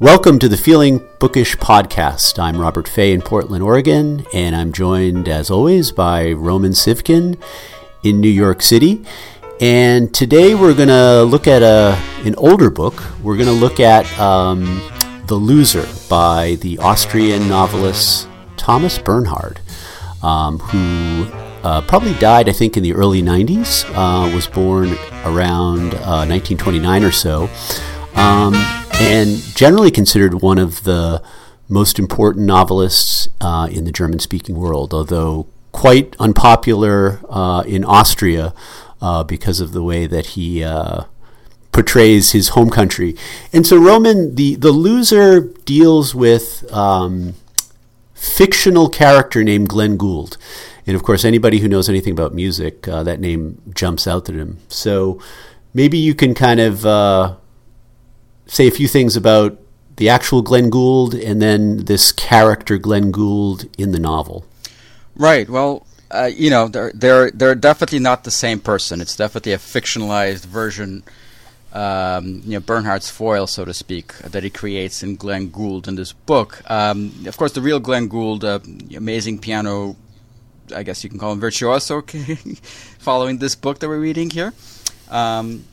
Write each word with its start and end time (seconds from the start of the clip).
Welcome 0.00 0.38
to 0.38 0.48
the 0.48 0.56
Feeling 0.56 1.06
Bookish 1.18 1.56
podcast. 1.56 2.38
I'm 2.38 2.58
Robert 2.58 2.88
Fay 2.88 3.12
in 3.12 3.20
Portland, 3.20 3.62
Oregon, 3.62 4.24
and 4.32 4.56
I'm 4.56 4.72
joined, 4.72 5.28
as 5.28 5.50
always, 5.50 5.92
by 5.92 6.32
Roman 6.32 6.72
Sivkin 6.72 7.38
in 8.02 8.18
New 8.18 8.30
York 8.30 8.62
City. 8.62 9.04
And 9.60 10.12
today 10.14 10.54
we're 10.54 10.72
going 10.72 10.88
to 10.88 11.24
look 11.24 11.46
at 11.46 11.60
a, 11.62 12.00
an 12.26 12.34
older 12.36 12.70
book. 12.70 13.04
We're 13.22 13.36
going 13.36 13.50
to 13.50 13.52
look 13.52 13.78
at 13.78 14.10
um, 14.18 14.80
The 15.26 15.34
Loser 15.34 15.86
by 16.08 16.56
the 16.62 16.78
Austrian 16.78 17.46
novelist 17.46 18.26
Thomas 18.56 18.98
Bernhard, 18.98 19.60
um, 20.22 20.60
who 20.60 21.30
uh, 21.62 21.82
probably 21.82 22.14
died, 22.14 22.48
I 22.48 22.52
think, 22.52 22.78
in 22.78 22.82
the 22.82 22.94
early 22.94 23.20
90s, 23.20 23.84
uh, 23.94 24.34
was 24.34 24.46
born 24.46 24.92
around 25.26 25.92
uh, 25.92 26.24
1929 26.24 27.04
or 27.04 27.12
so. 27.12 27.50
Um, 28.14 28.54
and 29.00 29.38
generally 29.54 29.90
considered 29.90 30.42
one 30.42 30.58
of 30.58 30.84
the 30.84 31.22
most 31.68 31.98
important 31.98 32.46
novelists 32.46 33.28
uh, 33.40 33.68
in 33.70 33.84
the 33.84 33.92
German 33.92 34.18
speaking 34.18 34.56
world, 34.56 34.92
although 34.92 35.46
quite 35.72 36.14
unpopular 36.18 37.20
uh, 37.28 37.62
in 37.66 37.84
Austria 37.84 38.52
uh, 39.00 39.24
because 39.24 39.60
of 39.60 39.72
the 39.72 39.82
way 39.82 40.06
that 40.06 40.26
he 40.26 40.62
uh, 40.62 41.04
portrays 41.72 42.32
his 42.32 42.50
home 42.50 42.70
country. 42.70 43.16
And 43.52 43.66
so, 43.66 43.76
Roman, 43.76 44.34
the, 44.34 44.56
the 44.56 44.72
loser 44.72 45.40
deals 45.40 46.14
with 46.14 46.70
um, 46.72 47.34
fictional 48.14 48.88
character 48.88 49.42
named 49.44 49.68
Glenn 49.68 49.96
Gould. 49.96 50.36
And 50.86 50.96
of 50.96 51.02
course, 51.02 51.24
anybody 51.24 51.60
who 51.60 51.68
knows 51.68 51.88
anything 51.88 52.12
about 52.12 52.34
music, 52.34 52.88
uh, 52.88 53.02
that 53.04 53.20
name 53.20 53.62
jumps 53.74 54.06
out 54.06 54.28
at 54.28 54.34
him. 54.34 54.58
So 54.68 55.20
maybe 55.72 55.98
you 55.98 56.14
can 56.14 56.34
kind 56.34 56.58
of 56.58 56.84
uh, 56.84 57.36
say 58.50 58.66
a 58.66 58.70
few 58.70 58.88
things 58.88 59.16
about 59.16 59.58
the 59.96 60.08
actual 60.08 60.42
Glenn 60.42 60.70
Gould 60.70 61.14
and 61.14 61.40
then 61.40 61.84
this 61.84 62.10
character 62.10 62.78
Glenn 62.78 63.10
Gould 63.10 63.68
in 63.78 63.92
the 63.92 64.00
novel. 64.00 64.44
Right. 65.14 65.48
Well, 65.48 65.86
uh, 66.10 66.30
you 66.34 66.50
know, 66.50 66.66
they're 66.66 66.92
they're 66.92 67.30
they're 67.30 67.54
definitely 67.54 68.00
not 68.00 68.24
the 68.24 68.30
same 68.30 68.58
person. 68.58 69.00
It's 69.00 69.16
definitely 69.16 69.52
a 69.52 69.58
fictionalized 69.58 70.44
version. 70.46 71.04
Um, 71.72 72.42
you 72.44 72.54
know, 72.54 72.60
Bernhard's 72.60 73.08
foil, 73.10 73.46
so 73.46 73.64
to 73.64 73.72
speak, 73.72 74.14
that 74.18 74.42
he 74.42 74.50
creates 74.50 75.04
in 75.04 75.14
Glenn 75.14 75.50
Gould 75.50 75.86
in 75.86 75.94
this 75.94 76.12
book. 76.12 76.68
Um, 76.68 77.12
of 77.26 77.36
course, 77.36 77.52
the 77.52 77.60
real 77.60 77.78
Glenn 77.78 78.08
Gould, 78.08 78.44
uh, 78.44 78.58
amazing 78.96 79.38
piano, 79.38 79.94
I 80.74 80.82
guess 80.82 81.04
you 81.04 81.10
can 81.10 81.20
call 81.20 81.30
him 81.30 81.38
virtuoso, 81.38 82.02
following 82.98 83.38
this 83.38 83.54
book 83.54 83.78
that 83.78 83.88
we're 83.88 84.00
reading 84.00 84.30
here. 84.30 84.52
Um, 85.10 85.64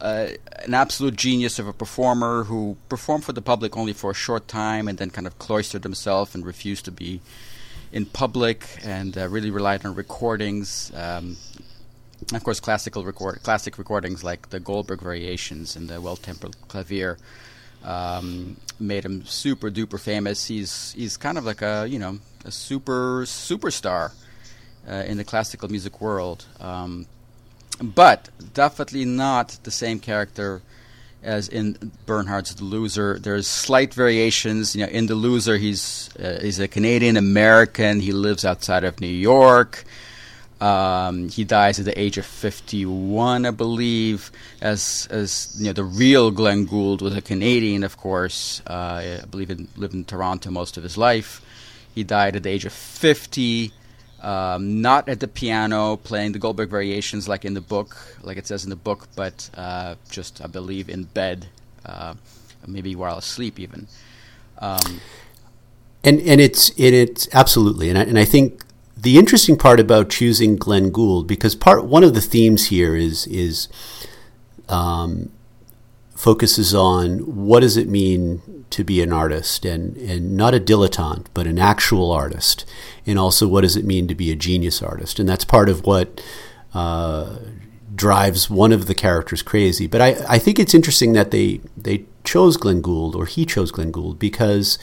uh, 0.00 0.28
an 0.64 0.74
absolute 0.74 1.16
genius 1.16 1.58
of 1.58 1.66
a 1.66 1.72
performer 1.72 2.44
who 2.44 2.76
performed 2.88 3.24
for 3.24 3.32
the 3.32 3.42
public 3.42 3.76
only 3.76 3.92
for 3.92 4.10
a 4.10 4.14
short 4.14 4.48
time 4.48 4.88
and 4.88 4.98
then 4.98 5.10
kind 5.10 5.26
of 5.26 5.38
cloistered 5.38 5.82
himself 5.82 6.34
and 6.34 6.44
refused 6.44 6.84
to 6.84 6.90
be 6.90 7.20
in 7.92 8.06
public 8.06 8.66
and 8.84 9.16
uh, 9.16 9.28
really 9.28 9.50
relied 9.50 9.84
on 9.86 9.94
recordings. 9.94 10.92
Um, 10.94 11.36
of 12.32 12.42
course, 12.42 12.60
classical 12.60 13.04
record, 13.04 13.42
classic 13.42 13.78
recordings 13.78 14.24
like 14.24 14.50
the 14.50 14.60
Goldberg 14.60 15.00
Variations 15.00 15.76
and 15.76 15.88
the 15.88 16.00
Well 16.00 16.16
Tempered 16.16 16.56
Clavier 16.68 17.18
um, 17.84 18.56
made 18.80 19.04
him 19.04 19.24
super 19.24 19.70
duper 19.70 20.00
famous. 20.00 20.46
He's 20.46 20.92
he's 20.92 21.16
kind 21.16 21.38
of 21.38 21.44
like 21.44 21.62
a 21.62 21.86
you 21.88 21.98
know 21.98 22.18
a 22.44 22.50
super 22.50 23.22
superstar 23.24 24.12
uh, 24.88 25.04
in 25.06 25.18
the 25.18 25.24
classical 25.24 25.68
music 25.68 26.00
world. 26.00 26.46
Um, 26.60 27.06
but 27.82 28.28
definitely 28.54 29.04
not 29.04 29.58
the 29.62 29.70
same 29.70 29.98
character 29.98 30.62
as 31.22 31.48
in 31.48 31.92
Bernhard's 32.06 32.54
The 32.54 32.64
Loser. 32.64 33.18
There's 33.18 33.46
slight 33.46 33.94
variations. 33.94 34.76
You 34.76 34.84
know, 34.84 34.92
in 34.92 35.06
The 35.06 35.14
Loser, 35.14 35.56
he's 35.56 36.10
uh, 36.18 36.38
he's 36.40 36.60
a 36.60 36.68
Canadian 36.68 37.16
American. 37.16 38.00
He 38.00 38.12
lives 38.12 38.44
outside 38.44 38.84
of 38.84 39.00
New 39.00 39.06
York. 39.06 39.84
Um, 40.60 41.28
he 41.28 41.44
dies 41.44 41.78
at 41.78 41.84
the 41.84 41.98
age 41.98 42.16
of 42.16 42.24
51, 42.24 43.44
I 43.44 43.50
believe. 43.50 44.30
As 44.60 45.08
as 45.10 45.56
you 45.58 45.66
know, 45.66 45.72
the 45.72 45.84
real 45.84 46.30
Glenn 46.30 46.66
Gould 46.66 47.02
was 47.02 47.16
a 47.16 47.22
Canadian, 47.22 47.82
of 47.82 47.96
course. 47.96 48.62
Uh, 48.66 49.20
I 49.22 49.26
believe 49.30 49.48
he 49.48 49.66
lived 49.76 49.94
in 49.94 50.04
Toronto 50.04 50.50
most 50.50 50.76
of 50.76 50.82
his 50.82 50.96
life. 50.96 51.40
He 51.94 52.04
died 52.04 52.36
at 52.36 52.42
the 52.42 52.50
age 52.50 52.64
of 52.64 52.72
50 52.72 53.72
um, 54.24 54.80
not 54.80 55.08
at 55.08 55.20
the 55.20 55.28
piano 55.28 55.96
playing 55.96 56.32
the 56.32 56.38
Goldberg 56.38 56.70
variations 56.70 57.28
like 57.28 57.44
in 57.44 57.52
the 57.52 57.60
book, 57.60 57.96
like 58.22 58.38
it 58.38 58.46
says 58.46 58.64
in 58.64 58.70
the 58.70 58.76
book, 58.76 59.06
but 59.14 59.50
uh, 59.54 59.96
just 60.10 60.42
I 60.42 60.46
believe 60.46 60.88
in 60.88 61.04
bed, 61.04 61.46
uh, 61.84 62.14
maybe 62.66 62.96
while 62.96 63.18
asleep 63.18 63.60
even. 63.60 63.86
Um, 64.58 65.00
and 66.02 66.20
and 66.20 66.40
it's 66.40 66.70
it, 66.70 66.94
it's 66.94 67.28
absolutely, 67.34 67.90
and 67.90 67.98
I, 67.98 68.02
and 68.02 68.18
I 68.18 68.24
think 68.24 68.64
the 68.96 69.18
interesting 69.18 69.56
part 69.56 69.78
about 69.78 70.08
choosing 70.08 70.56
Glenn 70.56 70.90
Gould 70.90 71.26
because 71.26 71.54
part 71.54 71.84
one 71.84 72.02
of 72.02 72.14
the 72.14 72.22
themes 72.22 72.68
here 72.68 72.96
is 72.96 73.26
is 73.26 73.68
um, 74.70 75.30
focuses 76.24 76.74
on 76.74 77.18
what 77.18 77.60
does 77.60 77.76
it 77.76 77.86
mean 77.86 78.64
to 78.70 78.82
be 78.82 79.02
an 79.02 79.12
artist 79.12 79.66
and, 79.66 79.94
and 79.98 80.34
not 80.34 80.54
a 80.54 80.58
dilettante, 80.58 81.26
but 81.34 81.46
an 81.46 81.58
actual 81.58 82.10
artist. 82.10 82.64
And 83.04 83.18
also, 83.18 83.46
what 83.46 83.60
does 83.60 83.76
it 83.76 83.84
mean 83.84 84.08
to 84.08 84.14
be 84.14 84.32
a 84.32 84.34
genius 84.34 84.82
artist? 84.82 85.20
And 85.20 85.28
that's 85.28 85.44
part 85.44 85.68
of 85.68 85.84
what 85.84 86.24
uh, 86.72 87.40
drives 87.94 88.48
one 88.48 88.72
of 88.72 88.86
the 88.86 88.94
characters 88.94 89.42
crazy. 89.42 89.86
But 89.86 90.00
I, 90.00 90.16
I 90.26 90.38
think 90.38 90.58
it's 90.58 90.72
interesting 90.72 91.12
that 91.12 91.30
they, 91.30 91.60
they 91.76 92.06
chose 92.24 92.56
Glenn 92.56 92.80
Gould, 92.80 93.14
or 93.14 93.26
he 93.26 93.44
chose 93.44 93.70
Glenn 93.70 93.90
Gould, 93.90 94.18
because 94.18 94.78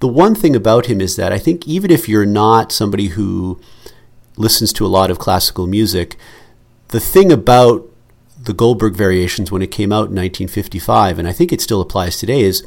the 0.00 0.06
one 0.06 0.34
thing 0.34 0.54
about 0.54 0.84
him 0.84 1.00
is 1.00 1.16
that 1.16 1.32
I 1.32 1.38
think 1.38 1.66
even 1.66 1.90
if 1.90 2.10
you're 2.10 2.26
not 2.26 2.72
somebody 2.72 3.08
who 3.08 3.58
listens 4.36 4.74
to 4.74 4.84
a 4.84 4.94
lot 4.98 5.10
of 5.10 5.18
classical 5.18 5.66
music, 5.66 6.18
the 6.88 7.00
thing 7.00 7.32
about 7.32 7.88
the 8.40 8.52
Goldberg 8.52 8.94
variations 8.94 9.50
when 9.50 9.62
it 9.62 9.70
came 9.70 9.92
out 9.92 10.08
in 10.08 10.16
1955, 10.16 11.18
and 11.18 11.28
I 11.28 11.32
think 11.32 11.52
it 11.52 11.60
still 11.60 11.80
applies 11.80 12.18
today, 12.18 12.40
is 12.40 12.64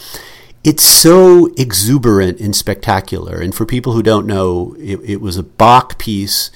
it's 0.64 0.84
so 0.84 1.48
exuberant 1.58 2.40
and 2.40 2.56
spectacular. 2.56 3.40
And 3.40 3.54
for 3.54 3.66
people 3.66 3.94
who 3.94 4.04
don't 4.04 4.28
know, 4.28 4.76
it, 4.80 5.00
it 5.04 5.22
was 5.22 5.38
a 5.38 5.44
Bach 5.44 5.98
piece, 5.98 6.52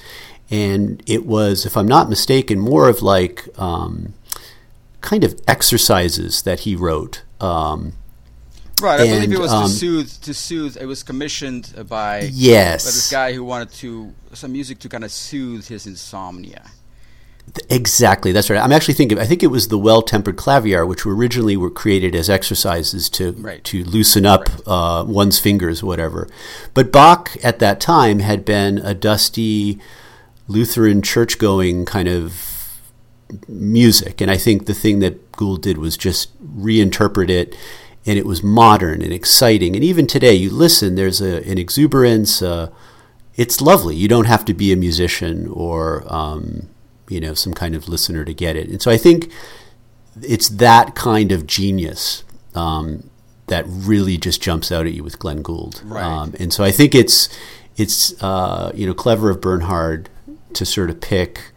and 0.50 1.02
it 1.06 1.26
was, 1.26 1.66
if 1.66 1.76
I'm 1.76 1.88
not 1.88 2.08
mistaken, 2.08 2.58
more 2.58 2.88
of 2.88 3.02
like 3.02 3.48
um, 3.58 4.14
kind 5.00 5.24
of 5.24 5.40
exercises 5.48 6.42
that 6.42 6.60
he 6.60 6.76
wrote. 6.76 7.22
Um, 7.40 7.94
Right, 8.80 9.00
I 9.00 9.04
and, 9.04 9.22
believe 9.22 9.32
it 9.32 9.40
was 9.40 9.52
um, 9.52 9.64
to 9.64 9.70
soothe. 9.70 10.12
To 10.22 10.34
soothe, 10.34 10.76
it 10.76 10.84
was 10.84 11.02
commissioned 11.02 11.72
by 11.88 12.28
yes, 12.30 12.84
by 12.84 12.90
this 12.90 13.10
guy 13.10 13.32
who 13.32 13.42
wanted 13.42 13.72
to 13.72 14.14
some 14.34 14.52
music 14.52 14.80
to 14.80 14.90
kind 14.90 15.02
of 15.02 15.10
soothe 15.10 15.66
his 15.66 15.86
insomnia. 15.86 16.70
Exactly, 17.70 18.32
that's 18.32 18.50
right. 18.50 18.62
I'm 18.62 18.72
actually 18.72 18.94
thinking. 18.94 19.18
I 19.18 19.24
think 19.24 19.42
it 19.42 19.46
was 19.46 19.68
the 19.68 19.78
well-tempered 19.78 20.36
clavier, 20.36 20.84
which 20.84 21.06
originally 21.06 21.56
were 21.56 21.70
created 21.70 22.14
as 22.14 22.28
exercises 22.28 23.08
to 23.10 23.32
right. 23.32 23.64
to 23.64 23.82
loosen 23.84 24.26
up 24.26 24.48
right. 24.48 24.62
uh, 24.66 25.04
one's 25.06 25.38
fingers, 25.38 25.82
whatever. 25.82 26.28
But 26.74 26.92
Bach 26.92 27.36
at 27.42 27.58
that 27.60 27.80
time 27.80 28.18
had 28.18 28.44
been 28.44 28.78
a 28.78 28.92
dusty 28.94 29.80
Lutheran 30.48 31.00
church-going 31.00 31.86
kind 31.86 32.08
of 32.08 32.80
music, 33.48 34.20
and 34.20 34.30
I 34.30 34.36
think 34.36 34.66
the 34.66 34.74
thing 34.74 34.98
that 35.00 35.32
Gould 35.32 35.62
did 35.62 35.78
was 35.78 35.96
just 35.96 36.36
reinterpret 36.58 37.30
it, 37.30 37.56
and 38.04 38.18
it 38.18 38.26
was 38.26 38.42
modern 38.42 39.00
and 39.00 39.12
exciting. 39.12 39.74
And 39.74 39.84
even 39.84 40.06
today, 40.06 40.34
you 40.34 40.50
listen, 40.50 40.94
there's 40.94 41.22
a, 41.22 41.42
an 41.50 41.58
exuberance. 41.58 42.42
Uh, 42.42 42.70
it's 43.34 43.60
lovely. 43.60 43.96
You 43.96 44.08
don't 44.08 44.26
have 44.26 44.44
to 44.44 44.54
be 44.54 44.72
a 44.72 44.76
musician 44.76 45.48
or 45.48 46.04
um, 46.12 46.68
you 47.08 47.20
know 47.20 47.34
some 47.34 47.54
kind 47.54 47.74
of 47.74 47.88
listener 47.88 48.24
to 48.24 48.34
get 48.34 48.56
it. 48.56 48.68
And 48.68 48.80
so 48.80 48.90
I 48.90 48.96
think 48.96 49.30
it's 50.22 50.48
that 50.48 50.94
kind 50.94 51.32
of 51.32 51.46
genius 51.46 52.24
um, 52.54 53.10
that 53.46 53.64
really 53.66 54.16
just 54.16 54.40
jumps 54.40 54.72
out 54.72 54.86
at 54.86 54.92
you 54.92 55.04
with 55.04 55.18
Glenn 55.18 55.42
Gould. 55.42 55.82
Right. 55.84 56.02
Um, 56.02 56.34
and 56.38 56.52
so 56.52 56.64
I 56.64 56.72
think 56.72 56.94
it's 56.94 57.28
it's 57.76 58.20
uh, 58.22 58.72
you 58.74 58.86
know 58.86 58.94
clever 58.94 59.30
of 59.30 59.40
Bernhard 59.40 60.08
to 60.54 60.64
sort 60.64 60.90
of 60.90 61.00
pick 61.00 61.52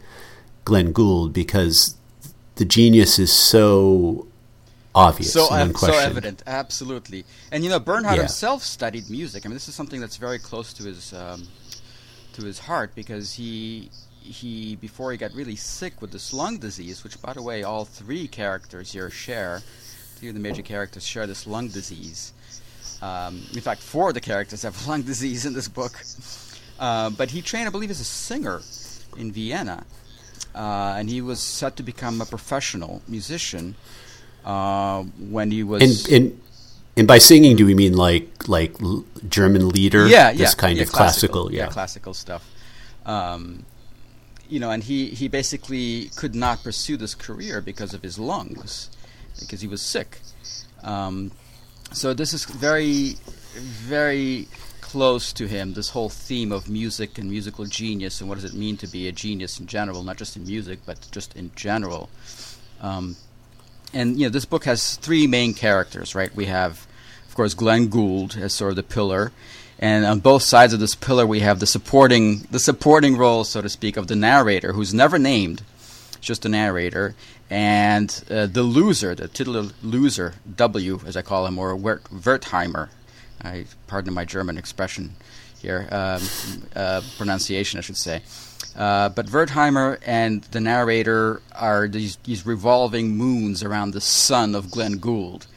Glenn 0.66 0.92
Gould 0.92 1.34
because 1.34 1.96
the 2.56 2.66
genius 2.66 3.18
is 3.18 3.32
so 3.32 4.28
obvious 4.94 5.32
so, 5.32 5.48
and 5.54 5.78
so 5.78 5.94
evident 5.94 6.42
absolutely 6.48 7.24
and 7.52 7.64
you 7.64 7.70
know 7.70 7.80
bernhard 7.80 8.16
yeah. 8.16 8.24
himself 8.24 8.64
studied 8.64 9.08
music 9.08 9.46
i 9.46 9.48
mean 9.48 9.54
this 9.54 9.70
is 9.70 9.76
something 9.76 10.02
that's 10.02 10.18
very 10.18 10.40
close 10.40 10.74
to 10.74 10.84
his 10.84 11.14
um, 11.14 11.48
to 12.34 12.44
his 12.44 12.58
heart 12.58 12.94
because 12.96 13.34
he 13.34 13.90
he 14.30 14.76
before 14.76 15.12
he 15.12 15.18
got 15.18 15.34
really 15.34 15.56
sick 15.56 16.02
with 16.02 16.12
this 16.12 16.34
lung 16.34 16.58
disease, 16.58 17.04
which 17.04 17.22
by 17.22 17.34
the 17.34 17.42
way 17.42 17.64
all 17.64 17.86
three 17.86 18.28
characters 18.28 18.92
here 18.92 19.10
share. 19.10 19.62
Three 20.16 20.30
of 20.30 20.34
the 20.36 20.42
major 20.42 20.62
characters 20.62 21.06
share 21.06 21.26
this 21.26 21.48
lung 21.48 21.70
disease. 21.70 22.34
Um, 23.02 23.42
in 23.54 23.62
fact, 23.62 23.82
four 23.82 24.10
of 24.10 24.14
the 24.14 24.22
characters 24.22 24.64
have 24.64 24.88
lung 24.88 25.04
disease 25.04 25.46
in 25.46 25.54
this 25.54 25.68
book. 25.68 25.94
Uh, 26.78 27.10
but 27.10 27.32
he 27.32 27.42
trained, 27.42 27.68
I 27.68 27.72
believe, 27.72 27.90
as 27.90 28.00
a 28.00 28.06
singer 28.06 28.62
in 29.18 29.32
Vienna, 29.32 29.86
uh, 30.56 30.96
and 30.98 31.10
he 31.10 31.22
was 31.22 31.40
set 31.40 31.76
to 31.78 31.84
become 31.84 32.22
a 32.22 32.26
professional 32.26 33.02
musician 33.08 33.76
uh, 34.46 35.04
when 35.04 35.52
he 35.52 35.64
was. 35.64 36.08
In, 36.08 36.14
in, 36.14 36.42
And 36.96 37.08
by 37.08 37.18
singing, 37.18 37.56
do 37.56 37.66
we 37.66 37.74
mean 37.74 37.96
like 37.96 38.48
like 38.48 38.76
German 39.28 39.70
lieder? 39.70 40.08
Yeah, 40.08 40.32
this 40.32 40.40
yeah, 40.40 40.52
kind 40.58 40.78
yeah, 40.78 40.84
of 40.84 40.92
classical, 40.92 41.44
classical 41.44 41.54
yeah. 41.54 41.68
classical 41.68 42.14
stuff. 42.14 42.50
Um, 43.06 43.66
you 44.50 44.60
know, 44.60 44.72
and 44.72 44.84
he 44.84 45.08
he 45.08 45.28
basically 45.28 46.10
could 46.16 46.36
not 46.36 46.64
pursue 46.64 46.98
this 46.98 47.16
career 47.16 47.62
because 47.62 47.94
of 47.94 48.02
his 48.02 48.18
lungs, 48.18 48.90
because 49.40 49.62
he 49.62 49.68
was 49.68 49.82
sick. 49.82 50.20
Um, 50.84 51.32
so 51.92 52.14
this 52.14 52.34
is 52.34 52.46
very, 52.46 53.16
very 53.54 54.48
close 54.82 55.34
to 55.34 55.48
him. 55.48 55.74
This 55.74 55.90
whole 55.90 56.10
theme 56.10 56.52
of 56.52 56.70
music 56.70 57.18
and 57.18 57.30
musical 57.30 57.66
genius, 57.66 58.22
and 58.22 58.30
what 58.30 58.36
does 58.36 58.46
it 58.46 58.58
mean 58.58 58.78
to 58.78 58.88
be 58.88 59.08
a 59.08 59.12
genius 59.12 59.60
in 59.60 59.68
general, 59.68 60.04
not 60.04 60.18
just 60.18 60.36
in 60.36 60.44
music, 60.46 60.80
but 60.86 61.08
just 61.12 61.36
in 61.36 61.52
general. 61.56 62.10
Um, 62.82 63.16
and 63.94 64.20
you 64.20 64.26
know, 64.26 64.30
this 64.30 64.46
book 64.46 64.66
has 64.66 64.96
three 64.96 65.28
main 65.28 65.54
characters, 65.54 66.16
right? 66.16 66.34
We 66.36 66.46
have, 66.46 66.88
of 67.28 67.36
course, 67.36 67.54
Glenn 67.54 67.88
Gould 67.88 68.38
as 68.38 68.54
sort 68.54 68.72
of 68.72 68.76
the 68.76 68.84
pillar, 68.84 69.32
and 69.80 70.06
on 70.06 70.20
both 70.20 70.44
sides 70.44 70.74
of 70.74 70.82
this 70.82 70.94
pillar, 70.94 71.26
we 71.26 71.40
have 71.40 71.60
the 71.60 71.66
supporting 71.66 72.40
the 72.52 72.60
supporting 72.60 73.16
role, 73.16 73.44
so 73.46 73.62
to 73.62 73.70
speak, 73.70 73.96
of 73.98 74.08
the 74.08 74.16
narrator, 74.16 74.74
who's 74.74 74.94
never 74.94 75.18
named, 75.18 75.64
just 76.20 76.46
a 76.46 76.50
narrator, 76.50 77.16
and 77.50 78.24
uh, 78.30 78.46
the 78.46 78.64
loser, 78.64 79.16
the 79.16 79.30
titular 79.30 79.70
loser, 79.82 80.36
W, 80.56 81.00
as 81.06 81.16
I 81.16 81.22
call 81.22 81.46
him, 81.48 81.58
or 81.58 81.76
Wert- 81.76 82.04
Wertheimer. 82.12 82.90
I 83.42 83.66
pardon 83.88 84.14
my 84.14 84.26
German 84.26 84.58
expression 84.58 85.16
here, 85.62 85.88
um, 85.92 86.22
uh, 86.76 87.02
pronunciation, 87.18 87.78
I 87.78 87.82
should 87.82 87.98
say. 87.98 88.22
Uh, 88.76 89.10
but 89.10 89.28
Wertheimer 89.28 90.00
and 90.06 90.44
the 90.44 90.60
narrator 90.60 91.42
are 91.54 91.88
these, 91.88 92.18
these 92.18 92.46
revolving 92.46 93.18
moons 93.18 93.64
around 93.64 93.92
the 93.92 94.02
sun 94.02 94.56
of 94.56 94.72
Glenn 94.72 94.98
Gould. 94.98 95.48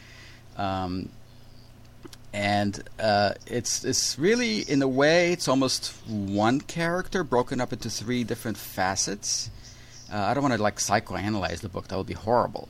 Um, 0.57 1.09
and 2.33 2.83
uh, 2.99 3.33
it's 3.47 3.85
it's 3.85 4.19
really 4.19 4.61
in 4.61 4.81
a 4.83 4.89
way 4.89 5.33
it's 5.33 5.49
almost 5.49 5.93
one 6.09 6.61
character 6.61 7.23
broken 7.25 7.61
up 7.61 7.73
into 7.73 7.91
three 7.91 8.25
different 8.25 8.57
facets. 8.57 9.51
Uh, 10.13 10.19
I 10.19 10.35
don't 10.35 10.43
want 10.43 10.55
to 10.55 10.63
like 10.63 10.77
psychoanalyze 10.77 11.61
the 11.61 11.69
book; 11.69 11.89
that 11.89 11.97
would 11.97 12.07
be 12.07 12.15
horrible. 12.15 12.69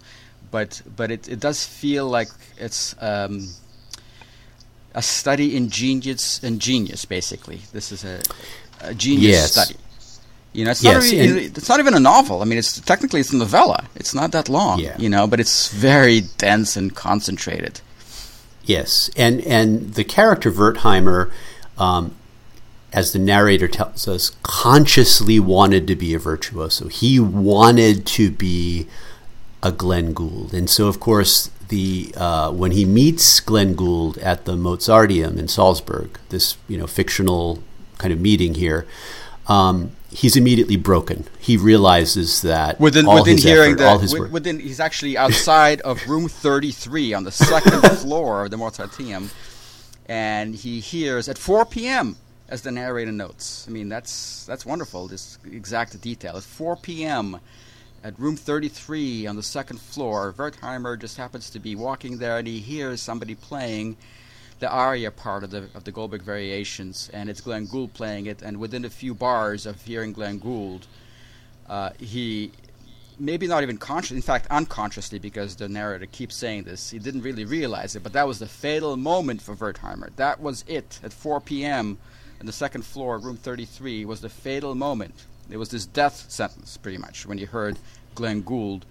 But 0.51 0.83
but 0.97 1.11
it, 1.11 1.29
it 1.29 1.41
does 1.41 1.65
feel 1.65 2.07
like 2.09 2.29
it's 2.59 2.95
um, 3.01 3.49
a 4.95 5.03
study 5.03 5.57
in 5.57 5.69
genius 5.71 6.43
and 6.43 6.61
genius. 6.61 7.05
Basically, 7.05 7.61
this 7.73 7.93
is 7.93 8.05
a, 8.05 8.21
a 8.81 8.95
genius 8.95 9.31
Yes. 9.33 9.53
study. 9.53 9.77
You 10.55 10.67
know, 10.67 10.73
it's 10.73 10.83
Yes, 10.83 10.93
not 11.13 11.19
really, 11.19 11.45
it's 11.47 11.69
not 11.69 11.81
even 11.81 11.95
a 11.95 12.01
novel. 12.01 12.43
I 12.43 12.45
mean, 12.45 12.59
it's 12.59 12.79
technically 12.81 13.21
it's 13.21 13.33
a 13.33 13.37
novella. 13.37 13.87
It's 13.95 14.15
not 14.15 14.33
that 14.33 14.51
long. 14.51 14.81
Yeah. 14.81 14.95
You 14.99 15.09
know, 15.09 15.27
but 15.27 15.41
it's 15.41 15.69
very 15.73 16.21
dense 16.37 16.77
and 16.77 16.95
concentrated. 16.95 17.81
Yes, 18.65 19.11
and 19.17 19.41
and 19.43 19.95
the 19.95 20.05
character 20.05 20.51
Wertheimer, 20.51 21.31
um, 21.79 22.15
as 22.93 23.13
the 23.13 23.19
narrator 23.19 23.69
tells 23.69 24.07
us, 24.07 24.37
consciously 24.43 25.41
wanted 25.41 25.87
to 25.89 25.97
be 25.97 26.15
a 26.15 26.19
virtuoso. 26.19 26.89
He 26.89 27.19
wanted 27.19 28.07
to 28.07 28.31
be 28.31 28.87
a 29.63 29.73
Glenn 29.73 30.13
Gould, 30.13 30.55
and 30.55 30.71
so 30.71 30.87
of 30.87 31.01
course 31.01 31.51
the 31.69 32.13
uh, 32.17 32.53
when 32.53 32.73
he 32.73 32.85
meets 32.85 33.41
Glenn 33.41 33.75
Gould 33.75 34.19
at 34.19 34.45
the 34.45 34.57
Mozarteum 34.57 35.39
in 35.39 35.49
Salzburg, 35.49 36.19
this 36.29 36.57
you 36.69 36.79
know 36.79 36.87
fictional 36.87 37.63
kind 37.99 38.13
of 38.13 38.21
meeting 38.21 38.55
here. 38.55 38.87
Um, 39.49 39.93
he's 40.11 40.37
immediately 40.37 40.77
broken. 40.77 41.25
He 41.39 41.57
realizes 41.57 42.43
that 42.43 42.79
within 42.79 43.07
within 43.07 43.37
his 43.37 43.45
hearing 43.45 43.73
effort, 43.75 43.85
all 43.85 43.99
that 43.99 44.03
his 44.03 44.13
wi- 44.13 44.25
work, 44.27 44.33
within 44.33 44.61
he's 44.61 44.81
actually 44.81 45.17
outside 45.17 45.81
of 45.83 46.07
room 46.09 46.29
33 46.29 47.15
on 47.15 47.25
the 47.25 47.33
second 47.33 47.81
floor 47.99 48.45
of 48.45 48.51
the 48.51 48.57
Mozarteum 48.57 49.31
and 50.07 50.55
he 50.55 50.81
hears 50.81 51.29
at 51.29 51.39
4 51.39 51.65
p.m. 51.67 52.17
as 52.49 52.63
the 52.63 52.71
narrator 52.71 53.13
notes 53.13 53.67
I 53.69 53.73
mean 53.73 53.89
that's 53.89 54.45
that's 54.47 54.67
wonderful 54.67 55.09
this 55.09 55.39
exact 55.51 56.01
detail 56.01 56.37
at 56.37 56.43
4 56.43 56.77
p.m. 56.77 57.41
at 58.05 58.19
room 58.19 58.37
33 58.37 59.27
on 59.27 59.37
the 59.37 59.43
second 59.43 59.81
floor 59.81 60.35
Wertheimer 60.37 61.01
just 61.01 61.17
happens 61.17 61.51
to 61.51 61.59
be 61.59 61.75
walking 61.75 62.19
there 62.19 62.39
and 62.39 62.47
he 62.47 62.59
hears 62.59 63.01
somebody 63.01 63.35
playing 63.35 63.97
the 64.63 64.71
aria 64.71 65.11
part 65.11 65.43
of 65.43 65.51
the 65.51 65.69
of 65.75 65.83
the 65.83 65.91
Goldberg 65.91 66.23
Variations, 66.23 67.11
and 67.13 67.29
it's 67.29 67.41
Glenn 67.41 67.67
Gould 67.67 67.93
playing 67.95 68.27
it. 68.27 68.43
And 68.43 68.59
within 68.59 68.85
a 68.85 68.91
few 68.91 69.13
bars 69.13 69.67
of 69.67 69.83
hearing 69.83 70.13
Glenn 70.13 70.39
Gould, 70.39 70.87
uh, 71.69 71.91
he 71.99 72.53
maybe 73.19 73.49
not 73.49 73.65
even 73.65 73.77
conscious, 73.77 74.13
in 74.13 74.23
fact, 74.23 74.47
unconsciously, 74.51 75.19
because 75.19 75.57
the 75.57 75.69
narrator 75.69 76.07
keeps 76.07 76.37
saying 76.37 76.63
this. 76.63 76.91
He 76.91 77.01
didn't 77.01 77.23
really 77.23 77.45
realize 77.45 77.97
it, 77.97 78.05
but 78.05 78.13
that 78.13 78.29
was 78.29 78.39
the 78.39 78.47
fatal 78.47 78.97
moment 78.97 79.43
for 79.43 79.57
Wertheimer. 79.57 80.11
That 80.15 80.41
was 80.41 80.65
it 80.69 81.01
at 81.03 81.13
4 81.13 81.41
p.m. 81.41 81.99
on 82.39 82.47
the 82.47 82.53
second 82.53 82.83
floor, 82.83 83.19
room 83.19 83.37
33, 83.37 84.05
was 84.05 84.21
the 84.21 84.29
fatal 84.29 84.77
moment. 84.77 85.27
It 85.51 85.57
was 85.57 85.71
this 85.71 85.87
death 85.87 86.31
sentence, 86.31 86.77
pretty 86.77 86.99
much, 86.99 87.27
when 87.27 87.39
you 87.39 87.49
heard 87.49 87.81
Glenn 88.15 88.43
Gould 88.43 88.87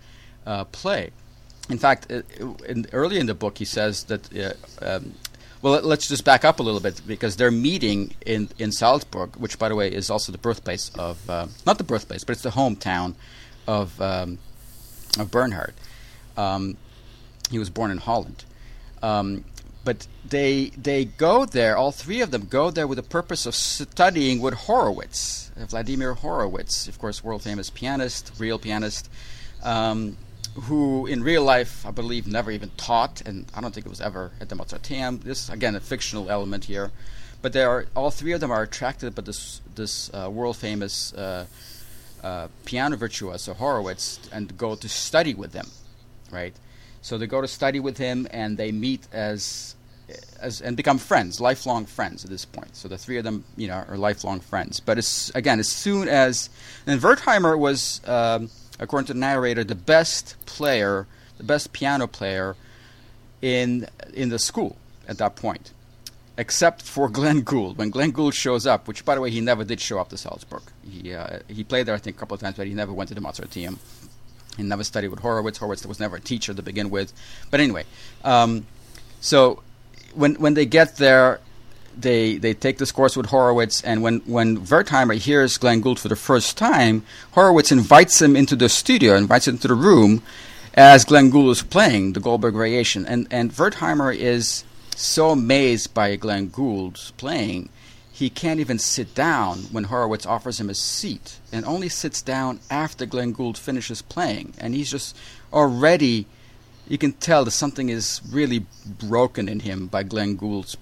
uh, 0.45 0.65
play. 0.65 1.11
In 1.69 1.77
fact, 1.77 2.11
uh, 2.11 2.23
in, 2.67 2.87
early 2.91 3.19
in 3.19 3.27
the 3.27 3.33
book, 3.33 3.57
he 3.57 3.65
says 3.65 4.03
that. 4.05 4.21
Uh, 4.35 4.53
um, 4.85 5.13
well, 5.61 5.73
let- 5.73 5.85
let's 5.85 6.07
just 6.07 6.23
back 6.25 6.43
up 6.45 6.59
a 6.59 6.63
little 6.63 6.79
bit 6.79 7.01
because 7.05 7.35
they're 7.35 7.51
meeting 7.51 8.15
in, 8.25 8.49
in 8.57 8.71
Salzburg, 8.71 9.35
which, 9.37 9.57
by 9.59 9.69
the 9.69 9.75
way, 9.75 9.91
is 9.91 10.09
also 10.09 10.31
the 10.31 10.37
birthplace 10.37 10.91
of 10.97 11.29
uh, 11.29 11.47
not 11.65 11.77
the 11.77 11.83
birthplace, 11.83 12.23
but 12.23 12.33
it's 12.33 12.41
the 12.43 12.49
hometown 12.51 13.13
of 13.67 13.99
um, 14.01 14.37
of 15.19 15.29
Bernhard. 15.31 15.73
Um, 16.37 16.77
he 17.49 17.59
was 17.59 17.69
born 17.69 17.91
in 17.91 17.97
Holland, 17.97 18.45
um, 19.03 19.43
but 19.83 20.07
they 20.27 20.71
they 20.77 21.05
go 21.05 21.45
there. 21.45 21.75
All 21.77 21.91
three 21.91 22.21
of 22.21 22.31
them 22.31 22.47
go 22.49 22.71
there 22.71 22.87
with 22.87 22.95
the 22.95 23.03
purpose 23.03 23.45
of 23.45 23.53
studying 23.53 24.39
with 24.41 24.53
Horowitz, 24.53 25.51
Vladimir 25.57 26.13
Horowitz, 26.13 26.87
of 26.87 26.97
course, 26.97 27.23
world 27.23 27.43
famous 27.43 27.69
pianist, 27.69 28.31
real 28.39 28.57
pianist. 28.57 29.09
Who 30.55 31.05
in 31.05 31.23
real 31.23 31.43
life 31.43 31.85
I 31.85 31.91
believe 31.91 32.27
never 32.27 32.51
even 32.51 32.71
taught, 32.77 33.21
and 33.21 33.45
I 33.55 33.61
don't 33.61 33.73
think 33.73 33.85
it 33.85 33.89
was 33.89 34.01
ever 34.01 34.31
at 34.41 34.49
the 34.49 34.55
Mozarteum. 34.55 35.23
This 35.23 35.49
again 35.49 35.75
a 35.75 35.79
fictional 35.79 36.29
element 36.29 36.65
here, 36.65 36.91
but 37.41 37.53
they 37.53 37.63
are 37.63 37.85
all 37.95 38.11
three 38.11 38.33
of 38.33 38.41
them 38.41 38.51
are 38.51 38.61
attracted 38.61 39.15
by 39.15 39.21
this 39.21 39.61
this 39.75 40.11
uh, 40.13 40.29
world 40.29 40.57
famous 40.57 41.13
uh, 41.13 41.45
uh, 42.23 42.47
piano 42.65 42.97
virtuoso 42.97 43.53
Horowitz 43.53 44.19
and 44.31 44.57
go 44.57 44.75
to 44.75 44.89
study 44.89 45.33
with 45.33 45.53
them, 45.53 45.67
right? 46.31 46.53
So 47.01 47.17
they 47.17 47.27
go 47.27 47.41
to 47.41 47.47
study 47.47 47.79
with 47.79 47.97
him 47.97 48.27
and 48.31 48.57
they 48.57 48.71
meet 48.71 49.07
as 49.11 49.75
as 50.39 50.61
and 50.61 50.75
become 50.75 50.97
friends, 50.97 51.39
lifelong 51.39 51.85
friends 51.85 52.23
at 52.23 52.29
this 52.29 52.45
point. 52.45 52.75
So 52.75 52.87
the 52.87 52.97
three 52.97 53.17
of 53.17 53.23
them, 53.23 53.43
you 53.55 53.67
know, 53.67 53.83
are 53.87 53.97
lifelong 53.97 54.39
friends. 54.39 54.79
But 54.79 54.97
as, 54.97 55.31
again, 55.35 55.59
as 55.59 55.69
soon 55.69 56.07
as 56.07 56.49
and 56.85 56.99
Wertheimer 56.99 57.57
was, 57.57 58.01
um, 58.05 58.49
according 58.81 59.05
to 59.07 59.13
the 59.13 59.19
narrator, 59.19 59.63
the 59.63 59.75
best 59.75 60.35
player, 60.45 61.07
the 61.37 61.43
best 61.43 61.71
piano 61.71 62.07
player 62.07 62.55
in 63.41 63.87
in 64.13 64.29
the 64.29 64.39
school 64.39 64.75
at 65.07 65.17
that 65.19 65.35
point, 65.35 65.71
except 66.37 66.81
for 66.81 67.07
Glenn 67.17 67.41
Gould. 67.41 67.77
When 67.77 67.89
Glenn 67.89 68.11
Gould 68.11 68.33
shows 68.33 68.67
up, 68.67 68.87
which 68.87 69.05
by 69.05 69.15
the 69.15 69.21
way 69.21 69.31
he 69.31 69.39
never 69.39 69.63
did 69.63 69.79
show 69.79 69.99
up 69.99 70.09
to 70.09 70.17
Salzburg. 70.17 70.63
He 70.83 71.13
uh, 71.13 71.39
he 71.47 71.63
played 71.63 71.85
there 71.85 71.95
I 71.95 71.99
think 71.99 72.17
a 72.17 72.19
couple 72.19 72.35
of 72.35 72.41
times, 72.41 72.57
but 72.57 72.67
he 72.67 72.73
never 72.73 72.91
went 72.91 73.07
to 73.09 73.15
the 73.15 73.21
Mozarteum. 73.21 73.77
He 74.57 74.63
never 74.63 74.83
studied 74.83 75.07
with 75.07 75.19
Horowitz. 75.19 75.59
Horowitz 75.59 75.85
was 75.85 75.99
never 75.99 76.17
a 76.17 76.19
teacher 76.19 76.53
to 76.53 76.61
begin 76.61 76.89
with. 76.89 77.13
But 77.49 77.61
anyway, 77.61 77.85
um, 78.25 78.65
so 79.21 79.63
when 80.13 80.35
when 80.35 80.55
they 80.55 80.65
get 80.65 80.97
there, 80.97 81.39
they 81.97 82.37
they 82.37 82.53
take 82.53 82.77
this 82.77 82.91
course 82.91 83.15
with 83.15 83.27
Horowitz, 83.27 83.81
and 83.81 84.01
when 84.01 84.19
when 84.21 84.59
Wertheimer 84.59 85.17
hears 85.17 85.57
Glenn 85.57 85.81
Gould 85.81 85.99
for 85.99 86.07
the 86.07 86.15
first 86.15 86.57
time, 86.57 87.03
Horowitz 87.31 87.71
invites 87.71 88.21
him 88.21 88.35
into 88.35 88.55
the 88.55 88.69
studio, 88.69 89.15
invites 89.15 89.47
him 89.47 89.55
into 89.55 89.67
the 89.67 89.75
room, 89.75 90.23
as 90.73 91.05
Glenn 91.05 91.29
Gould 91.29 91.51
is 91.51 91.61
playing 91.61 92.13
the 92.13 92.19
Goldberg 92.19 92.53
Variation, 92.53 93.05
and 93.05 93.27
and 93.31 93.51
Wertheimer 93.51 94.15
is 94.15 94.63
so 94.95 95.31
amazed 95.31 95.93
by 95.93 96.15
Glenn 96.15 96.47
Gould's 96.47 97.11
playing, 97.11 97.69
he 98.11 98.29
can't 98.29 98.59
even 98.59 98.77
sit 98.77 99.15
down 99.15 99.59
when 99.71 99.85
Horowitz 99.85 100.25
offers 100.25 100.59
him 100.59 100.69
a 100.69 100.75
seat, 100.75 101.39
and 101.51 101.65
only 101.65 101.89
sits 101.89 102.21
down 102.21 102.59
after 102.69 103.05
Glenn 103.05 103.31
Gould 103.31 103.57
finishes 103.57 104.01
playing, 104.01 104.53
and 104.57 104.75
he's 104.75 104.91
just 104.91 105.17
already 105.51 106.27
you 106.87 106.97
can 106.97 107.13
tell 107.13 107.45
that 107.45 107.51
something 107.51 107.87
is 107.87 108.21
really 108.31 108.65
broken 108.85 109.47
in 109.47 109.61
him 109.61 109.87
by 109.87 110.03
Glenn 110.03 110.35
Gould's 110.35 110.75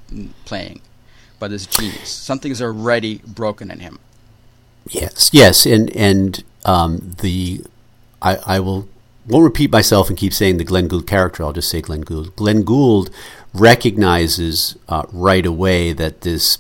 playing, 0.43 0.81
by 1.39 1.47
this 1.47 1.65
genius. 1.65 2.09
Something 2.09 2.51
is 2.51 2.61
already 2.61 3.21
broken 3.25 3.71
in 3.71 3.79
him. 3.79 3.99
Yes, 4.87 5.29
yes, 5.33 5.65
and 5.65 5.95
and 5.95 6.43
um, 6.65 7.15
the 7.21 7.61
I, 8.21 8.37
I 8.45 8.59
will 8.59 8.87
won't 9.27 9.43
repeat 9.43 9.71
myself 9.71 10.09
and 10.09 10.17
keep 10.17 10.33
saying 10.33 10.57
the 10.57 10.63
Glenn 10.63 10.87
Gould 10.87 11.07
character. 11.07 11.43
I'll 11.43 11.53
just 11.53 11.69
say 11.69 11.81
Glenn 11.81 12.01
Gould. 12.01 12.35
Glenn 12.35 12.63
Gould 12.63 13.09
recognizes 13.53 14.77
uh, 14.87 15.03
right 15.11 15.45
away 15.45 15.93
that 15.93 16.21
this 16.21 16.59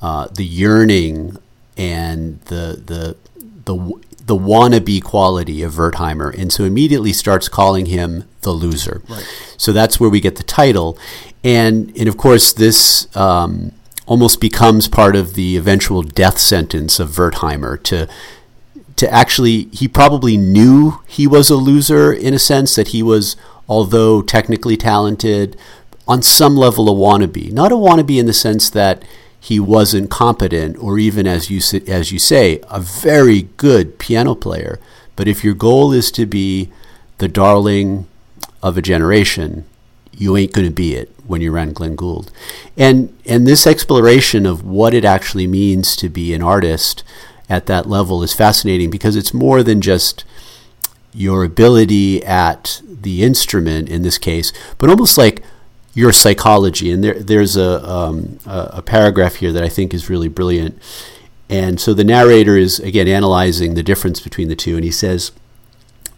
uh, 0.00 0.28
the 0.28 0.44
yearning 0.44 1.36
and 1.76 2.40
the 2.42 2.82
the 2.84 3.16
the 3.64 4.00
the 4.24 4.36
wannabe 4.36 5.02
quality 5.02 5.62
of 5.62 5.74
Wertheimer, 5.74 6.36
and 6.38 6.52
so 6.52 6.64
immediately 6.64 7.12
starts 7.12 7.48
calling 7.48 7.86
him 7.86 8.24
the 8.42 8.50
loser. 8.50 9.02
Right. 9.08 9.54
So 9.56 9.72
that's 9.72 9.98
where 9.98 10.10
we 10.10 10.20
get 10.20 10.36
the 10.36 10.42
title. 10.42 10.98
and 11.44 11.96
and 11.96 12.08
of 12.08 12.16
course 12.16 12.52
this 12.52 13.14
um, 13.16 13.72
almost 14.08 14.40
becomes 14.40 14.88
part 14.88 15.14
of 15.14 15.34
the 15.34 15.56
eventual 15.56 16.02
death 16.02 16.38
sentence 16.38 16.98
of 16.98 17.10
Wertheimer 17.10 17.80
to 17.84 18.08
to 18.96 19.12
actually 19.12 19.64
he 19.64 19.86
probably 19.86 20.36
knew 20.36 21.00
he 21.06 21.26
was 21.26 21.50
a 21.50 21.56
loser 21.56 22.12
in 22.12 22.34
a 22.34 22.38
sense 22.38 22.74
that 22.74 22.88
he 22.88 23.02
was 23.02 23.36
although 23.68 24.22
technically 24.22 24.76
talented 24.76 25.56
on 26.08 26.22
some 26.22 26.56
level 26.56 26.88
a 26.88 26.92
wannabe. 26.92 27.52
Not 27.52 27.70
a 27.70 27.76
wannabe 27.76 28.18
in 28.18 28.24
the 28.24 28.32
sense 28.32 28.70
that 28.70 29.04
he 29.38 29.60
wasn't 29.60 30.10
competent 30.10 30.78
or 30.78 30.98
even 30.98 31.26
as 31.26 31.50
you 31.50 31.60
as 31.86 32.10
you 32.10 32.18
say 32.18 32.60
a 32.70 32.80
very 32.80 33.42
good 33.58 33.98
piano 33.98 34.34
player. 34.34 34.80
But 35.16 35.28
if 35.28 35.44
your 35.44 35.54
goal 35.54 35.92
is 35.92 36.10
to 36.12 36.24
be 36.24 36.70
the 37.18 37.28
darling 37.28 38.06
of 38.62 38.78
a 38.78 38.82
generation 38.82 39.66
you 40.18 40.36
ain't 40.36 40.52
going 40.52 40.66
to 40.66 40.72
be 40.72 40.94
it 40.94 41.10
when 41.26 41.40
you're 41.40 41.52
around 41.52 41.74
Glenn 41.74 41.94
Gould. 41.94 42.30
And 42.76 43.16
and 43.24 43.46
this 43.46 43.66
exploration 43.66 44.46
of 44.46 44.64
what 44.64 44.94
it 44.94 45.04
actually 45.04 45.46
means 45.46 45.96
to 45.96 46.08
be 46.08 46.34
an 46.34 46.42
artist 46.42 47.04
at 47.48 47.66
that 47.66 47.86
level 47.86 48.22
is 48.22 48.34
fascinating 48.34 48.90
because 48.90 49.16
it's 49.16 49.32
more 49.32 49.62
than 49.62 49.80
just 49.80 50.24
your 51.14 51.44
ability 51.44 52.24
at 52.24 52.82
the 52.86 53.22
instrument 53.22 53.88
in 53.88 54.02
this 54.02 54.18
case, 54.18 54.52
but 54.76 54.90
almost 54.90 55.16
like 55.16 55.42
your 55.94 56.12
psychology. 56.12 56.92
And 56.92 57.02
there, 57.02 57.18
there's 57.18 57.56
a, 57.56 57.88
um, 57.88 58.38
a, 58.46 58.70
a 58.74 58.82
paragraph 58.82 59.36
here 59.36 59.52
that 59.52 59.64
I 59.64 59.68
think 59.68 59.94
is 59.94 60.10
really 60.10 60.28
brilliant. 60.28 60.80
And 61.48 61.80
so 61.80 61.94
the 61.94 62.04
narrator 62.04 62.56
is 62.56 62.78
again 62.78 63.08
analyzing 63.08 63.74
the 63.74 63.82
difference 63.82 64.20
between 64.20 64.48
the 64.48 64.56
two, 64.56 64.76
and 64.76 64.84
he 64.84 64.90
says. 64.90 65.32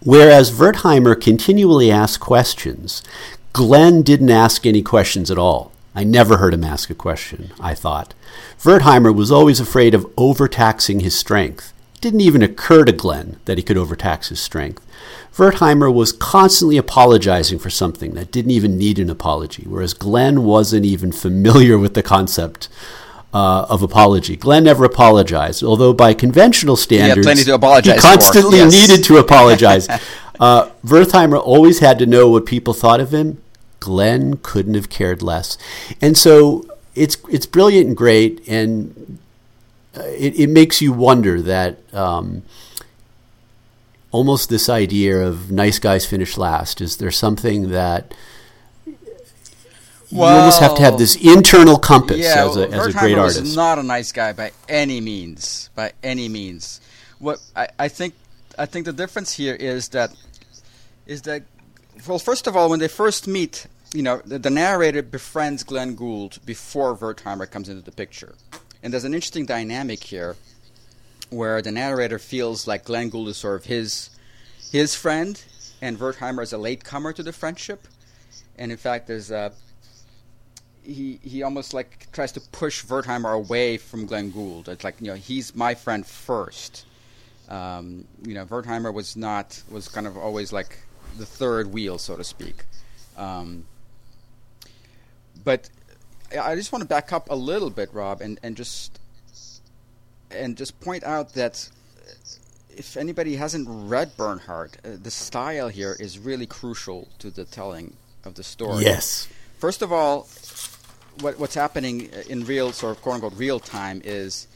Whereas 0.03 0.51
Wertheimer 0.51 1.21
continually 1.21 1.91
asks 1.91 2.17
questions, 2.17 3.03
Glenn 3.53 4.03
didn't 4.03 4.31
ask 4.31 4.65
any 4.65 4.83
questions 4.83 5.31
at 5.31 5.39
all. 5.39 5.73
I 5.95 6.05
never 6.05 6.37
heard 6.37 6.55
him 6.55 6.65
ask 6.65 6.89
a 6.89 6.95
question, 6.95 7.53
I 7.59 7.75
thought. 7.75 8.15
Wertheimer 8.63 9.15
was 9.15 9.33
always 9.33 9.59
afraid 9.59 9.95
of 9.95 10.11
overtaxing 10.17 11.01
his 11.01 11.19
strength. 11.19 11.73
It 11.97 12.01
didn't 12.01 12.21
even 12.21 12.43
occur 12.43 12.85
to 12.85 12.93
Glenn 12.93 13.41
that 13.47 13.59
he 13.59 13.65
could 13.65 13.77
overtax 13.77 14.29
his 14.29 14.41
strength. 14.41 14.87
Wertheimer 15.35 15.93
was 15.93 16.13
constantly 16.13 16.77
apologizing 16.77 17.59
for 17.59 17.71
something 17.71 18.15
that 18.15 18.31
didn't 18.31 18.53
even 18.53 18.79
need 18.79 18.99
an 18.99 19.11
apology, 19.11 19.65
whereas 19.67 19.95
Glenn 19.95 20.45
wasn't 20.45 20.85
even 20.85 21.13
familiar 21.13 21.79
with 21.79 21.95
the 21.95 22.03
concept 22.03 22.69
uh, 23.33 23.67
of 23.69 23.83
apology. 23.83 24.37
Glenn 24.37 24.65
never 24.65 24.85
apologized, 24.85 25.63
although 25.63 25.93
by 25.93 26.15
conventional 26.15 26.77
standards, 26.77 27.27
he, 27.47 27.53
he 27.93 27.99
constantly 28.03 28.59
yes. 28.59 28.73
needed 28.73 29.05
to 29.05 29.19
apologize. 29.19 29.89
Uh, 30.41 30.71
Wertheimer 30.85 31.39
always 31.39 31.81
had 31.81 31.99
to 31.99 32.07
know 32.07 32.29
what 32.31 32.47
people 32.47 32.73
thought 32.73 32.99
of 32.99 33.13
him. 33.13 33.43
Glenn 33.79 34.39
couldn't 34.39 34.75
have 34.75 34.89
cared 34.89 35.23
less, 35.23 35.59
and 36.01 36.17
so 36.17 36.67
it's 36.95 37.17
it's 37.31 37.47
brilliant 37.47 37.89
and 37.89 37.97
great, 37.97 38.47
and 38.49 39.19
uh, 39.97 40.03
it, 40.03 40.39
it 40.39 40.49
makes 40.49 40.81
you 40.81 40.93
wonder 40.93 41.41
that 41.43 41.79
um, 41.95 42.43
almost 44.11 44.49
this 44.49 44.69
idea 44.69 45.19
of 45.19 45.51
nice 45.51 45.79
guys 45.79 46.07
finish 46.07 46.37
last. 46.37 46.81
Is 46.81 46.97
there 46.97 47.11
something 47.11 47.71
that 47.71 48.13
well, 50.13 50.33
you 50.33 50.39
almost 50.39 50.61
have 50.61 50.75
to 50.77 50.83
have 50.83 50.99
this 50.99 51.17
internal 51.17 51.79
compass 51.79 52.19
yeah, 52.19 52.47
as 52.47 52.57
a, 52.57 52.69
as 52.69 52.87
a 52.89 52.93
great 52.93 53.17
artist. 53.17 53.43
Was 53.43 53.57
not 53.57 53.79
a 53.79 53.83
nice 53.83 54.11
guy 54.13 54.33
by 54.33 54.53
any 54.69 55.01
means. 55.01 55.71
By 55.75 55.93
any 56.03 56.29
means, 56.29 56.81
what 57.19 57.41
I, 57.55 57.69
I 57.79 57.89
think 57.89 58.15
I 58.59 58.67
think 58.67 58.87
the 58.87 58.93
difference 58.93 59.33
here 59.33 59.55
is 59.55 59.89
that 59.91 60.13
is 61.11 61.23
that 61.23 61.43
well, 62.07 62.21
first 62.21 62.47
of 62.47 62.57
all, 62.57 62.71
when 62.71 62.79
they 62.79 62.89
first 62.89 63.27
meet, 63.27 63.67
you 63.93 64.03
know, 64.03 64.23
the, 64.25 64.39
the 64.39 64.49
narrator 64.49 65.03
befriends 65.03 65.65
Glenn 65.65 65.97
Gould 65.97 66.39
before 66.47 66.97
Wertheimer 66.97 67.51
comes 67.51 67.69
into 67.69 67.83
the 67.83 67.91
picture, 67.91 68.37
and 68.83 68.93
there's 68.93 69.05
an 69.05 69.13
interesting 69.13 69.45
dynamic 69.45 70.05
here, 70.05 70.37
where 71.31 71.61
the 71.61 71.73
narrator 71.73 72.21
feels 72.21 72.69
like 72.69 72.85
Glenn 72.85 73.11
Gould 73.11 73.29
is 73.29 73.37
sort 73.37 73.57
of 73.57 73.65
his 73.67 74.11
his 74.71 74.95
friend, 74.95 75.43
and 75.83 75.99
Wertheimer 75.99 76.45
is 76.45 76.53
a 76.53 76.59
latecomer 76.59 77.13
to 77.13 77.25
the 77.25 77.33
friendship, 77.33 77.89
and 78.57 78.71
in 78.71 78.79
fact, 78.79 79.09
there's 79.09 79.33
a 79.33 79.53
he 80.85 81.19
he 81.25 81.43
almost 81.43 81.75
like 81.75 82.07
tries 82.13 82.31
to 82.33 82.41
push 82.41 82.85
Wertheimer 82.85 83.35
away 83.35 83.79
from 83.79 84.07
Glenn 84.07 84.31
Gould. 84.31 84.69
It's 84.69 84.85
like 84.85 85.01
you 85.01 85.09
know 85.09 85.17
he's 85.17 85.57
my 85.57 85.75
friend 85.75 86.07
first. 86.07 86.87
Um, 87.49 88.05
you 88.25 88.35
know, 88.35 88.47
Wertheimer 88.47 88.95
was 88.95 89.17
not 89.17 89.61
was 89.69 89.89
kind 89.89 90.07
of 90.07 90.17
always 90.17 90.53
like 90.53 90.79
the 91.19 91.27
third 91.27 91.73
wheel, 91.73 91.99
so 91.99 92.17
to 92.17 92.25
speak. 92.25 92.65
Um, 93.17 93.67
but 95.45 95.71
I 96.39 96.55
just 96.55 96.73
want 96.73 96.83
to 96.83 96.89
back 96.89 97.13
up 97.13 97.31
a 97.31 97.35
little 97.35 97.71
bit, 97.71 97.93
Rob, 97.93 98.21
and, 98.21 98.39
and 98.43 98.57
just 98.57 98.99
and 100.31 100.57
just 100.57 100.81
point 100.81 101.03
out 101.05 101.35
that 101.35 101.69
if 102.77 102.97
anybody 102.97 103.37
hasn't 103.37 103.67
read 103.69 104.17
Bernhard, 104.17 104.79
uh, 104.85 104.91
the 105.03 105.11
style 105.11 105.69
here 105.69 105.97
is 105.99 106.19
really 106.19 106.47
crucial 106.47 107.09
to 107.19 107.31
the 107.31 107.45
telling 107.45 107.97
of 108.25 108.35
the 108.35 108.45
story. 108.45 108.85
Yes. 108.85 109.29
First 109.59 109.83
of 109.83 109.93
all, 109.93 110.29
what, 111.21 111.39
what's 111.39 111.55
happening 111.55 112.09
in 112.29 112.45
real, 112.45 112.73
sort 112.73 112.97
of 112.97 113.03
quote 113.03 113.17
unquote 113.17 113.35
real 113.35 113.59
time, 113.61 114.01
is 114.05 114.47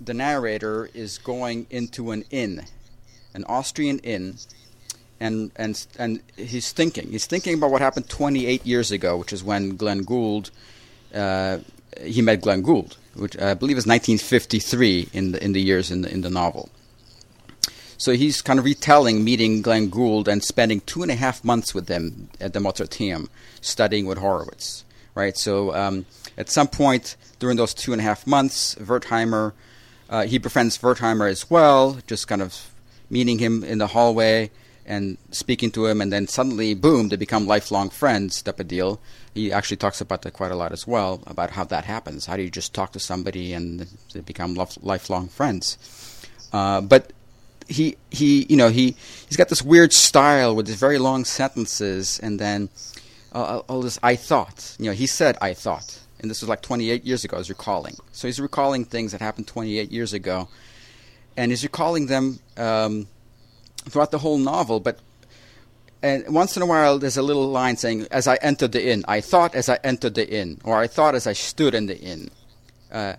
the 0.00 0.14
narrator 0.14 0.88
is 0.94 1.18
going 1.18 1.66
into 1.70 2.10
an 2.10 2.24
inn, 2.30 2.64
an 3.34 3.44
Austrian 3.44 3.98
inn, 3.98 4.38
and 5.22 5.52
and 5.56 5.86
and 5.98 6.20
he's 6.36 6.72
thinking. 6.72 7.10
He's 7.10 7.26
thinking 7.26 7.54
about 7.54 7.70
what 7.70 7.80
happened 7.80 8.08
28 8.08 8.66
years 8.66 8.90
ago, 8.90 9.16
which 9.16 9.32
is 9.32 9.42
when 9.44 9.76
Glenn 9.76 10.02
Gould 10.02 10.50
uh, 11.14 11.58
he 12.04 12.22
met 12.22 12.40
Glenn 12.40 12.62
Gould, 12.62 12.96
which 13.14 13.38
I 13.38 13.54
believe 13.54 13.76
is 13.76 13.86
1953 13.86 15.08
in 15.12 15.32
the 15.32 15.44
in 15.44 15.52
the 15.52 15.60
years 15.60 15.90
in 15.90 16.02
the 16.02 16.10
in 16.10 16.22
the 16.22 16.30
novel. 16.30 16.68
So 17.98 18.12
he's 18.12 18.42
kind 18.42 18.58
of 18.58 18.64
retelling 18.64 19.22
meeting 19.22 19.62
Glenn 19.62 19.88
Gould 19.88 20.26
and 20.26 20.42
spending 20.42 20.80
two 20.80 21.02
and 21.02 21.10
a 21.12 21.14
half 21.14 21.44
months 21.44 21.72
with 21.72 21.86
them 21.86 22.30
at 22.40 22.52
the 22.52 22.58
Mozarteum, 22.58 23.28
studying 23.60 24.06
with 24.06 24.18
Horowitz. 24.18 24.84
Right. 25.14 25.36
So 25.36 25.72
um, 25.74 26.06
at 26.36 26.50
some 26.50 26.66
point 26.66 27.16
during 27.38 27.56
those 27.56 27.74
two 27.74 27.92
and 27.92 28.00
a 28.00 28.04
half 28.04 28.26
months, 28.26 28.74
Wertheimer 28.76 29.52
uh, 30.08 30.26
he 30.26 30.38
befriends 30.38 30.78
Wertheimer 30.78 31.30
as 31.30 31.48
well, 31.48 31.98
just 32.06 32.28
kind 32.28 32.42
of 32.42 32.70
meeting 33.08 33.38
him 33.38 33.64
in 33.64 33.78
the 33.78 33.88
hallway 33.88 34.50
and 34.84 35.16
speaking 35.30 35.70
to 35.72 35.86
him, 35.86 36.00
and 36.00 36.12
then 36.12 36.26
suddenly, 36.26 36.74
boom, 36.74 37.08
they 37.08 37.16
become 37.16 37.46
lifelong 37.46 37.90
friends 37.90 38.42
type 38.42 38.60
of 38.60 38.68
deal. 38.68 39.00
He 39.34 39.52
actually 39.52 39.76
talks 39.76 40.00
about 40.00 40.22
that 40.22 40.32
quite 40.32 40.50
a 40.50 40.56
lot 40.56 40.72
as 40.72 40.86
well, 40.86 41.22
about 41.26 41.50
how 41.50 41.64
that 41.64 41.84
happens. 41.84 42.26
How 42.26 42.36
do 42.36 42.42
you 42.42 42.50
just 42.50 42.74
talk 42.74 42.92
to 42.92 43.00
somebody 43.00 43.52
and 43.52 43.86
they 44.12 44.20
become 44.20 44.54
lifelong 44.82 45.28
friends? 45.28 45.78
Uh, 46.52 46.80
but 46.80 47.12
he 47.68 47.96
he 48.10 48.46
you 48.48 48.56
know 48.56 48.68
he 48.68 48.96
he's 49.26 49.36
got 49.36 49.48
this 49.48 49.62
weird 49.62 49.92
style 49.92 50.54
with 50.54 50.66
these 50.66 50.78
very 50.78 50.98
long 50.98 51.24
sentences, 51.24 52.18
and 52.20 52.38
then 52.38 52.68
uh, 53.32 53.62
all 53.68 53.82
this 53.82 53.98
I 54.02 54.16
thought. 54.16 54.76
You 54.78 54.86
know, 54.86 54.92
he 54.92 55.06
said 55.06 55.36
I 55.40 55.54
thought, 55.54 56.00
and 56.20 56.30
this 56.30 56.42
was 56.42 56.48
like 56.48 56.62
28 56.62 57.04
years 57.04 57.24
ago. 57.24 57.36
Was 57.36 57.48
recalling, 57.48 57.96
so 58.12 58.28
he's 58.28 58.40
recalling 58.40 58.84
things 58.84 59.12
that 59.12 59.20
happened 59.20 59.46
28 59.46 59.90
years 59.90 60.12
ago, 60.12 60.48
and 61.36 61.50
he's 61.50 61.62
recalling 61.62 62.06
them. 62.06 62.40
Um, 62.56 63.08
throughout 63.88 64.10
the 64.10 64.18
whole 64.18 64.38
novel, 64.38 64.80
but 64.80 64.98
and 66.02 66.34
once 66.34 66.56
in 66.56 66.62
a 66.62 66.66
while 66.66 66.98
there's 66.98 67.16
a 67.16 67.22
little 67.22 67.48
line 67.48 67.76
saying, 67.76 68.06
"As 68.10 68.26
I 68.26 68.36
entered 68.36 68.72
the 68.72 68.84
inn, 68.84 69.04
I 69.06 69.20
thought 69.20 69.54
as 69.54 69.68
I 69.68 69.78
entered 69.84 70.14
the 70.14 70.28
inn, 70.28 70.60
or 70.64 70.76
I 70.76 70.86
thought 70.86 71.14
as 71.14 71.26
I 71.26 71.32
stood 71.32 71.74
in 71.74 71.86
the 71.86 71.98
inn." 71.98 72.30
Uh, 72.90 73.14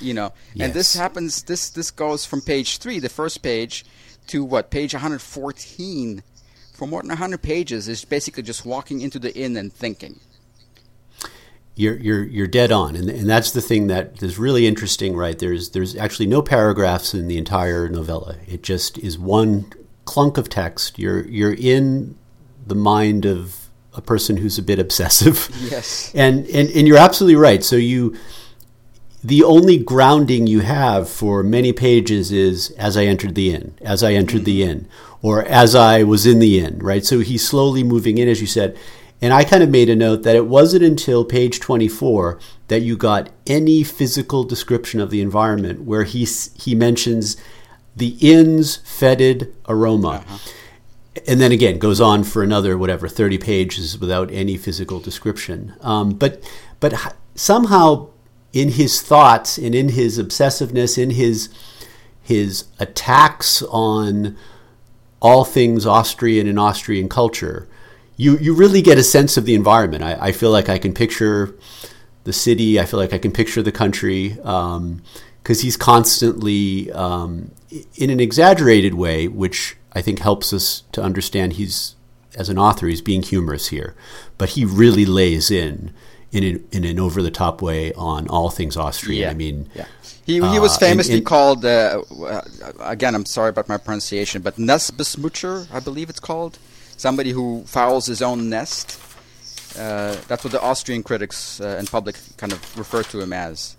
you 0.00 0.14
know, 0.14 0.32
yes. 0.54 0.66
and 0.66 0.74
this 0.74 0.94
happens. 0.94 1.42
This 1.42 1.70
this 1.70 1.90
goes 1.90 2.24
from 2.24 2.40
page 2.40 2.78
three, 2.78 2.98
the 2.98 3.08
first 3.08 3.42
page, 3.42 3.84
to 4.28 4.44
what 4.44 4.70
page 4.70 4.94
114. 4.94 6.22
For 6.72 6.86
more 6.86 7.02
than 7.02 7.08
100 7.08 7.42
pages, 7.42 7.88
is 7.88 8.04
basically 8.04 8.44
just 8.44 8.64
walking 8.64 9.00
into 9.00 9.18
the 9.18 9.36
inn 9.36 9.56
and 9.56 9.72
thinking. 9.72 10.20
You're, 11.74 11.96
you're, 11.96 12.24
you're 12.24 12.46
dead 12.46 12.70
on, 12.70 12.94
and, 12.94 13.10
and 13.10 13.28
that's 13.28 13.50
the 13.50 13.60
thing 13.60 13.88
that 13.88 14.22
is 14.22 14.38
really 14.38 14.64
interesting, 14.64 15.16
right? 15.16 15.36
There's 15.36 15.70
there's 15.70 15.96
actually 15.96 16.26
no 16.26 16.40
paragraphs 16.40 17.14
in 17.14 17.26
the 17.26 17.36
entire 17.36 17.88
novella. 17.88 18.36
It 18.46 18.62
just 18.62 18.96
is 18.98 19.18
one 19.18 19.72
clunk 20.08 20.38
of 20.38 20.48
text. 20.48 20.98
You're 20.98 21.26
you're 21.26 21.52
in 21.52 22.16
the 22.66 22.74
mind 22.74 23.26
of 23.26 23.68
a 23.92 24.00
person 24.00 24.38
who's 24.38 24.56
a 24.56 24.62
bit 24.62 24.78
obsessive. 24.78 25.50
Yes. 25.70 26.12
And 26.24 26.46
and, 26.46 26.70
and 26.70 26.88
you're 26.88 26.96
absolutely 26.96 27.36
right. 27.36 27.62
So 27.62 27.76
you 27.76 28.16
the 29.22 29.44
only 29.44 29.76
grounding 29.76 30.46
you 30.46 30.60
have 30.60 31.10
for 31.10 31.42
many 31.42 31.72
pages 31.74 32.32
is 32.32 32.70
as 32.78 32.96
I 32.96 33.04
entered 33.04 33.34
the 33.34 33.52
inn, 33.52 33.74
as 33.82 34.02
I 34.02 34.14
entered 34.14 34.38
mm-hmm. 34.38 34.44
the 34.44 34.62
inn, 34.62 34.88
or 35.20 35.44
as 35.44 35.74
I 35.74 36.04
was 36.04 36.24
in 36.24 36.38
the 36.38 36.58
inn, 36.58 36.78
right? 36.78 37.04
So 37.04 37.18
he's 37.18 37.46
slowly 37.46 37.82
moving 37.82 38.16
in, 38.16 38.28
as 38.28 38.40
you 38.40 38.46
said. 38.46 38.78
And 39.20 39.34
I 39.34 39.44
kind 39.44 39.62
of 39.62 39.68
made 39.68 39.90
a 39.90 39.96
note 39.96 40.22
that 40.22 40.36
it 40.36 40.46
wasn't 40.46 40.84
until 40.84 41.24
page 41.24 41.58
24 41.60 42.38
that 42.68 42.80
you 42.80 42.96
got 42.96 43.28
any 43.46 43.82
physical 43.82 44.44
description 44.44 45.00
of 45.00 45.10
the 45.10 45.20
environment 45.20 45.82
where 45.82 46.04
he, 46.04 46.24
he 46.54 46.74
mentions 46.76 47.36
the 47.98 48.16
inn's 48.20 48.76
fetid 48.76 49.54
aroma. 49.68 50.24
Uh-huh. 50.26 50.38
and 51.26 51.40
then 51.40 51.52
again 51.52 51.78
goes 51.78 52.00
on 52.00 52.24
for 52.24 52.42
another 52.42 52.78
whatever 52.78 53.08
30 53.08 53.38
pages 53.38 53.98
without 53.98 54.30
any 54.30 54.56
physical 54.56 55.00
description. 55.00 55.74
Um, 55.80 56.10
but 56.10 56.42
but 56.80 57.14
somehow 57.34 58.08
in 58.52 58.70
his 58.70 59.02
thoughts 59.02 59.58
and 59.58 59.74
in 59.74 59.90
his 59.90 60.18
obsessiveness, 60.18 60.96
in 60.96 61.10
his 61.10 61.48
his 62.22 62.64
attacks 62.78 63.62
on 63.62 64.36
all 65.20 65.44
things 65.44 65.86
Austrian 65.86 66.46
and 66.46 66.58
Austrian 66.58 67.08
culture, 67.08 67.68
you 68.16 68.38
you 68.38 68.54
really 68.54 68.82
get 68.82 68.98
a 68.98 69.02
sense 69.02 69.36
of 69.36 69.44
the 69.44 69.54
environment. 69.54 70.02
I, 70.02 70.28
I 70.28 70.32
feel 70.32 70.50
like 70.50 70.68
I 70.68 70.78
can 70.78 70.92
picture 70.92 71.54
the 72.24 72.32
city. 72.32 72.78
I 72.78 72.84
feel 72.84 73.00
like 73.00 73.12
I 73.12 73.18
can 73.18 73.32
picture 73.32 73.62
the 73.62 73.72
country 73.72 74.28
because 74.28 74.76
um, 74.76 75.02
he's 75.44 75.76
constantly 75.76 76.92
um, 76.92 77.50
in 77.96 78.10
an 78.10 78.20
exaggerated 78.20 78.94
way, 78.94 79.28
which 79.28 79.76
I 79.92 80.02
think 80.02 80.20
helps 80.20 80.52
us 80.52 80.82
to 80.92 81.02
understand 81.02 81.54
he's 81.54 81.94
as 82.36 82.48
an 82.48 82.58
author 82.58 82.86
he's 82.86 83.02
being 83.02 83.22
humorous 83.22 83.68
here, 83.68 83.94
but 84.36 84.50
he 84.50 84.64
really 84.64 85.04
lays 85.04 85.50
in 85.50 85.92
in 86.30 86.44
an, 86.44 86.68
in 86.72 86.84
an 86.84 87.00
over 87.00 87.22
the 87.22 87.30
top 87.30 87.62
way 87.62 87.92
on 87.94 88.28
all 88.28 88.50
things 88.50 88.76
Austrian. 88.76 89.22
Yeah. 89.22 89.30
I 89.30 89.34
mean, 89.34 89.68
yeah. 89.74 89.86
He, 90.26 90.34
he 90.34 90.58
was 90.58 90.76
uh, 90.76 90.80
famously 90.80 91.14
and, 91.14 91.20
and, 91.20 91.26
called, 91.26 91.64
uh, 91.64 92.02
uh, 92.20 92.42
again, 92.80 93.14
I'm 93.14 93.24
sorry 93.24 93.48
about 93.48 93.66
my 93.66 93.78
pronunciation, 93.78 94.42
but 94.42 94.56
Nestbeschmutzer, 94.56 95.72
I 95.72 95.80
believe 95.80 96.10
it's 96.10 96.20
called. 96.20 96.58
Somebody 96.98 97.30
who 97.30 97.64
fouls 97.64 98.04
his 98.06 98.20
own 98.20 98.50
nest. 98.50 99.00
Uh, 99.78 100.16
that's 100.26 100.44
what 100.44 100.52
the 100.52 100.60
Austrian 100.60 101.02
critics 101.02 101.62
uh, 101.62 101.76
and 101.78 101.90
public 101.90 102.16
kind 102.36 102.52
of 102.52 102.78
refer 102.78 103.02
to 103.04 103.20
him 103.20 103.32
as. 103.32 103.76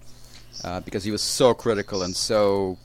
Uh, 0.63 0.79
because 0.79 1.03
he 1.03 1.11
was 1.11 1.21
so 1.21 1.53
critical 1.53 2.01
and 2.01 2.15
so 2.15 2.77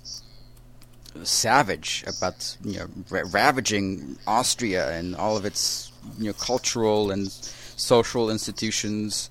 savage 1.22 2.04
about 2.06 2.56
you 2.64 2.78
know 2.78 2.86
ra- 3.10 3.22
ravaging 3.30 4.18
Austria 4.26 4.90
and 4.90 5.14
all 5.16 5.36
of 5.36 5.44
its 5.44 5.92
you 6.18 6.26
know 6.26 6.32
cultural 6.34 7.10
and 7.10 7.30
social 7.76 8.30
institutions. 8.30 9.30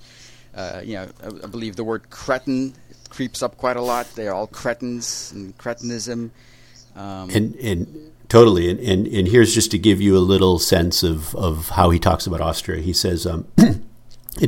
Uh, 0.56 0.82
you 0.84 0.94
know, 0.94 1.08
I, 1.24 1.28
I, 1.28 1.48
believe 1.48 1.76
the 1.76 1.84
word 1.84 2.12
cretin 2.12 2.76
creeps 3.10 3.42
up 3.42 3.58
quite 3.58 3.76
a 3.76 3.82
lot. 3.82 4.08
They're 4.16 4.34
all 4.34 4.48
cretins 4.48 5.32
and 5.34 5.58
cretinism. 5.58 6.30
Um, 6.96 7.30
and, 7.32 7.56
and 7.56 8.12
totally. 8.30 8.70
And, 8.70 8.80
and, 8.80 9.08
and 9.08 9.28
here's 9.28 9.54
just 9.54 9.72
to 9.72 9.80
give 9.80 10.00
you 10.00 10.16
a 10.16 10.20
little 10.20 10.60
sense 10.60 11.02
of, 11.02 11.36
of 11.36 11.70
how 11.70 11.90
he 11.90 11.98
talks 12.00 12.28
about 12.28 12.42
Austria. 12.42 12.82
He 12.82 12.94
says, 12.94 13.26
um, 13.26 13.48
and 13.58 13.84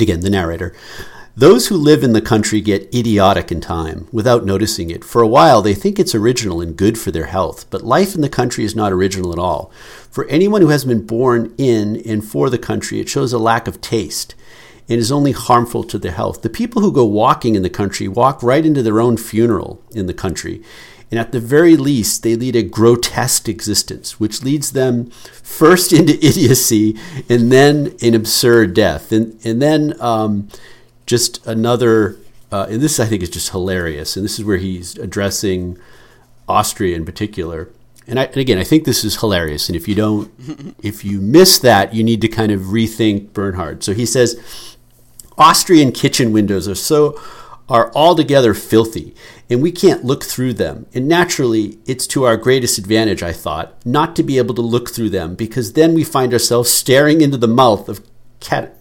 again, 0.02 0.20
the 0.20 0.30
narrator, 0.30 0.76
those 1.38 1.68
who 1.68 1.76
live 1.76 2.02
in 2.02 2.14
the 2.14 2.22
country 2.22 2.62
get 2.62 2.94
idiotic 2.96 3.52
in 3.52 3.60
time 3.60 4.08
without 4.12 4.46
noticing 4.46 4.90
it. 4.90 5.04
For 5.04 5.22
a 5.22 5.28
while, 5.28 5.62
they 5.62 5.74
think 5.74 6.00
it's 6.00 6.16
original 6.16 6.62
and 6.62 6.78
good 6.78 6.98
for 6.98 7.12
their 7.12 7.26
health, 7.26 7.70
but 7.70 7.84
life 7.84 8.16
in 8.16 8.22
the 8.22 8.30
country 8.30 8.64
is 8.64 8.76
not 8.76 8.94
original 8.94 9.34
at 9.34 9.40
all. 9.40 9.70
For 10.10 10.26
anyone 10.28 10.62
who 10.62 10.70
has 10.70 10.86
been 10.86 11.06
born 11.06 11.54
in 11.58 12.02
and 12.06 12.24
for 12.24 12.50
the 12.50 12.58
country, 12.58 13.02
it 13.02 13.10
shows 13.10 13.34
a 13.34 13.38
lack 13.38 13.68
of 13.68 13.82
taste 13.82 14.34
and 14.88 14.98
is 14.98 15.12
only 15.12 15.34
harmful 15.34 15.84
to 15.84 15.98
their 15.98 16.14
health. 16.14 16.42
The 16.42 16.50
people 16.50 16.82
who 16.82 16.92
go 16.92 17.06
walking 17.06 17.56
in 17.56 17.64
the 17.64 17.70
country 17.70 18.08
walk 18.08 18.42
right 18.42 18.66
into 18.66 18.82
their 18.82 19.02
own 19.02 19.18
funeral 19.18 19.82
in 19.92 20.06
the 20.06 20.14
country. 20.14 20.64
And 21.12 21.20
at 21.20 21.34
the 21.34 21.40
very 21.40 21.76
least, 21.76 22.24
they 22.24 22.36
lead 22.36 22.56
a 22.56 22.64
grotesque 22.64 23.50
existence, 23.50 24.20
which 24.20 24.44
leads 24.44 24.72
them 24.72 25.10
first 25.12 25.92
into 25.94 26.14
idiocy 26.26 26.98
and 27.30 27.52
then 27.52 27.96
an 28.02 28.14
absurd 28.14 28.74
death. 28.74 29.12
And, 29.12 29.38
and 29.46 29.62
then 29.62 29.96
um, 30.00 30.48
just 31.06 31.46
another, 31.46 32.18
uh, 32.52 32.68
and 32.70 32.82
this 32.82 33.00
I 33.00 33.06
think 33.06 33.24
is 33.24 33.30
just 33.30 33.50
hilarious. 33.50 34.16
And 34.16 34.26
this 34.26 34.40
is 34.40 34.46
where 34.46 34.58
he's 34.58 34.98
addressing 34.98 35.78
Austria 36.48 36.96
in 36.96 37.06
particular. 37.06 37.70
And, 38.08 38.20
I, 38.20 38.26
and 38.26 38.38
again, 38.38 38.58
I 38.58 38.64
think 38.64 38.86
this 38.86 39.04
is 39.04 39.20
hilarious. 39.20 39.68
And 39.68 39.76
if 39.76 39.88
you 39.88 39.96
don't, 39.96 40.32
if 40.84 41.04
you 41.04 41.22
miss 41.22 41.60
that, 41.60 41.94
you 41.94 42.04
need 42.04 42.22
to 42.22 42.28
kind 42.28 42.52
of 42.52 42.62
rethink 42.62 43.34
Bernhard. 43.34 43.84
So 43.84 43.94
he 43.94 44.06
says, 44.06 44.76
Austrian 45.38 45.92
kitchen 45.92 46.32
windows 46.32 46.68
are 46.68 46.76
so 46.76 47.20
are 47.68 47.92
altogether 47.96 48.54
filthy, 48.54 49.16
and 49.50 49.62
we 49.62 49.72
can't 49.72 50.06
look 50.06 50.24
through 50.24 50.54
them. 50.54 50.86
And 50.94 51.08
naturally, 51.08 51.80
it's 51.86 52.06
to 52.08 52.24
our 52.24 52.38
greatest 52.38 52.78
advantage, 52.78 53.24
I 53.24 53.34
thought, 53.34 53.84
not 53.86 54.16
to 54.18 54.24
be 54.24 54.38
able 54.38 54.54
to 54.56 54.62
look 54.62 54.92
through 54.92 55.10
them, 55.10 55.36
because 55.36 55.74
then 55.74 55.94
we 55.94 56.04
find 56.04 56.32
ourselves 56.32 56.70
staring 56.70 57.22
into 57.22 57.38
the 57.38 57.48
mouth 57.48 57.90
of 57.90 58.06
cat, 58.40 58.75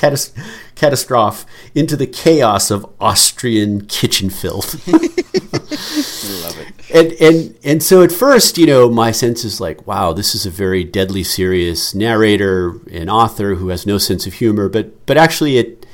catas- 0.00 0.32
catastrophe 0.74 1.46
into 1.74 1.96
the 1.96 2.06
chaos 2.06 2.70
of 2.70 2.86
Austrian 3.00 3.86
kitchen 3.86 4.30
filth. 4.30 4.86
Love 4.88 6.58
it. 6.58 6.72
And 6.92 7.12
and 7.20 7.58
and 7.62 7.82
so 7.82 8.02
at 8.02 8.10
first, 8.10 8.58
you 8.58 8.66
know, 8.66 8.90
my 8.90 9.12
sense 9.12 9.44
is 9.44 9.60
like, 9.60 9.86
wow, 9.86 10.12
this 10.12 10.34
is 10.34 10.46
a 10.46 10.50
very 10.50 10.84
deadly 10.84 11.22
serious 11.22 11.94
narrator 11.94 12.80
and 12.90 13.10
author 13.10 13.56
who 13.56 13.68
has 13.68 13.86
no 13.86 13.98
sense 13.98 14.26
of 14.26 14.34
humor. 14.34 14.68
But 14.68 15.06
but 15.06 15.16
actually, 15.16 15.58
it 15.58 15.86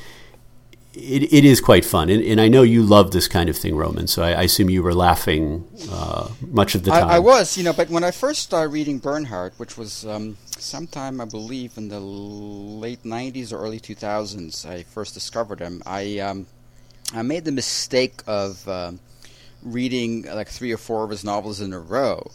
it, 0.95 1.31
it 1.33 1.45
is 1.45 1.61
quite 1.61 1.85
fun, 1.85 2.09
and, 2.09 2.23
and 2.25 2.41
I 2.41 2.49
know 2.49 2.63
you 2.63 2.83
love 2.83 3.11
this 3.11 3.29
kind 3.29 3.51
of 3.51 3.57
thing, 3.57 3.77
Roman. 3.77 4.07
So 4.07 4.23
I, 4.23 4.33
I 4.33 4.43
assume 4.45 4.71
you 4.71 4.83
were 4.83 4.95
laughing 4.95 5.69
uh, 5.91 6.31
much 6.41 6.75
of 6.75 6.85
the 6.85 6.91
time. 6.91 7.09
I, 7.09 7.17
I, 7.17 7.19
was, 7.19 7.59
you 7.59 7.65
know, 7.65 7.75
but 7.75 7.91
when 7.91 8.03
I 8.03 8.11
first 8.11 8.43
started 8.43 8.73
reading 8.73 8.99
Bernhard, 8.99 9.53
which 9.59 9.77
was 9.77 10.07
um, 10.07 10.39
sometime 10.59 11.21
I 11.21 11.25
believe 11.25 11.77
in 11.77 11.89
the 11.89 12.01
late 12.01 13.03
'90s 13.05 13.53
or 13.53 13.59
early 13.59 13.81
2000s, 13.81 14.67
I 14.67 14.83
first 14.83 15.15
discovered 15.15 15.61
him. 15.61 15.83
I 15.87 16.19
um, 16.19 16.47
I 17.15 17.23
made 17.23 17.45
the 17.45 17.53
mistake 17.53 18.23
of 18.27 18.67
uh, 18.69 18.93
reading 19.63 20.23
like 20.23 20.49
three 20.49 20.73
or 20.73 20.79
four 20.79 21.05
of 21.05 21.11
his 21.11 21.25
novels 21.25 21.61
in 21.61 21.73
a 21.73 21.81
row. 21.81 22.31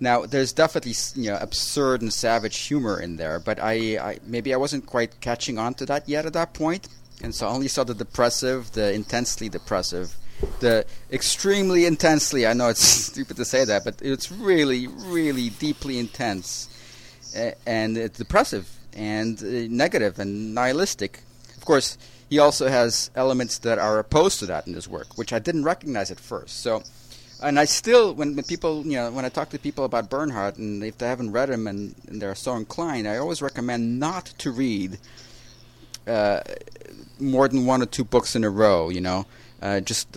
Now, 0.00 0.26
there's 0.26 0.52
definitely 0.52 0.94
you 1.20 1.30
know 1.30 1.38
absurd 1.40 2.02
and 2.02 2.12
savage 2.12 2.56
humor 2.58 3.00
in 3.00 3.16
there, 3.16 3.40
but 3.40 3.58
I, 3.60 3.98
I 3.98 4.18
maybe 4.24 4.54
I 4.54 4.56
wasn't 4.56 4.86
quite 4.86 5.20
catching 5.20 5.58
on 5.58 5.74
to 5.74 5.86
that 5.86 6.08
yet 6.08 6.26
at 6.26 6.32
that 6.34 6.54
point 6.54 6.88
and 7.22 7.34
so 7.34 7.46
I 7.46 7.50
only 7.50 7.68
saw 7.68 7.84
the 7.84 7.94
depressive, 7.94 8.72
the 8.72 8.92
intensely 8.92 9.48
depressive, 9.48 10.16
the 10.60 10.86
extremely 11.10 11.84
intensely. 11.84 12.46
I 12.46 12.52
know 12.52 12.68
it's 12.68 12.80
stupid 13.10 13.36
to 13.36 13.44
say 13.44 13.64
that, 13.64 13.84
but 13.84 14.00
it's 14.00 14.30
really, 14.30 14.86
really 14.86 15.50
deeply 15.50 15.98
intense, 15.98 16.68
and 17.66 17.96
it's 17.96 18.18
depressive 18.18 18.68
and 18.94 19.40
uh, 19.42 19.66
negative 19.68 20.18
and 20.18 20.54
nihilistic. 20.54 21.22
Of 21.56 21.64
course, 21.64 21.98
he 22.28 22.38
also 22.38 22.68
has 22.68 23.10
elements 23.14 23.58
that 23.58 23.78
are 23.78 23.98
opposed 23.98 24.38
to 24.40 24.46
that 24.46 24.66
in 24.66 24.74
his 24.74 24.88
work, 24.88 25.16
which 25.16 25.32
I 25.32 25.38
didn't 25.38 25.64
recognize 25.64 26.10
at 26.10 26.20
first. 26.20 26.60
So, 26.60 26.82
and 27.42 27.58
I 27.58 27.64
still, 27.64 28.14
when, 28.14 28.36
when 28.36 28.44
people, 28.44 28.84
you 28.84 28.96
know, 28.96 29.10
when 29.10 29.24
I 29.24 29.28
talk 29.28 29.50
to 29.50 29.58
people 29.58 29.84
about 29.84 30.10
Bernhard, 30.10 30.58
and 30.58 30.82
if 30.84 30.98
they 30.98 31.06
haven't 31.06 31.32
read 31.32 31.50
him 31.50 31.66
and, 31.66 31.94
and 32.08 32.20
they're 32.20 32.34
so 32.34 32.56
inclined, 32.56 33.08
I 33.08 33.16
always 33.16 33.40
recommend 33.40 33.98
not 33.98 34.26
to 34.38 34.50
read. 34.50 34.98
Uh, 36.06 36.40
more 37.20 37.48
than 37.48 37.66
one 37.66 37.82
or 37.82 37.86
two 37.86 38.04
books 38.04 38.34
in 38.36 38.44
a 38.44 38.50
row. 38.50 38.88
You 38.88 39.00
know, 39.00 39.26
uh, 39.60 39.80
just 39.80 40.16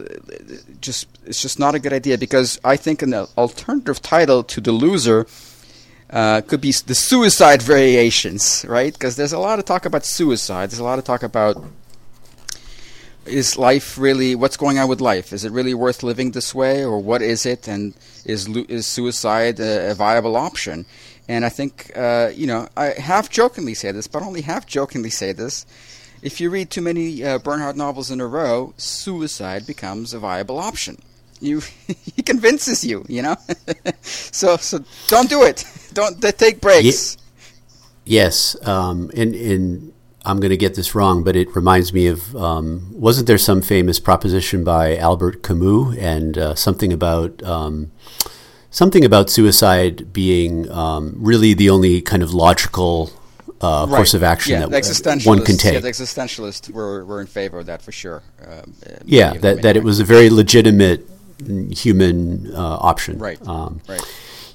just 0.80 1.08
it's 1.26 1.42
just 1.42 1.60
not 1.60 1.76
a 1.76 1.80
good 1.80 1.94
idea 1.94 2.18
because 2.18 2.60
I 2.64 2.78
think 2.78 3.02
an 3.02 3.14
alternative 3.14 4.02
title 4.02 4.44
to 4.44 4.62
the 4.62 4.72
loser. 4.72 5.26
Uh, 6.12 6.42
could 6.42 6.60
be 6.60 6.74
the 6.74 6.96
suicide 6.96 7.62
variations, 7.62 8.66
right? 8.68 8.92
Because 8.92 9.16
there's 9.16 9.32
a 9.32 9.40
lot 9.40 9.60
of 9.60 9.66
talk 9.66 9.86
about 9.86 10.06
suicide. 10.06 10.70
There's 10.70 10.80
a 10.80 10.84
lot 10.84 11.00
of 11.00 11.06
talk 11.06 11.24
about 11.24 11.64
is 13.26 13.58
life 13.58 13.98
really 13.98 14.36
what's 14.36 14.58
going 14.58 14.78
on 14.78 14.90
with 14.90 15.00
life? 15.00 15.32
Is 15.32 15.46
it 15.46 15.52
really 15.52 15.74
worth 15.74 16.04
living 16.04 16.32
this 16.32 16.54
way, 16.54 16.84
or 16.84 17.00
what 17.00 17.22
is 17.22 17.46
it? 17.46 17.68
And 17.68 17.94
is 18.26 18.48
is 18.48 18.88
suicide 18.88 19.60
a, 19.60 19.92
a 19.92 19.94
viable 19.94 20.36
option? 20.36 20.86
And 21.30 21.46
I 21.46 21.50
think 21.50 21.92
uh, 21.96 22.32
you 22.34 22.48
know 22.48 22.68
I 22.76 22.88
half 22.98 23.30
jokingly 23.30 23.74
say 23.74 23.92
this, 23.92 24.08
but 24.08 24.22
only 24.22 24.42
half 24.42 24.66
jokingly 24.66 25.12
say 25.12 25.32
this 25.32 25.66
if 26.22 26.40
you 26.40 26.50
read 26.52 26.70
too 26.70 26.82
many 26.82 27.24
uh, 27.24 27.40
Bernhard 27.40 27.76
novels 27.76 28.12
in 28.12 28.22
a 28.22 28.28
row, 28.28 28.74
suicide 28.78 29.66
becomes 29.66 30.14
a 30.14 30.20
viable 30.20 30.60
option. 30.60 31.02
You, 31.42 31.60
he 31.88 32.22
convinces 32.22 32.84
you, 32.84 33.04
you 33.08 33.22
know. 33.22 33.36
so, 34.02 34.58
so 34.58 34.84
don't 35.08 35.30
do 35.30 35.44
it. 35.44 35.66
Don't 35.94 36.22
take 36.38 36.62
breaks. 36.62 37.18
yes, 38.06 38.56
um, 38.68 39.12
and 39.16 39.36
and 39.36 39.94
I'm 40.24 40.40
going 40.40 40.52
to 40.52 40.58
get 40.58 40.76
this 40.76 40.94
wrong, 40.94 41.24
but 41.24 41.36
it 41.36 41.56
reminds 41.56 41.94
me 41.94 42.08
of 42.08 42.36
um, 42.36 42.88
wasn't 42.94 43.28
there 43.28 43.38
some 43.38 43.62
famous 43.62 44.00
proposition 44.00 44.64
by 44.64 44.98
Albert 44.98 45.42
Camus 45.42 45.98
and 45.98 46.38
uh, 46.38 46.56
something 46.56 46.94
about 46.94 47.42
um, 47.44 47.92
something 48.70 49.04
about 49.04 49.30
suicide 49.30 50.14
being 50.14 50.70
um, 50.72 51.16
really 51.18 51.54
the 51.54 51.70
only 51.70 52.02
kind 52.02 52.22
of 52.22 52.34
logical 52.34 53.12
uh, 53.62 53.86
right. 53.88 53.96
course 53.96 54.14
of 54.14 54.24
action 54.24 54.54
yeah, 54.54 54.66
that 54.68 55.22
one 55.26 55.44
can 55.44 55.58
take. 55.58 55.74
Yeah, 55.74 55.80
the 55.80 55.90
existentialists 55.90 56.70
were, 56.72 57.06
were 57.06 57.22
in 57.22 57.28
favor 57.28 57.60
of 57.60 57.68
that 57.68 57.82
for 57.82 57.92
sure. 57.92 58.24
Uh, 58.44 58.62
yeah, 59.06 59.34
that, 59.34 59.62
that 59.62 59.78
it 59.78 59.84
was 59.84 60.00
a 60.00 60.04
very 60.04 60.30
legitimate 60.30 61.08
human 61.76 62.54
uh, 62.54 62.78
option. 62.78 63.18
Right. 63.18 63.42
Um, 63.48 63.82
right. 63.88 64.02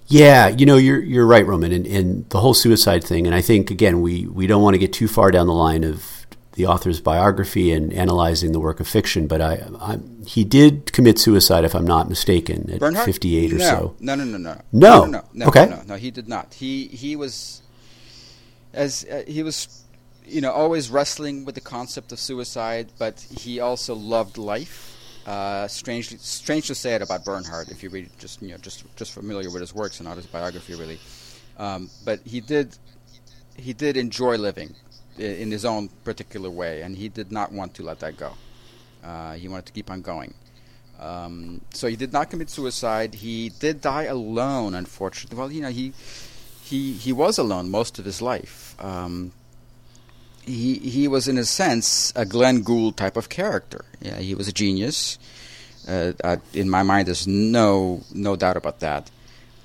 Yeah, 0.08 0.48
you 0.48 0.66
know, 0.66 0.76
you're 0.76 1.02
you're 1.02 1.26
right, 1.26 1.44
Roman, 1.44 1.72
and, 1.72 1.86
and 1.86 2.28
the 2.30 2.38
whole 2.38 2.54
suicide 2.54 3.02
thing. 3.02 3.26
And 3.26 3.34
I 3.34 3.40
think 3.40 3.70
again, 3.70 4.00
we 4.00 4.26
we 4.26 4.46
don't 4.46 4.62
want 4.62 4.74
to 4.74 4.78
get 4.78 4.92
too 4.92 5.08
far 5.08 5.30
down 5.30 5.46
the 5.46 5.52
line 5.52 5.82
of 5.82 6.26
the 6.52 6.66
author's 6.66 7.00
biography 7.00 7.70
and 7.70 7.92
analyzing 7.92 8.52
the 8.52 8.60
work 8.60 8.80
of 8.80 8.88
fiction. 8.88 9.26
But 9.26 9.40
I, 9.40 9.66
I 9.80 9.98
he 10.26 10.44
did 10.44 10.92
commit 10.92 11.18
suicide, 11.18 11.64
if 11.64 11.74
I'm 11.74 11.86
not 11.86 12.08
mistaken, 12.08 12.70
at 12.70 12.80
Bernhard? 12.80 13.04
58 13.04 13.52
or 13.52 13.58
no. 13.58 13.64
so. 13.64 13.96
No, 14.00 14.14
no, 14.14 14.24
no, 14.24 14.38
no, 14.38 14.60
no, 14.72 15.04
no, 15.04 15.06
no, 15.06 15.24
no, 15.34 15.46
okay, 15.46 15.66
no, 15.66 15.82
no, 15.86 15.96
he 15.96 16.10
did 16.10 16.28
not. 16.28 16.54
He 16.54 16.86
he 16.86 17.16
was 17.16 17.62
as 18.72 19.04
uh, 19.10 19.22
he 19.26 19.42
was, 19.42 19.84
you 20.24 20.40
know, 20.40 20.52
always 20.52 20.88
wrestling 20.88 21.44
with 21.44 21.54
the 21.56 21.60
concept 21.60 22.12
of 22.12 22.18
suicide, 22.20 22.92
but 22.98 23.20
he 23.20 23.60
also 23.60 23.94
loved 23.94 24.38
life. 24.38 24.95
Uh, 25.26 25.66
strange, 25.66 26.16
strange 26.20 26.68
to 26.68 26.74
say 26.74 26.94
it 26.94 27.02
about 27.02 27.24
Bernhard 27.24 27.68
if 27.68 27.82
you 27.82 27.90
read 27.90 28.08
just 28.16 28.40
you 28.40 28.50
know 28.50 28.58
just 28.58 28.84
just 28.94 29.12
familiar 29.12 29.50
with 29.50 29.60
his 29.60 29.74
works 29.74 29.98
and 29.98 30.08
not 30.08 30.16
his 30.16 30.26
biography 30.26 30.76
really, 30.76 31.00
um, 31.58 31.90
but 32.04 32.20
he 32.24 32.40
did 32.40 32.78
he 33.56 33.72
did 33.72 33.96
enjoy 33.96 34.36
living 34.36 34.72
in 35.18 35.50
his 35.50 35.64
own 35.64 35.88
particular 36.04 36.48
way, 36.48 36.82
and 36.82 36.96
he 36.96 37.08
did 37.08 37.32
not 37.32 37.50
want 37.50 37.74
to 37.74 37.82
let 37.82 37.98
that 38.00 38.16
go. 38.16 38.34
Uh, 39.02 39.34
he 39.34 39.48
wanted 39.48 39.66
to 39.66 39.72
keep 39.72 39.90
on 39.90 40.00
going. 40.00 40.32
Um, 41.00 41.60
so 41.72 41.88
he 41.88 41.96
did 41.96 42.12
not 42.12 42.30
commit 42.30 42.48
suicide. 42.48 43.14
He 43.14 43.50
did 43.50 43.80
die 43.80 44.04
alone, 44.04 44.74
unfortunately. 44.74 45.38
Well, 45.38 45.50
you 45.50 45.60
know, 45.60 45.70
he 45.70 45.92
he 46.62 46.92
he 46.92 47.12
was 47.12 47.38
alone 47.38 47.70
most 47.70 47.98
of 47.98 48.04
his 48.04 48.22
life. 48.22 48.76
Um, 48.78 49.32
he 50.46 50.78
he 50.78 51.08
was, 51.08 51.28
in 51.28 51.38
a 51.38 51.44
sense, 51.44 52.12
a 52.16 52.24
Glenn 52.24 52.62
Gould 52.62 52.96
type 52.96 53.16
of 53.16 53.28
character. 53.28 53.84
Yeah, 54.00 54.18
he 54.18 54.34
was 54.34 54.48
a 54.48 54.52
genius. 54.52 55.18
Uh, 55.86 56.12
uh, 56.24 56.36
in 56.52 56.70
my 56.70 56.82
mind, 56.82 57.08
there's 57.08 57.26
no 57.26 58.02
no 58.14 58.36
doubt 58.36 58.56
about 58.56 58.80
that. 58.80 59.10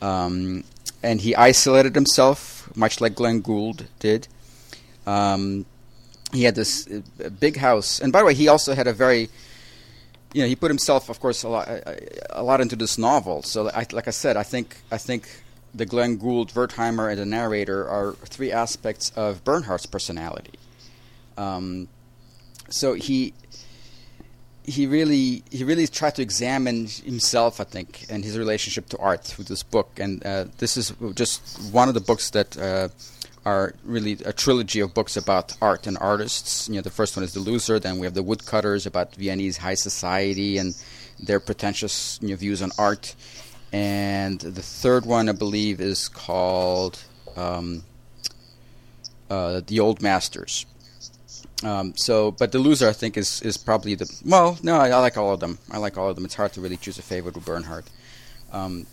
Um, 0.01 0.63
and 1.03 1.21
he 1.21 1.35
isolated 1.35 1.95
himself, 1.95 2.75
much 2.75 3.01
like 3.01 3.15
Glenn 3.15 3.41
Gould 3.41 3.87
did. 3.99 4.27
Um, 5.05 5.65
he 6.33 6.43
had 6.43 6.55
this 6.55 6.87
uh, 6.87 7.29
big 7.29 7.57
house, 7.57 7.99
and 7.99 8.11
by 8.11 8.19
the 8.19 8.25
way, 8.25 8.33
he 8.33 8.47
also 8.47 8.73
had 8.73 8.87
a 8.87 8.93
very 8.93 9.29
you 10.33 10.41
know, 10.41 10.47
he 10.47 10.55
put 10.55 10.71
himself, 10.71 11.09
of 11.09 11.19
course, 11.19 11.43
a 11.43 11.49
lot, 11.49 11.67
a, 12.29 12.41
lot 12.41 12.61
into 12.61 12.75
this 12.75 12.97
novel. 12.97 13.43
So, 13.43 13.69
I, 13.69 13.85
like 13.91 14.07
I 14.07 14.11
said, 14.11 14.37
I 14.37 14.43
think 14.43 14.77
I 14.89 14.97
think 14.97 15.27
the 15.73 15.85
Glenn 15.85 16.17
Gould, 16.17 16.53
Wertheimer, 16.53 17.09
and 17.09 17.19
the 17.19 17.25
narrator 17.25 17.87
are 17.87 18.13
three 18.25 18.51
aspects 18.51 19.11
of 19.15 19.43
Bernhard's 19.43 19.85
personality. 19.85 20.53
Um, 21.41 21.87
so 22.69 22.93
he 22.93 23.33
he 24.63 24.85
really 24.85 25.43
he 25.51 25.63
really 25.63 25.87
tried 25.87 26.15
to 26.15 26.21
examine 26.21 26.87
himself, 26.87 27.59
I 27.59 27.63
think, 27.63 28.05
and 28.09 28.23
his 28.23 28.37
relationship 28.37 28.89
to 28.89 28.97
art 28.97 29.23
through 29.23 29.45
this 29.45 29.63
book. 29.63 29.89
And 29.97 30.25
uh, 30.25 30.45
this 30.57 30.77
is 30.77 30.93
just 31.15 31.41
one 31.71 31.87
of 31.87 31.95
the 31.95 32.05
books 32.11 32.29
that 32.31 32.57
uh, 32.57 32.89
are 33.45 33.73
really 33.83 34.13
a 34.25 34.33
trilogy 34.33 34.79
of 34.79 34.93
books 34.93 35.17
about 35.17 35.57
art 35.61 35.87
and 35.87 35.97
artists. 35.97 36.69
You 36.69 36.75
know, 36.75 36.81
the 36.81 36.91
first 36.91 37.17
one 37.17 37.23
is 37.23 37.33
The 37.33 37.39
Loser. 37.39 37.79
Then 37.79 37.97
we 37.99 38.05
have 38.05 38.13
The 38.13 38.23
Woodcutters 38.23 38.85
about 38.85 39.15
Viennese 39.15 39.57
high 39.57 39.79
society 39.89 40.57
and 40.59 40.75
their 41.19 41.39
pretentious 41.39 42.19
you 42.21 42.29
know, 42.29 42.35
views 42.35 42.61
on 42.61 42.71
art. 42.77 43.15
And 43.73 44.39
the 44.39 44.61
third 44.61 45.05
one, 45.05 45.27
I 45.29 45.31
believe, 45.31 45.81
is 45.81 46.07
called 46.07 46.99
um, 47.35 47.83
uh, 49.29 49.61
The 49.65 49.79
Old 49.79 50.01
Masters. 50.01 50.65
Um, 51.63 51.93
so, 51.95 52.31
but 52.31 52.51
the 52.51 52.59
loser, 52.59 52.89
I 52.89 52.93
think, 52.93 53.17
is 53.17 53.41
is 53.43 53.57
probably 53.57 53.95
the 53.95 54.09
well. 54.25 54.57
No, 54.63 54.77
I, 54.77 54.89
I, 54.89 54.97
like 54.97 55.17
all 55.17 55.33
of 55.33 55.39
them. 55.39 55.59
I 55.69 55.77
like 55.77 55.97
all 55.97 56.09
of 56.09 56.15
them. 56.15 56.25
It's 56.25 56.35
hard 56.35 56.53
to 56.53 56.61
really 56.61 56.77
choose 56.77 56.97
a 56.97 57.03
favorite 57.03 57.35
with 57.35 57.45
Bernhard. 57.45 57.85
Um, 58.51 58.87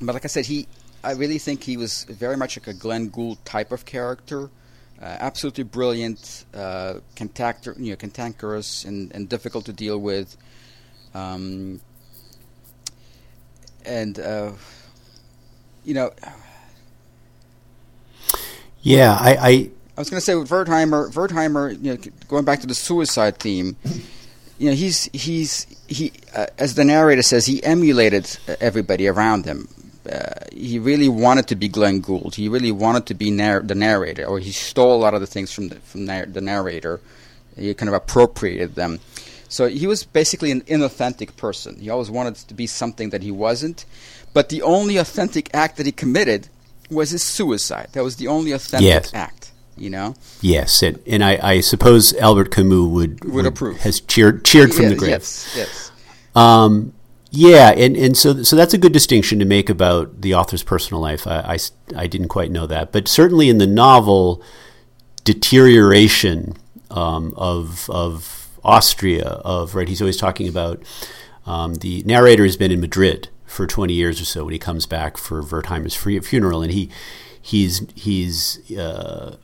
but 0.00 0.14
like 0.14 0.24
I 0.24 0.28
said, 0.28 0.46
he 0.46 0.66
I 1.04 1.12
really 1.12 1.38
think 1.38 1.64
he 1.64 1.76
was 1.76 2.04
very 2.04 2.36
much 2.36 2.56
like 2.56 2.68
a 2.68 2.74
Glenn 2.74 3.08
Gould 3.08 3.44
type 3.44 3.72
of 3.72 3.84
character. 3.84 4.50
Uh, 5.00 5.16
absolutely 5.18 5.64
brilliant, 5.64 6.44
uh, 6.54 6.94
you 7.18 7.90
know, 7.90 7.96
cantankerous 7.96 8.84
and, 8.84 9.12
and 9.12 9.28
difficult 9.28 9.64
to 9.64 9.72
deal 9.72 9.98
with. 9.98 10.36
Um, 11.12 11.80
and, 13.84 14.16
uh, 14.20 14.52
you 15.84 15.94
know. 15.94 16.12
Yeah, 18.82 19.16
I. 19.18 19.36
I, 19.40 19.70
I 19.96 20.00
was 20.00 20.10
going 20.10 20.18
to 20.18 20.24
say 20.24 20.34
with 20.34 20.48
Wertheimer, 20.48 21.12
Wertheimer, 21.12 21.82
you 21.82 21.94
know, 21.94 21.98
going 22.28 22.44
back 22.44 22.60
to 22.60 22.66
the 22.66 22.74
suicide 22.74 23.38
theme, 23.38 23.76
you 24.58 24.70
know, 24.70 24.74
he's 24.74 25.04
he's 25.12 25.66
he 25.86 26.12
uh, 26.34 26.46
as 26.58 26.74
the 26.74 26.84
narrator 26.84 27.22
says, 27.22 27.46
he 27.46 27.62
emulated 27.62 28.38
everybody 28.60 29.06
around 29.06 29.44
him 29.44 29.68
uh, 30.10 30.46
he 30.52 30.78
really 30.78 31.08
wanted 31.08 31.46
to 31.48 31.56
be 31.56 31.68
Glenn 31.68 32.00
Gould. 32.00 32.34
He 32.34 32.48
really 32.48 32.72
wanted 32.72 33.06
to 33.06 33.14
be 33.14 33.30
narr- 33.30 33.60
the 33.60 33.74
narrator, 33.74 34.24
or 34.24 34.38
he 34.38 34.50
stole 34.50 34.96
a 34.96 35.00
lot 35.00 35.14
of 35.14 35.20
the 35.20 35.26
things 35.26 35.52
from 35.52 35.68
the, 35.68 35.76
from 35.76 36.06
narr- 36.06 36.26
the 36.26 36.40
narrator. 36.40 37.00
He 37.56 37.72
kind 37.74 37.88
of 37.88 37.94
appropriated 37.94 38.74
them. 38.74 39.00
So 39.48 39.68
he 39.68 39.86
was 39.86 40.04
basically 40.04 40.50
an 40.50 40.62
inauthentic 40.62 41.36
person. 41.36 41.78
He 41.78 41.90
always 41.90 42.10
wanted 42.10 42.36
to 42.36 42.54
be 42.54 42.66
something 42.66 43.10
that 43.10 43.22
he 43.22 43.30
wasn't. 43.30 43.84
But 44.32 44.48
the 44.48 44.62
only 44.62 44.96
authentic 44.96 45.50
act 45.54 45.76
that 45.76 45.86
he 45.86 45.92
committed 45.92 46.48
was 46.90 47.10
his 47.10 47.22
suicide. 47.22 47.88
That 47.92 48.02
was 48.02 48.16
the 48.16 48.28
only 48.28 48.52
authentic 48.52 48.88
yes. 48.88 49.14
act. 49.14 49.41
You 49.76 49.90
know. 49.90 50.14
Yes, 50.40 50.82
and, 50.82 51.00
and 51.06 51.24
I, 51.24 51.38
I 51.42 51.60
suppose 51.60 52.14
Albert 52.14 52.50
Camus 52.50 52.88
would 52.88 53.24
would, 53.24 53.34
would 53.34 53.46
approve. 53.46 53.78
Has 53.80 54.00
cheered 54.00 54.44
cheered 54.44 54.74
from 54.74 54.84
yeah, 54.84 54.88
the 54.90 54.96
grave. 54.96 55.10
Yes, 55.10 55.54
yes. 55.56 55.92
Um, 56.34 56.92
yeah, 57.34 57.70
and, 57.70 57.96
and 57.96 58.16
so 58.16 58.42
so 58.42 58.56
that's 58.56 58.74
a 58.74 58.78
good 58.78 58.92
distinction 58.92 59.38
to 59.38 59.46
make 59.46 59.70
about 59.70 60.20
the 60.20 60.34
author's 60.34 60.62
personal 60.62 61.00
life. 61.00 61.26
I, 61.26 61.56
I, 61.96 62.02
I 62.02 62.06
didn't 62.06 62.28
quite 62.28 62.50
know 62.50 62.66
that, 62.66 62.92
but 62.92 63.08
certainly 63.08 63.48
in 63.48 63.56
the 63.56 63.66
novel, 63.66 64.42
deterioration 65.24 66.54
um, 66.90 67.32
of 67.36 67.88
of 67.88 68.50
Austria 68.62 69.24
of 69.24 69.74
right. 69.74 69.88
He's 69.88 70.02
always 70.02 70.18
talking 70.18 70.46
about 70.46 70.82
um, 71.46 71.76
the 71.76 72.02
narrator 72.04 72.44
has 72.44 72.58
been 72.58 72.70
in 72.70 72.80
Madrid 72.80 73.30
for 73.46 73.66
twenty 73.66 73.94
years 73.94 74.20
or 74.20 74.26
so 74.26 74.44
when 74.44 74.52
he 74.52 74.58
comes 74.58 74.84
back 74.84 75.16
for 75.16 75.42
Wertheimer's 75.42 75.96
funeral, 75.96 76.60
and 76.60 76.72
he 76.72 76.90
he's 77.40 77.86
he's 77.94 78.70
uh, 78.78 79.36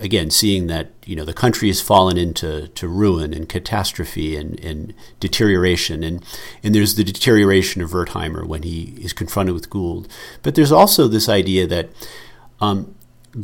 again, 0.00 0.30
seeing 0.30 0.66
that 0.68 0.90
you 1.04 1.16
know 1.16 1.24
the 1.24 1.32
country 1.32 1.68
has 1.68 1.80
fallen 1.80 2.16
into 2.16 2.68
to 2.68 2.88
ruin 2.88 3.32
and 3.32 3.48
catastrophe 3.48 4.36
and, 4.36 4.58
and 4.60 4.94
deterioration, 5.20 6.02
and 6.02 6.24
and 6.62 6.74
there's 6.74 6.94
the 6.94 7.04
deterioration 7.04 7.82
of 7.82 7.90
Wertheimer 7.90 8.46
when 8.46 8.62
he 8.62 8.94
is 9.00 9.12
confronted 9.12 9.54
with 9.54 9.70
Gould, 9.70 10.08
but 10.42 10.54
there's 10.54 10.72
also 10.72 11.08
this 11.08 11.28
idea 11.28 11.66
that 11.66 11.90
um, 12.60 12.94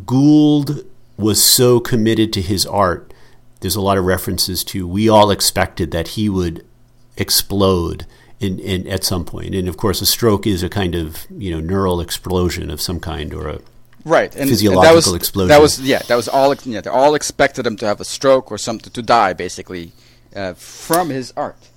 Gould 0.07 0.87
was 1.17 1.43
so 1.43 1.81
committed 1.81 2.33
to 2.33 2.43
his 2.43 2.67
art. 2.67 3.13
There's 3.61 3.77
a 3.77 3.81
lot 3.81 3.99
of 3.99 4.05
references 4.05 4.65
to 4.65 4.87
we 4.87 5.09
all 5.09 5.31
expected 5.31 5.91
that 5.93 6.09
he 6.09 6.29
would 6.29 6.65
explode 7.17 8.07
in, 8.41 8.59
in, 8.59 8.87
at 8.89 9.05
some 9.05 9.25
point, 9.25 9.55
and 9.55 9.69
of 9.69 9.77
course, 9.77 10.01
a 10.01 10.07
stroke 10.07 10.47
is 10.47 10.63
a 10.63 10.69
kind 10.69 10.95
of 10.95 11.27
you 11.31 11.51
know 11.51 11.61
neural 11.61 12.01
explosion 12.01 12.71
of 12.71 12.81
some 12.81 13.01
kind 13.01 13.33
or 13.33 13.49
a 13.49 13.61
right 14.05 14.35
and 14.37 14.49
physiological 14.49 14.83
and 14.83 14.91
that 14.91 14.95
was, 14.95 15.15
explosion. 15.15 15.49
That 15.49 15.61
was 15.61 15.81
yeah, 15.81 16.01
that 16.01 16.17
was 16.17 16.29
all. 16.29 16.55
Yeah, 16.55 16.81
they 16.81 16.91
all 16.91 17.15
expected 17.15 17.67
him 17.67 17.77
to 17.79 17.87
have 17.87 18.01
a 18.01 18.05
stroke 18.05 18.51
or 18.51 18.59
something 18.59 18.93
to 18.93 19.03
die, 19.03 19.33
basically, 19.33 19.93
uh, 20.35 20.55
from 20.55 21.11
his 21.11 21.33
art. 21.37 21.71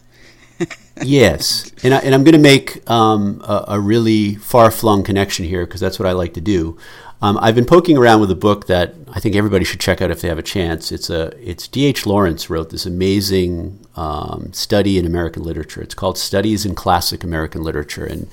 yes, 1.04 1.72
and 1.84 1.94
I, 1.94 2.00
and 2.00 2.16
I'm 2.16 2.24
going 2.24 2.34
to 2.34 2.40
make 2.40 2.90
um, 2.90 3.42
a, 3.44 3.66
a, 3.70 3.80
really 3.80 4.36
far 4.36 4.72
flung 4.72 5.04
connection 5.04 5.46
here 5.46 5.66
because 5.68 5.80
that's 5.80 6.00
what 6.00 6.08
I 6.08 6.14
like 6.14 6.34
to 6.34 6.42
do. 6.42 6.78
Um, 7.22 7.38
I've 7.42 7.56
been 7.56 7.66
poking 7.66 7.98
around 7.98 8.22
with 8.22 8.30
a 8.30 8.36
book 8.36 8.68
that 8.68 8.94
I 9.12 9.20
think 9.20 9.36
everybody 9.36 9.66
should 9.66 9.80
check 9.80 10.02
out 10.02 10.12
if 10.12 10.22
they 10.22 10.28
have 10.28 10.38
a 10.38 10.44
chance. 10.44 10.92
It's 10.92 11.10
a 11.10 11.34
it's 11.42 11.68
D. 11.68 11.86
H. 11.86 12.06
Lawrence 12.06 12.50
wrote 12.50 12.70
this 12.70 12.86
amazing 12.86 13.80
um, 13.96 14.54
study 14.54 15.00
in 15.00 15.06
American 15.06 15.44
literature. 15.44 15.82
It's 15.82 15.96
called 15.96 16.18
Studies 16.18 16.66
in 16.66 16.76
Classic 16.76 17.24
American 17.24 17.64
Literature, 17.64 18.06
and 18.06 18.28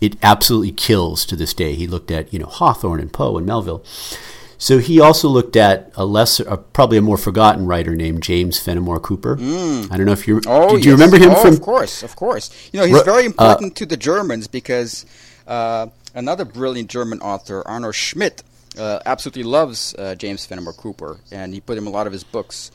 it 0.00 0.16
absolutely 0.22 0.72
kills 0.72 1.26
to 1.26 1.36
this 1.36 1.52
day. 1.52 1.74
He 1.74 1.86
looked 1.86 2.10
at 2.10 2.32
you 2.32 2.38
know 2.38 2.46
Hawthorne 2.46 3.00
and 3.00 3.12
Poe 3.12 3.36
and 3.36 3.46
Melville. 3.46 3.84
So 4.56 4.78
he 4.78 5.00
also 5.00 5.26
looked 5.28 5.56
at 5.56 5.90
a 5.94 6.04
lesser, 6.04 6.44
probably 6.54 6.98
a 6.98 7.02
more 7.02 7.16
forgotten 7.16 7.66
writer 7.66 7.96
named 7.96 8.22
James 8.22 8.58
Fenimore 8.58 9.00
Cooper. 9.00 9.36
Mm. 9.36 9.90
I 9.90 9.96
don't 9.96 10.04
know 10.04 10.12
if 10.12 10.28
you 10.28 10.42
oh, 10.46 10.76
did 10.76 10.84
you 10.84 10.92
yes. 10.92 11.00
remember 11.00 11.16
him 11.16 11.30
oh, 11.30 11.42
from? 11.42 11.54
Of 11.54 11.62
course, 11.62 12.02
of 12.02 12.16
course. 12.16 12.70
You 12.72 12.80
know 12.80 12.86
he's 12.86 13.02
very 13.02 13.26
important 13.26 13.72
uh, 13.72 13.76
to 13.76 13.86
the 13.86 13.96
Germans 13.96 14.48
because 14.48 15.04
uh, 15.46 15.88
another 16.14 16.44
brilliant 16.44 16.90
German 16.90 17.20
author, 17.20 17.66
Arno 17.66 17.92
Schmidt, 17.92 18.42
uh, 18.78 19.00
absolutely 19.06 19.42
loves 19.42 19.94
uh, 19.98 20.14
James 20.14 20.46
Fenimore 20.46 20.72
Cooper, 20.72 21.20
and 21.30 21.52
he 21.54 21.60
put 21.60 21.76
him 21.76 21.86
in 21.86 21.92
a 21.92 21.96
lot 21.96 22.06
of 22.06 22.12
his 22.12 22.24
books. 22.24 22.70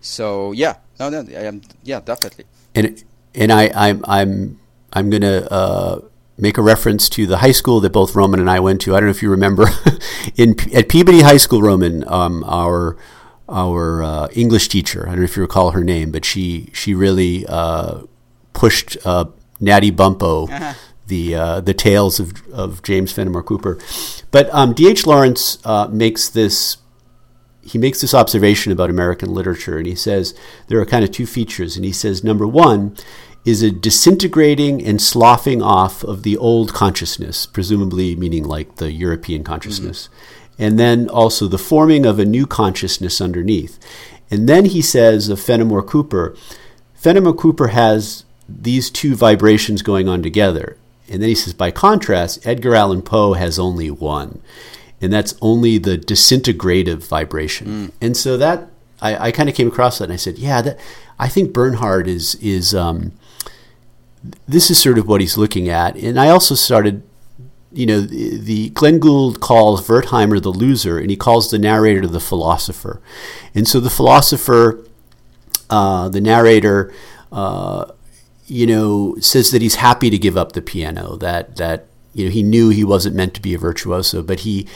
So 0.00 0.52
yeah, 0.52 0.76
no, 1.00 1.10
no, 1.10 1.48
um, 1.48 1.62
yeah, 1.82 2.00
definitely. 2.00 2.44
And 2.74 3.02
and 3.34 3.52
I, 3.52 3.70
I'm 3.74 4.04
I'm 4.06 4.60
I'm 4.92 5.10
gonna 5.10 5.46
uh, 5.50 6.00
make 6.36 6.58
a 6.58 6.62
reference 6.62 7.08
to 7.10 7.26
the 7.26 7.38
high 7.38 7.52
school 7.52 7.80
that 7.80 7.90
both 7.90 8.14
Roman 8.14 8.40
and 8.40 8.50
I 8.50 8.60
went 8.60 8.80
to. 8.82 8.94
I 8.94 9.00
don't 9.00 9.08
know 9.08 9.10
if 9.10 9.22
you 9.22 9.30
remember, 9.30 9.68
in 10.36 10.54
at 10.74 10.88
Peabody 10.88 11.22
High 11.22 11.36
School, 11.36 11.62
Roman, 11.62 12.06
um, 12.08 12.44
our 12.44 12.96
our 13.48 14.02
uh, 14.02 14.28
English 14.32 14.68
teacher. 14.68 15.04
I 15.06 15.10
don't 15.10 15.18
know 15.18 15.24
if 15.24 15.36
you 15.36 15.42
recall 15.42 15.72
her 15.72 15.84
name, 15.84 16.10
but 16.10 16.24
she 16.24 16.70
she 16.72 16.94
really 16.94 17.46
uh, 17.46 18.02
pushed 18.52 18.96
uh, 19.04 19.26
Natty 19.60 19.90
Bumppo. 19.90 20.50
Uh-huh. 20.50 20.74
The 21.08 21.34
uh, 21.34 21.60
the 21.60 21.74
tales 21.74 22.20
of, 22.20 22.32
of 22.52 22.82
James 22.82 23.12
Fenimore 23.12 23.42
Cooper, 23.42 23.78
but 24.30 24.52
um, 24.54 24.72
D. 24.72 24.88
H. 24.88 25.06
Lawrence 25.06 25.58
uh, 25.64 25.88
makes 25.88 26.28
this 26.28 26.78
he 27.62 27.78
makes 27.78 28.00
this 28.00 28.14
observation 28.14 28.72
about 28.72 28.90
American 28.90 29.32
literature, 29.34 29.76
and 29.76 29.86
he 29.86 29.94
says 29.94 30.34
there 30.68 30.80
are 30.80 30.86
kind 30.86 31.04
of 31.04 31.10
two 31.10 31.26
features. 31.26 31.76
And 31.76 31.84
he 31.84 31.92
says 31.92 32.24
number 32.24 32.46
one, 32.46 32.96
is 33.44 33.62
a 33.62 33.70
disintegrating 33.70 34.84
and 34.84 35.00
sloughing 35.00 35.62
off 35.62 36.04
of 36.04 36.22
the 36.22 36.36
old 36.36 36.74
consciousness, 36.74 37.46
presumably 37.46 38.14
meaning 38.14 38.44
like 38.44 38.76
the 38.76 38.92
European 38.92 39.42
consciousness. 39.42 40.08
Mm-hmm. 40.08 40.62
and 40.62 40.78
then 40.78 41.08
also 41.08 41.46
the 41.46 41.56
forming 41.56 42.04
of 42.04 42.18
a 42.18 42.24
new 42.24 42.46
consciousness 42.46 43.20
underneath. 43.20 43.78
And 44.30 44.48
then 44.48 44.64
he 44.66 44.82
says 44.82 45.28
of 45.28 45.40
Fenimore 45.40 45.84
Cooper, 45.84 46.36
Fenimore 46.94 47.32
Cooper 47.34 47.68
has 47.68 48.24
these 48.48 48.90
two 48.90 49.14
vibrations 49.14 49.82
going 49.82 50.08
on 50.08 50.22
together. 50.22 50.76
And 51.10 51.22
then 51.22 51.28
he 51.28 51.34
says, 51.34 51.54
by 51.54 51.70
contrast, 51.70 52.46
Edgar 52.46 52.74
Allan 52.74 53.02
Poe 53.02 53.32
has 53.32 53.58
only 53.58 53.90
one, 53.90 54.42
and 55.00 55.12
that's 55.12 55.34
only 55.40 55.78
the 55.78 55.96
disintegrative 55.96 57.08
vibration. 57.08 57.66
Mm. 57.66 57.92
And 58.00 58.16
so 58.16 58.36
that 58.36 58.68
I, 59.00 59.28
I 59.28 59.32
kind 59.32 59.48
of 59.48 59.54
came 59.54 59.68
across 59.68 59.98
that, 59.98 60.04
and 60.04 60.12
I 60.12 60.16
said, 60.16 60.38
yeah, 60.38 60.60
that 60.62 60.78
I 61.18 61.28
think 61.28 61.52
Bernhard 61.52 62.08
is 62.08 62.34
is 62.36 62.74
um, 62.74 63.12
this 64.46 64.70
is 64.70 64.80
sort 64.80 64.98
of 64.98 65.06
what 65.06 65.20
he's 65.20 65.38
looking 65.38 65.68
at. 65.68 65.96
And 65.96 66.20
I 66.20 66.28
also 66.28 66.54
started, 66.54 67.02
you 67.72 67.86
know, 67.86 68.00
the, 68.00 68.36
the 68.36 68.68
Glenn 68.70 68.98
Gould 68.98 69.40
calls 69.40 69.86
Wertheimer 69.88 70.42
the 70.42 70.50
loser, 70.50 70.98
and 70.98 71.10
he 71.10 71.16
calls 71.16 71.50
the 71.50 71.58
narrator 71.58 72.06
the 72.06 72.20
philosopher. 72.20 73.00
And 73.54 73.66
so 73.66 73.80
the 73.80 73.90
philosopher, 73.90 74.84
uh, 75.70 76.08
the 76.08 76.20
narrator. 76.20 76.92
Uh, 77.30 77.92
you 78.48 78.66
know, 78.66 79.16
says 79.20 79.50
that 79.50 79.62
he's 79.62 79.76
happy 79.76 80.10
to 80.10 80.18
give 80.18 80.36
up 80.36 80.52
the 80.52 80.62
piano. 80.62 81.16
That 81.16 81.56
that 81.56 81.86
you 82.14 82.24
know 82.24 82.30
he 82.30 82.42
knew 82.42 82.70
he 82.70 82.84
wasn't 82.84 83.14
meant 83.14 83.34
to 83.34 83.42
be 83.42 83.54
a 83.54 83.58
virtuoso, 83.58 84.22
but 84.22 84.40
he 84.40 84.66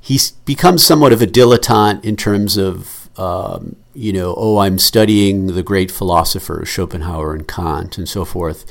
he 0.00 0.18
becomes 0.44 0.84
somewhat 0.84 1.12
of 1.12 1.22
a 1.22 1.26
dilettante 1.26 2.04
in 2.04 2.16
terms 2.16 2.56
of 2.56 3.08
um, 3.18 3.76
you 3.94 4.12
know, 4.12 4.34
oh, 4.36 4.58
I'm 4.58 4.78
studying 4.78 5.48
the 5.48 5.62
great 5.62 5.90
philosophers 5.90 6.68
Schopenhauer 6.68 7.34
and 7.34 7.48
Kant 7.48 7.98
and 7.98 8.08
so 8.08 8.24
forth. 8.24 8.64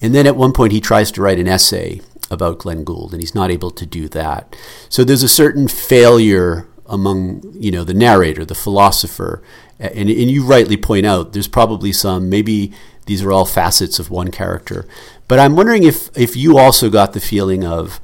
And 0.00 0.14
then 0.14 0.26
at 0.26 0.36
one 0.36 0.52
point 0.52 0.72
he 0.72 0.80
tries 0.80 1.10
to 1.12 1.22
write 1.22 1.40
an 1.40 1.48
essay 1.48 2.00
about 2.30 2.58
Glenn 2.58 2.84
Gould, 2.84 3.12
and 3.12 3.20
he's 3.20 3.34
not 3.34 3.50
able 3.50 3.72
to 3.72 3.84
do 3.84 4.08
that. 4.08 4.56
So 4.88 5.02
there's 5.02 5.24
a 5.24 5.28
certain 5.28 5.66
failure 5.66 6.68
among 6.86 7.42
you 7.54 7.70
know 7.70 7.84
the 7.84 7.94
narrator, 7.94 8.44
the 8.44 8.54
philosopher, 8.54 9.42
and, 9.80 10.10
and 10.10 10.30
you 10.30 10.44
rightly 10.44 10.76
point 10.76 11.06
out 11.06 11.32
there's 11.32 11.48
probably 11.48 11.90
some 11.90 12.28
maybe 12.28 12.72
these 13.06 13.22
are 13.22 13.32
all 13.32 13.46
facets 13.46 13.98
of 13.98 14.10
one 14.10 14.30
character. 14.30 14.86
But 15.26 15.38
I'm 15.38 15.56
wondering 15.56 15.82
if 15.82 16.16
if 16.16 16.36
you 16.36 16.58
also 16.58 16.90
got 16.90 17.12
the 17.12 17.20
feeling 17.20 17.64
of 17.64 18.00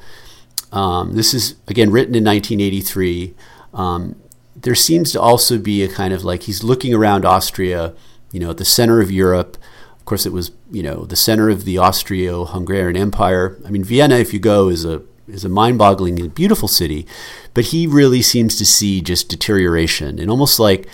um, 0.72 1.12
this 1.12 1.34
is 1.34 1.56
again 1.68 1.90
written 1.90 2.14
in 2.14 2.24
1983. 2.24 3.34
Um, 3.74 4.16
there 4.56 4.74
seems 4.74 5.12
to 5.12 5.20
also 5.20 5.58
be 5.58 5.82
a 5.82 5.88
kind 5.88 6.14
of 6.14 6.24
like 6.24 6.44
he's 6.44 6.64
looking 6.64 6.94
around 6.94 7.24
Austria, 7.24 7.94
you 8.32 8.40
know, 8.40 8.50
at 8.50 8.56
the 8.56 8.64
center 8.64 9.00
of 9.00 9.10
Europe. 9.10 9.58
Of 9.98 10.04
course, 10.06 10.24
it 10.24 10.32
was 10.32 10.50
you 10.70 10.82
know 10.82 11.04
the 11.04 11.16
center 11.16 11.50
of 11.50 11.64
the 11.64 11.78
Austro-Hungarian 11.78 12.96
Empire. 12.96 13.58
I 13.66 13.70
mean, 13.70 13.84
Vienna, 13.84 14.16
if 14.16 14.32
you 14.32 14.40
go, 14.40 14.68
is 14.68 14.84
a 14.84 15.02
is 15.28 15.44
a 15.44 15.48
mind-boggling 15.48 16.20
and 16.20 16.34
beautiful 16.34 16.68
city, 16.68 17.06
but 17.52 17.66
he 17.66 17.86
really 17.86 18.22
seems 18.22 18.56
to 18.56 18.64
see 18.64 19.00
just 19.00 19.28
deterioration 19.28 20.18
and 20.18 20.30
almost 20.30 20.58
like 20.58 20.88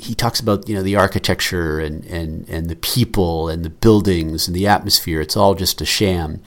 he 0.00 0.14
talks 0.14 0.40
about 0.40 0.68
you 0.68 0.74
know 0.74 0.82
the 0.82 0.96
architecture 0.96 1.78
and, 1.78 2.04
and, 2.06 2.48
and 2.48 2.68
the 2.68 2.76
people 2.76 3.48
and 3.48 3.64
the 3.64 3.70
buildings 3.70 4.48
and 4.48 4.56
the 4.56 4.66
atmosphere. 4.66 5.20
It's 5.20 5.36
all 5.36 5.54
just 5.54 5.80
a 5.80 5.86
sham, 5.86 6.42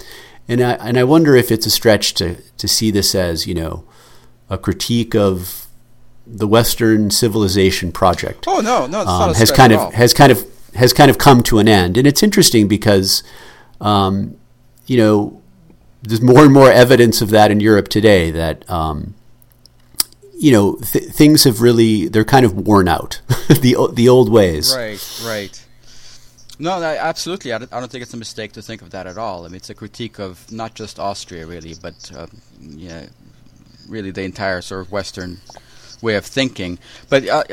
and 0.47 0.61
I 0.61 0.73
and 0.73 0.97
I 0.97 1.03
wonder 1.03 1.35
if 1.35 1.51
it's 1.51 1.65
a 1.65 1.71
stretch 1.71 2.13
to 2.15 2.35
to 2.57 2.67
see 2.67 2.91
this 2.91 3.13
as 3.15 3.47
you 3.47 3.53
know 3.53 3.85
a 4.49 4.57
critique 4.57 5.15
of 5.15 5.67
the 6.25 6.47
Western 6.47 7.11
civilization 7.11 7.91
project. 7.91 8.45
Oh 8.47 8.59
no, 8.59 8.87
no, 8.87 9.01
um, 9.01 9.33
has 9.33 9.51
kind 9.51 9.73
of 9.73 9.93
has 9.93 10.13
kind 10.13 10.31
of 10.31 10.45
has 10.75 10.93
kind 10.93 11.11
of 11.11 11.17
come 11.17 11.43
to 11.43 11.59
an 11.59 11.67
end, 11.67 11.97
and 11.97 12.07
it's 12.07 12.23
interesting 12.23 12.67
because 12.67 13.23
um, 13.79 14.35
you 14.87 14.97
know 14.97 15.41
there's 16.01 16.21
more 16.21 16.43
and 16.43 16.53
more 16.53 16.71
evidence 16.71 17.21
of 17.21 17.29
that 17.29 17.51
in 17.51 17.59
Europe 17.59 17.87
today 17.87 18.31
that 18.31 18.69
um, 18.69 19.15
you 20.43 20.51
know, 20.51 20.75
th- 20.75 21.05
things 21.05 21.45
have 21.45 21.61
really 21.61 22.09
they're 22.09 22.25
kind 22.25 22.45
of 22.45 22.67
worn 22.67 22.89
out 22.89 23.21
the 23.47 23.77
the 23.93 24.09
old 24.09 24.29
ways. 24.29 24.75
Right, 24.75 25.21
right. 25.25 25.65
No, 26.59 26.83
absolutely. 26.83 27.53
I 27.53 27.59
don't, 27.59 27.73
I 27.73 27.79
don't, 27.79 27.89
think 27.89 28.03
it's 28.03 28.13
a 28.13 28.17
mistake 28.17 28.51
to 28.53 28.61
think 28.61 28.81
of 28.81 28.91
that 28.91 29.07
at 29.07 29.17
all. 29.17 29.45
I 29.45 29.47
mean, 29.47 29.55
it's 29.55 29.69
a 29.69 29.73
critique 29.73 30.19
of 30.19 30.51
not 30.51 30.75
just 30.75 30.99
Austria, 30.99 31.47
really, 31.47 31.73
but 31.81 32.11
uh, 32.15 32.27
yeah, 32.59 33.07
really 33.87 34.11
the 34.11 34.23
entire 34.23 34.61
sort 34.61 34.81
of 34.81 34.91
Western 34.91 35.39
way 36.01 36.15
of 36.15 36.25
thinking. 36.25 36.77
But 37.09 37.27
uh, 37.27 37.43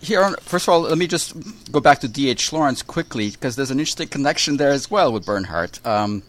here, 0.00 0.28
first 0.40 0.66
of 0.66 0.74
all, 0.74 0.80
let 0.80 0.98
me 0.98 1.06
just 1.06 1.34
go 1.70 1.80
back 1.80 2.00
to 2.00 2.08
D.H. 2.08 2.52
Lawrence 2.52 2.82
quickly 2.82 3.30
because 3.30 3.54
there's 3.54 3.70
an 3.70 3.78
interesting 3.78 4.08
connection 4.08 4.56
there 4.56 4.72
as 4.72 4.90
well 4.90 5.12
with 5.12 5.24
Bernhard. 5.24 5.78
Um, 5.84 6.24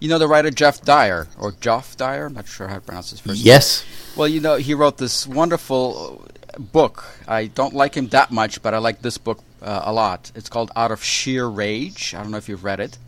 you 0.00 0.08
know 0.08 0.18
the 0.18 0.26
writer 0.26 0.50
Jeff 0.50 0.82
Dyer 0.82 1.28
or 1.38 1.52
Geoff 1.52 1.96
Dyer? 1.96 2.26
I'm 2.26 2.34
not 2.34 2.48
sure 2.48 2.68
how 2.68 2.76
to 2.76 2.80
pronounce 2.80 3.10
his 3.10 3.20
first 3.20 3.36
name. 3.36 3.46
Yes. 3.46 3.84
Well, 4.16 4.26
you 4.26 4.40
know, 4.40 4.56
he 4.56 4.74
wrote 4.74 4.98
this 4.98 5.26
wonderful 5.26 6.26
book. 6.58 7.04
I 7.28 7.46
don't 7.46 7.74
like 7.74 7.94
him 7.94 8.08
that 8.08 8.30
much, 8.30 8.62
but 8.62 8.74
I 8.74 8.78
like 8.78 9.02
this 9.02 9.18
book 9.18 9.44
uh, 9.62 9.82
a 9.84 9.92
lot. 9.92 10.32
It's 10.34 10.48
called 10.48 10.72
Out 10.74 10.90
of 10.90 11.04
Sheer 11.04 11.46
Rage. 11.46 12.14
I 12.14 12.22
don't 12.22 12.32
know 12.32 12.38
if 12.38 12.48
you've 12.48 12.64
read 12.64 12.80
it. 12.80 12.98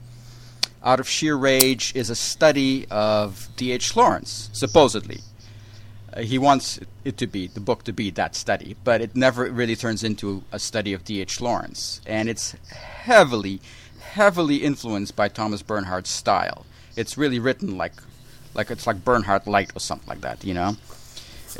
Out 0.84 1.00
of 1.00 1.08
Sheer 1.08 1.36
Rage 1.36 1.92
is 1.94 2.10
a 2.10 2.14
study 2.14 2.86
of 2.90 3.48
D.H. 3.56 3.96
Lawrence, 3.96 4.50
supposedly. 4.52 5.20
Uh, 6.12 6.20
he 6.20 6.38
wants 6.38 6.80
it 7.04 7.16
to 7.18 7.26
be, 7.26 7.46
the 7.46 7.60
book 7.60 7.84
to 7.84 7.92
be 7.92 8.10
that 8.10 8.34
study, 8.34 8.76
but 8.84 9.00
it 9.00 9.16
never 9.16 9.50
really 9.50 9.76
turns 9.76 10.04
into 10.04 10.42
a 10.52 10.58
study 10.58 10.92
of 10.92 11.04
D.H. 11.04 11.40
Lawrence. 11.40 12.00
And 12.04 12.28
it's 12.28 12.54
heavily, 12.70 13.60
heavily 14.00 14.56
influenced 14.56 15.16
by 15.16 15.28
Thomas 15.28 15.62
Bernhard's 15.62 16.10
style. 16.10 16.66
It's 16.96 17.16
really 17.16 17.38
written 17.38 17.76
like 17.76 17.94
like 18.54 18.70
it's 18.70 18.86
like 18.86 19.04
Bernhard 19.04 19.46
Light 19.46 19.70
or 19.74 19.80
something 19.80 20.08
like 20.08 20.20
that, 20.22 20.44
you 20.44 20.54
know. 20.54 20.76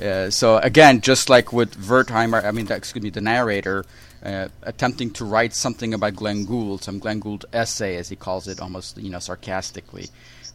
Uh, 0.00 0.30
so 0.30 0.58
again, 0.58 1.00
just 1.00 1.28
like 1.28 1.52
with 1.52 1.76
Wertheimer, 1.76 2.44
I 2.44 2.50
mean, 2.50 2.70
excuse 2.70 3.02
me, 3.02 3.10
the 3.10 3.20
narrator 3.20 3.84
uh, 4.24 4.48
attempting 4.62 5.10
to 5.10 5.24
write 5.24 5.54
something 5.54 5.92
about 5.94 6.16
Glenn 6.16 6.44
Gould, 6.44 6.82
some 6.82 6.98
Glenn 6.98 7.20
Gould 7.20 7.44
essay, 7.52 7.96
as 7.96 8.08
he 8.08 8.16
calls 8.16 8.48
it, 8.48 8.60
almost 8.60 8.98
you 8.98 9.10
know 9.10 9.18
sarcastically. 9.18 10.08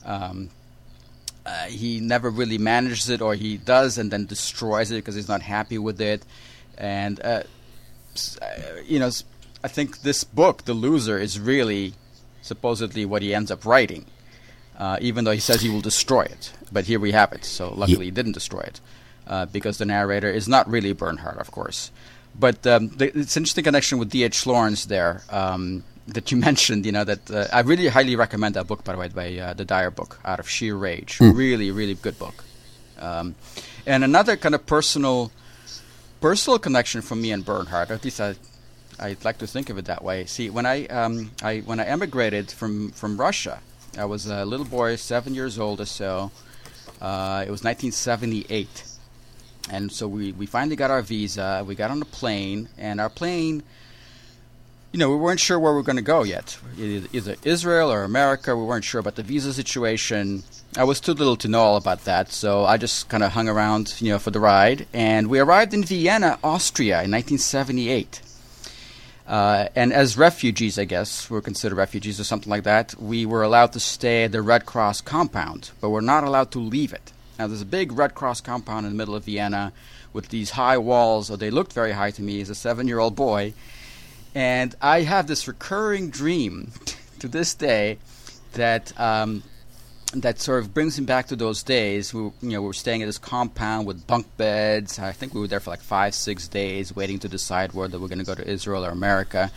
Um, 0.05 0.49
uh, 1.45 1.65
he 1.65 1.99
never 1.99 2.29
really 2.29 2.57
manages 2.57 3.09
it, 3.09 3.21
or 3.21 3.35
he 3.35 3.57
does 3.57 3.97
and 3.97 4.11
then 4.11 4.25
destroys 4.25 4.91
it 4.91 4.95
because 4.95 5.15
he's 5.15 5.29
not 5.29 5.41
happy 5.41 5.77
with 5.77 6.01
it. 6.01 6.23
And 6.77 7.19
uh, 7.23 7.43
uh, 8.41 8.47
you 8.85 8.99
know, 8.99 9.11
I 9.63 9.67
think 9.67 10.01
this 10.01 10.23
book, 10.23 10.65
The 10.65 10.73
Loser, 10.73 11.17
is 11.17 11.39
really 11.39 11.93
supposedly 12.41 13.05
what 13.05 13.21
he 13.21 13.33
ends 13.33 13.51
up 13.51 13.65
writing 13.65 14.05
uh, 14.77 14.97
even 15.01 15.25
though 15.25 15.31
he 15.31 15.39
says 15.39 15.61
he 15.61 15.69
will 15.69 15.81
destroy 15.81 16.21
it. 16.21 16.53
But 16.71 16.85
here 16.85 16.99
we 16.99 17.11
have 17.11 17.33
it. 17.33 17.43
So 17.45 17.73
luckily, 17.73 18.05
he 18.05 18.11
didn't 18.11 18.33
destroy 18.33 18.61
it 18.61 18.79
uh, 19.25 19.45
because 19.45 19.77
the 19.77 19.85
narrator 19.85 20.29
is 20.29 20.47
not 20.47 20.69
really 20.69 20.93
Bernhard, 20.93 21.37
of 21.37 21.51
course. 21.51 21.91
But 22.39 22.65
um, 22.67 22.89
the, 22.89 23.05
it's 23.17 23.35
an 23.35 23.41
interesting 23.41 23.63
connection 23.63 23.97
with 23.97 24.09
D.H. 24.09 24.45
Lawrence 24.45 24.85
there 24.85 25.23
um, 25.29 25.83
that 26.07 26.31
you 26.31 26.37
mentioned. 26.49 26.85
You 26.85 26.91
know 26.91 27.03
that 27.03 27.31
uh, 27.31 27.47
I 27.51 27.61
really 27.61 27.87
highly 27.87 28.15
recommend 28.15 28.55
that 28.55 28.67
book, 28.67 28.83
by 28.83 28.93
the 28.93 28.99
way, 28.99 29.07
by 29.07 29.37
uh, 29.37 29.53
the 29.53 29.65
Dyer 29.65 29.91
book, 29.91 30.19
Out 30.23 30.39
of 30.39 30.49
Sheer 30.49 30.75
Rage. 30.75 31.17
Mm. 31.17 31.35
Really, 31.35 31.71
really 31.71 31.95
good 31.95 32.19
book. 32.19 32.43
Um, 32.99 33.35
and 33.85 34.03
another 34.03 34.35
kind 34.37 34.53
of 34.53 34.65
personal, 34.65 35.31
personal 36.21 36.59
connection 36.59 37.01
from 37.01 37.21
me 37.21 37.31
and 37.31 37.45
Bernhard. 37.45 37.89
At 37.89 38.03
least 38.03 38.19
I, 38.19 38.35
I'd 38.99 39.23
like 39.23 39.37
to 39.39 39.47
think 39.47 39.69
of 39.69 39.77
it 39.77 39.85
that 39.85 40.03
way. 40.03 40.25
See, 40.25 40.49
when 40.49 40.65
I, 40.65 40.85
um, 40.87 41.31
I 41.41 41.59
when 41.59 41.79
I 41.79 41.85
emigrated 41.85 42.51
from 42.51 42.91
from 42.91 43.19
Russia 43.19 43.61
I 43.97 44.05
was 44.05 44.27
a 44.27 44.45
little 44.45 44.65
boy, 44.65 44.95
seven 44.95 45.33
years 45.33 45.57
old 45.57 45.81
or 45.81 45.85
so. 45.85 46.31
Uh, 47.01 47.43
it 47.47 47.51
was 47.51 47.63
1978. 47.63 48.83
And 49.69 49.91
so 49.91 50.07
we, 50.07 50.31
we 50.33 50.45
finally 50.45 50.75
got 50.75 50.91
our 50.91 51.01
visa. 51.01 51.63
We 51.67 51.75
got 51.75 51.91
on 51.91 51.99
the 51.99 52.05
plane, 52.05 52.69
and 52.77 53.01
our 53.01 53.09
plane, 53.09 53.63
you 54.91 54.99
know, 54.99 55.09
we 55.09 55.17
weren't 55.17 55.39
sure 55.39 55.59
where 55.59 55.73
we 55.73 55.77
were 55.77 55.83
going 55.83 55.97
to 55.97 56.01
go 56.01 56.23
yet. 56.23 56.57
Either 56.77 57.35
Israel 57.43 57.91
or 57.91 58.03
America, 58.03 58.55
we 58.55 58.63
weren't 58.63 58.85
sure 58.85 58.99
about 58.99 59.15
the 59.15 59.23
visa 59.23 59.51
situation. 59.53 60.43
I 60.77 60.83
was 60.83 60.99
too 60.99 61.13
little 61.13 61.35
to 61.37 61.47
know 61.47 61.61
all 61.61 61.75
about 61.75 62.05
that, 62.05 62.31
so 62.31 62.65
I 62.65 62.77
just 62.77 63.09
kind 63.09 63.23
of 63.23 63.31
hung 63.31 63.49
around, 63.49 63.95
you 63.99 64.11
know, 64.11 64.19
for 64.19 64.31
the 64.31 64.39
ride. 64.39 64.87
And 64.93 65.27
we 65.27 65.39
arrived 65.39 65.73
in 65.73 65.83
Vienna, 65.83 66.39
Austria, 66.43 67.03
in 67.03 67.11
1978. 67.11 68.21
Uh, 69.27 69.67
and 69.75 69.91
as 69.91 70.17
refugees, 70.17 70.79
I 70.79 70.85
guess, 70.85 71.29
we're 71.29 71.41
considered 71.41 71.75
refugees 71.75 72.19
or 72.19 72.23
something 72.23 72.49
like 72.49 72.63
that, 72.63 72.95
we 72.95 73.25
were 73.25 73.43
allowed 73.43 73.73
to 73.73 73.79
stay 73.79 74.23
at 74.23 74.31
the 74.31 74.41
Red 74.41 74.65
Cross 74.65 75.01
compound, 75.01 75.71
but 75.81 75.89
we're 75.89 75.99
not 75.99 76.23
allowed 76.23 76.51
to 76.51 76.59
leave 76.59 76.93
it. 76.93 77.11
Now, 77.37 77.47
there's 77.47 77.61
a 77.61 77.65
big 77.65 77.91
Red 77.91 78.15
Cross 78.15 78.41
compound 78.41 78.85
in 78.85 78.93
the 78.93 78.97
middle 78.97 79.15
of 79.15 79.25
Vienna 79.25 79.73
with 80.13 80.29
these 80.29 80.51
high 80.51 80.77
walls, 80.77 81.29
or 81.29 81.35
they 81.35 81.51
looked 81.51 81.73
very 81.73 81.91
high 81.91 82.11
to 82.11 82.21
me 82.21 82.39
as 82.39 82.49
a 82.49 82.55
seven 82.55 82.87
year 82.87 82.99
old 82.99 83.15
boy. 83.15 83.53
And 84.33 84.73
I 84.81 85.01
have 85.01 85.27
this 85.27 85.47
recurring 85.47 86.09
dream 86.09 86.71
to 87.19 87.27
this 87.27 87.53
day 87.53 87.97
that 88.53 88.97
um, 88.99 89.43
that 90.21 90.39
sort 90.39 90.63
of 90.63 90.73
brings 90.73 90.97
him 90.97 91.05
back 91.05 91.27
to 91.27 91.35
those 91.35 91.63
days. 91.63 92.13
We, 92.13 92.21
you 92.21 92.33
know, 92.41 92.61
we 92.61 92.67
were 92.67 92.73
staying 92.73 93.01
at 93.01 93.05
this 93.05 93.17
compound 93.17 93.87
with 93.87 94.07
bunk 94.07 94.25
beds. 94.37 94.99
I 94.99 95.11
think 95.11 95.33
we 95.33 95.41
were 95.41 95.47
there 95.47 95.59
for 95.59 95.69
like 95.71 95.81
five, 95.81 96.13
six 96.15 96.47
days, 96.47 96.95
waiting 96.95 97.19
to 97.19 97.27
decide 97.27 97.73
whether 97.73 97.99
we're 97.99 98.07
going 98.07 98.19
to 98.19 98.25
go 98.25 98.35
to 98.35 98.47
Israel 98.47 98.85
or 98.85 98.89
America. 98.89 99.51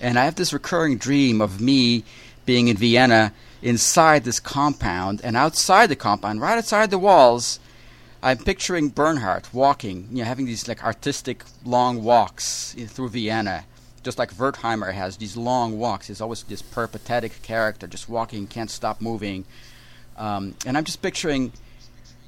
And 0.00 0.18
I 0.18 0.24
have 0.24 0.34
this 0.34 0.52
recurring 0.52 0.98
dream 0.98 1.40
of 1.40 1.60
me 1.60 2.04
being 2.44 2.68
in 2.68 2.76
Vienna 2.76 3.32
inside 3.62 4.24
this 4.24 4.40
compound, 4.40 5.20
and 5.22 5.36
outside 5.36 5.88
the 5.88 5.96
compound, 5.96 6.40
right 6.40 6.58
outside 6.58 6.90
the 6.90 6.98
walls, 6.98 7.60
I'm 8.22 8.38
picturing 8.38 8.88
Bernhard 8.88 9.48
walking, 9.52 10.08
you 10.10 10.18
know, 10.18 10.24
having 10.24 10.46
these 10.46 10.66
like 10.68 10.84
artistic 10.84 11.44
long 11.64 12.02
walks 12.02 12.74
through 12.88 13.10
Vienna, 13.10 13.64
just 14.02 14.18
like 14.18 14.34
Wertheimer 14.34 14.92
has 14.92 15.16
these 15.16 15.36
long 15.36 15.78
walks. 15.78 16.08
He's 16.08 16.20
always 16.20 16.42
this 16.42 16.62
peripatetic 16.62 17.42
character, 17.42 17.86
just 17.86 18.08
walking, 18.08 18.46
can't 18.46 18.70
stop 18.70 19.00
moving. 19.00 19.44
Um, 20.16 20.54
and 20.66 20.76
I'm 20.76 20.84
just 20.84 21.02
picturing 21.02 21.52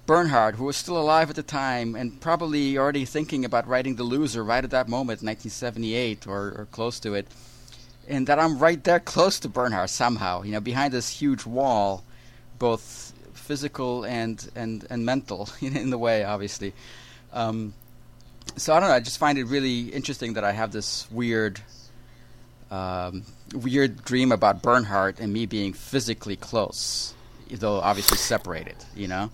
Bernhard, 0.07 0.57
who 0.57 0.65
was 0.65 0.77
still 0.77 0.99
alive 0.99 1.31
at 1.31 1.37
the 1.37 1.43
time 1.43 1.95
and 1.95 2.21
probably 2.21 2.77
already 2.77 3.05
thinking 3.05 3.45
about 3.45 3.67
writing 3.67 3.97
The 3.97 4.03
Loser 4.03 4.45
right 4.45 4.63
at 4.63 4.71
that 4.71 4.89
moment, 4.89 5.23
1978 5.23 6.27
or, 6.27 6.55
or 6.57 6.69
close 6.71 7.01
to 7.01 7.15
it, 7.15 7.27
and 8.07 8.27
that 8.27 8.39
I'm 8.39 8.59
right 8.59 8.83
there 8.83 9.01
close 9.01 9.41
to 9.41 9.49
Bernhard 9.49 9.89
somehow, 9.89 10.43
you 10.43 10.53
know, 10.53 10.61
behind 10.61 10.93
this 10.93 11.09
huge 11.09 11.47
wall, 11.47 12.05
both 12.59 13.13
physical 13.33 14.05
and 14.05 14.51
and 14.55 14.87
and 14.91 15.05
mental 15.05 15.49
in 15.61 15.91
the 15.91 15.99
way, 15.99 16.25
obviously. 16.25 16.73
Um, 17.33 17.75
so 18.57 18.75
I 18.75 18.81
don't 18.81 18.89
know. 18.89 18.95
I 18.95 19.01
just 19.01 19.19
find 19.19 19.39
it 19.39 19.45
really 19.45 19.89
interesting 19.89 20.35
that 20.35 20.45
I 20.45 20.53
have 20.53 20.71
this 20.71 21.11
weird, 21.11 21.61
um, 22.71 23.25
weird 23.55 24.05
dream 24.05 24.33
about 24.33 24.63
Bernhard 24.63 25.19
and 25.19 25.33
me 25.33 25.47
being 25.47 25.73
physically 25.73 26.37
close, 26.37 27.14
though 27.57 27.81
obviously 27.81 28.19
separated. 28.19 28.77
You 28.95 29.09
know. 29.09 29.31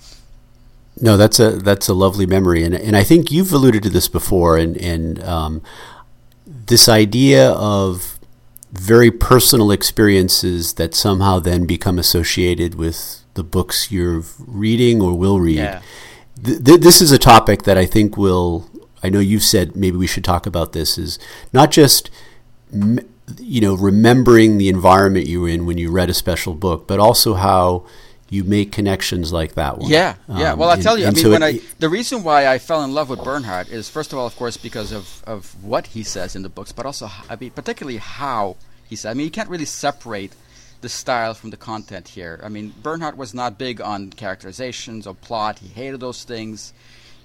No, 1.00 1.16
that's 1.16 1.40
a 1.40 1.52
that's 1.52 1.88
a 1.88 1.94
lovely 1.94 2.26
memory, 2.26 2.62
and 2.62 2.74
and 2.74 2.96
I 2.96 3.04
think 3.04 3.30
you've 3.30 3.52
alluded 3.52 3.82
to 3.84 3.90
this 3.90 4.08
before, 4.08 4.58
and 4.58 4.76
and 4.76 5.22
um, 5.22 5.62
this 6.46 6.88
idea 6.88 7.52
of 7.52 8.18
very 8.72 9.10
personal 9.10 9.70
experiences 9.70 10.74
that 10.74 10.94
somehow 10.94 11.38
then 11.38 11.66
become 11.66 11.98
associated 11.98 12.74
with 12.74 13.24
the 13.34 13.42
books 13.42 13.90
you're 13.90 14.22
reading 14.46 15.00
or 15.00 15.16
will 15.16 15.40
read. 15.40 15.56
Yeah. 15.56 15.82
Th- 16.44 16.62
th- 16.64 16.80
this 16.80 17.00
is 17.00 17.12
a 17.12 17.18
topic 17.18 17.64
that 17.64 17.78
I 17.78 17.86
think 17.86 18.16
will. 18.16 18.68
I 19.02 19.08
know 19.08 19.20
you've 19.20 19.42
said 19.42 19.76
maybe 19.76 19.96
we 19.96 20.06
should 20.06 20.24
talk 20.24 20.46
about 20.46 20.72
this. 20.72 20.98
Is 20.98 21.18
not 21.52 21.70
just 21.70 22.10
you 23.38 23.60
know 23.60 23.74
remembering 23.74 24.58
the 24.58 24.68
environment 24.68 25.26
you 25.26 25.40
were 25.40 25.48
in 25.48 25.66
when 25.66 25.78
you 25.78 25.90
read 25.90 26.10
a 26.10 26.14
special 26.14 26.54
book, 26.54 26.86
but 26.86 26.98
also 26.98 27.34
how 27.34 27.86
you 28.30 28.44
make 28.44 28.70
connections 28.70 29.32
like 29.32 29.54
that 29.54 29.78
one. 29.78 29.90
Yeah, 29.90 30.14
yeah. 30.28 30.52
Um, 30.52 30.60
well, 30.60 30.70
I'll 30.70 30.80
tell 30.80 30.96
you, 30.96 31.06
I 31.06 31.10
mean, 31.10 31.16
so 31.16 31.30
when 31.30 31.42
it, 31.42 31.46
I 31.46 31.60
the 31.80 31.88
reason 31.88 32.22
why 32.22 32.46
I 32.46 32.58
fell 32.58 32.82
in 32.84 32.94
love 32.94 33.10
with 33.10 33.22
Bernhard 33.24 33.68
is 33.68 33.90
first 33.90 34.12
of 34.12 34.18
all, 34.18 34.26
of 34.26 34.36
course, 34.36 34.56
because 34.56 34.92
of 34.92 35.22
of 35.26 35.62
what 35.62 35.88
he 35.88 36.04
says 36.04 36.36
in 36.36 36.42
the 36.42 36.48
books, 36.48 36.70
but 36.72 36.86
also, 36.86 37.10
I 37.28 37.36
mean, 37.36 37.50
particularly 37.50 37.98
how 37.98 38.56
he 38.88 38.94
says. 38.96 39.10
I 39.10 39.14
mean, 39.14 39.24
you 39.24 39.32
can't 39.32 39.50
really 39.50 39.64
separate 39.64 40.32
the 40.80 40.88
style 40.88 41.34
from 41.34 41.50
the 41.50 41.56
content 41.56 42.08
here. 42.08 42.40
I 42.42 42.48
mean, 42.48 42.72
Bernhard 42.82 43.18
was 43.18 43.34
not 43.34 43.58
big 43.58 43.80
on 43.80 44.10
characterizations 44.10 45.06
or 45.06 45.14
plot. 45.14 45.58
He 45.58 45.68
hated 45.68 46.00
those 46.00 46.22
things. 46.24 46.72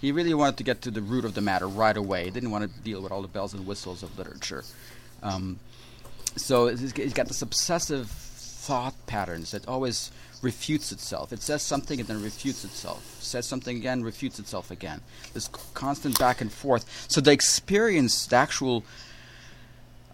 He 0.01 0.11
really 0.11 0.33
wanted 0.33 0.57
to 0.57 0.63
get 0.63 0.81
to 0.81 0.91
the 0.91 1.01
root 1.01 1.23
of 1.23 1.35
the 1.35 1.41
matter 1.41 1.67
right 1.67 1.95
away. 1.95 2.25
He 2.25 2.31
didn't 2.31 2.51
want 2.51 2.63
to 2.63 2.79
deal 2.81 3.01
with 3.01 3.11
all 3.11 3.21
the 3.21 3.27
bells 3.27 3.53
and 3.53 3.65
whistles 3.65 4.03
of 4.03 4.17
literature. 4.17 4.63
Um, 5.23 5.59
so 6.35 6.67
he's 6.67 7.13
got 7.13 7.27
this 7.27 7.41
obsessive 7.41 8.09
thought 8.09 8.95
patterns 9.05 9.51
that 9.51 9.67
always 9.67 10.11
refutes 10.41 10.91
itself. 10.91 11.33
It 11.33 11.41
says 11.41 11.61
something 11.61 11.99
and 11.99 12.07
then 12.07 12.21
refutes 12.21 12.63
itself. 12.63 13.17
Says 13.21 13.45
something 13.45 13.77
again, 13.77 14.03
refutes 14.03 14.39
itself 14.39 14.71
again. 14.71 15.01
This 15.33 15.49
constant 15.73 16.19
back 16.19 16.41
and 16.41 16.51
forth. 16.51 17.05
So 17.09 17.21
the 17.21 17.31
experience, 17.31 18.25
the 18.27 18.35
actual 18.35 18.83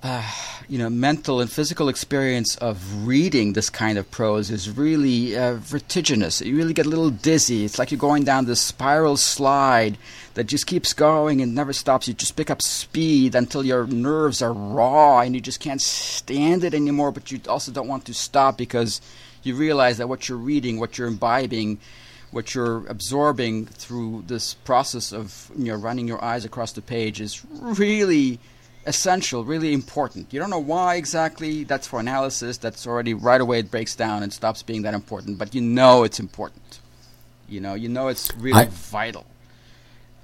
uh, 0.04 0.24
you 0.68 0.80
know, 0.80 0.90
mental 0.90 1.42
and 1.42 1.52
physical 1.52 1.88
experience 1.88 2.56
of 2.58 3.06
reading 3.06 3.54
this 3.54 3.70
kind 3.70 4.00
of 4.00 4.10
prose 4.10 4.50
is 4.50 4.68
really 4.68 5.38
uh, 5.38 5.56
vertiginous. 5.56 6.42
You 6.42 6.58
really 6.58 6.74
get 6.74 6.88
a 6.88 6.90
little 6.90 7.12
dizzy. 7.12 7.66
It's 7.66 7.78
like 7.78 7.92
you're 7.92 8.00
going 8.00 8.24
down 8.24 8.46
this 8.46 8.60
spiral 8.60 9.16
slide 9.16 10.00
that 10.34 10.46
just 10.46 10.66
keeps 10.66 10.94
going 10.94 11.40
and 11.42 11.54
never 11.54 11.72
stops. 11.72 12.08
You 12.08 12.16
just 12.16 12.36
pick 12.36 12.50
up 12.50 12.64
speed 12.64 13.36
until 13.36 13.64
your 13.64 13.86
nerves 13.86 14.42
are 14.42 14.54
raw 14.54 15.20
and 15.20 15.36
you 15.36 15.42
just 15.42 15.60
can't 15.60 15.82
stand 15.82 16.64
it 16.64 16.74
anymore, 16.74 17.12
but 17.12 17.32
you 17.32 17.40
also 17.48 17.72
don't 17.72 17.88
want 17.88 18.06
to 18.06 18.14
stop 18.16 18.58
because 18.58 19.02
you 19.44 19.56
realize 19.56 19.98
that 19.98 20.08
what 20.08 20.30
you're 20.30 20.38
reading, 20.38 20.80
what 20.80 20.98
you're 20.98 21.08
imbibing, 21.08 21.80
what 22.32 22.56
you're 22.56 22.86
absorbing 22.88 23.66
through 23.66 24.24
this 24.28 24.54
process 24.54 25.12
of 25.12 25.52
you 25.58 25.72
know 25.72 25.76
running 25.76 26.08
your 26.08 26.24
eyes 26.24 26.46
across 26.46 26.72
the 26.72 26.82
page 26.82 27.20
is 27.22 27.44
really 27.52 28.40
essential, 28.86 29.44
really 29.44 29.74
important. 29.74 30.34
You 30.34 30.40
don't 30.40 30.50
know 30.50 30.60
why 30.60 30.96
exactly. 30.96 31.64
That's 31.64 31.88
for 31.88 32.00
analysis. 32.00 32.58
That's 32.58 32.88
already 32.88 33.14
right 33.14 33.42
away 33.42 33.60
it 33.60 33.70
breaks 33.70 33.96
down 33.96 34.24
and 34.24 34.34
stops 34.34 34.64
being 34.64 34.84
that 34.84 34.94
important. 34.94 35.38
But 35.38 35.54
you 35.54 35.62
know 35.62 36.04
it's 36.04 36.20
important. 36.20 36.80
You 37.48 37.60
know, 37.60 37.74
you 37.74 37.90
know 37.90 38.08
it's 38.08 38.34
really 38.38 38.62
I, 38.62 38.66
vital. 38.66 39.26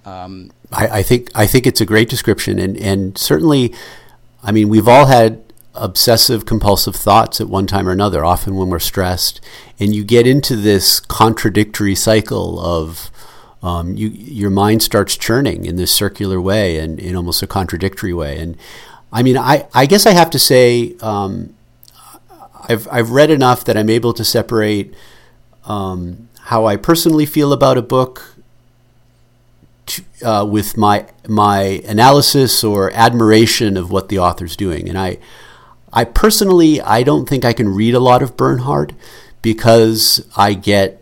Um, 0.06 0.52
I, 0.72 0.88
I, 0.88 1.04
think 1.04 1.30
I 1.36 1.46
think 1.46 1.68
it's 1.68 1.82
a 1.82 1.86
great 1.86 2.10
description, 2.10 2.60
and 2.60 2.78
and 2.78 3.18
certainly, 3.18 3.76
I 4.42 4.54
mean, 4.54 4.70
we've 4.70 4.88
all 4.88 5.06
had 5.06 5.44
obsessive 5.78 6.46
compulsive 6.46 6.96
thoughts 6.96 7.42
at 7.42 7.50
one 7.50 7.68
time 7.68 7.88
or 7.88 7.92
another. 7.92 8.26
Often 8.26 8.56
when 8.56 8.70
we're 8.70 8.80
stressed, 8.80 9.42
and 9.80 9.96
you 9.96 10.04
get 10.04 10.28
into 10.28 10.56
this 10.56 11.00
contradictory 11.00 11.96
cycle 11.96 12.60
of 12.60 13.12
um, 13.64 13.96
you, 13.96 14.10
your 14.10 14.50
mind 14.50 14.84
starts 14.84 15.18
churning 15.18 15.66
in 15.66 15.76
this 15.76 15.92
circular 15.92 16.40
way 16.40 16.78
and 16.78 17.00
in 17.00 17.16
almost 17.16 17.42
a 17.42 17.48
contradictory 17.48 18.14
way. 18.14 18.40
And 18.40 18.58
I 19.12 19.24
mean, 19.24 19.38
I, 19.38 19.68
I 19.74 19.86
guess 19.86 20.06
I 20.06 20.12
have 20.12 20.30
to 20.32 20.40
say, 20.40 20.96
um, 21.02 21.56
I've, 22.70 22.88
I've 22.92 23.12
read 23.12 23.32
enough 23.32 23.64
that 23.66 23.78
I'm 23.78 23.90
able 23.90 24.14
to 24.14 24.24
separate 24.24 24.94
um, 25.66 26.30
how 26.44 26.66
I 26.66 26.76
personally 26.76 27.26
feel 27.26 27.52
about 27.52 27.78
a 27.78 27.82
book 27.82 28.36
uh, 30.24 30.46
with 30.50 30.78
my 30.78 31.08
my 31.28 31.82
analysis 31.88 32.64
or 32.64 32.92
admiration 32.94 33.78
of 33.78 33.92
what 33.92 34.10
the 34.10 34.20
author's 34.20 34.56
doing. 34.56 34.90
And 34.90 34.98
I, 34.98 35.18
I 35.92 36.04
personally, 36.04 36.82
I 36.82 37.04
don't 37.04 37.28
think 37.28 37.46
I 37.46 37.54
can 37.54 37.70
read 37.70 37.94
a 37.94 38.00
lot 38.00 38.22
of 38.22 38.38
Bernhard 38.38 38.96
because 39.42 40.28
I 40.36 40.54
get 40.54 41.02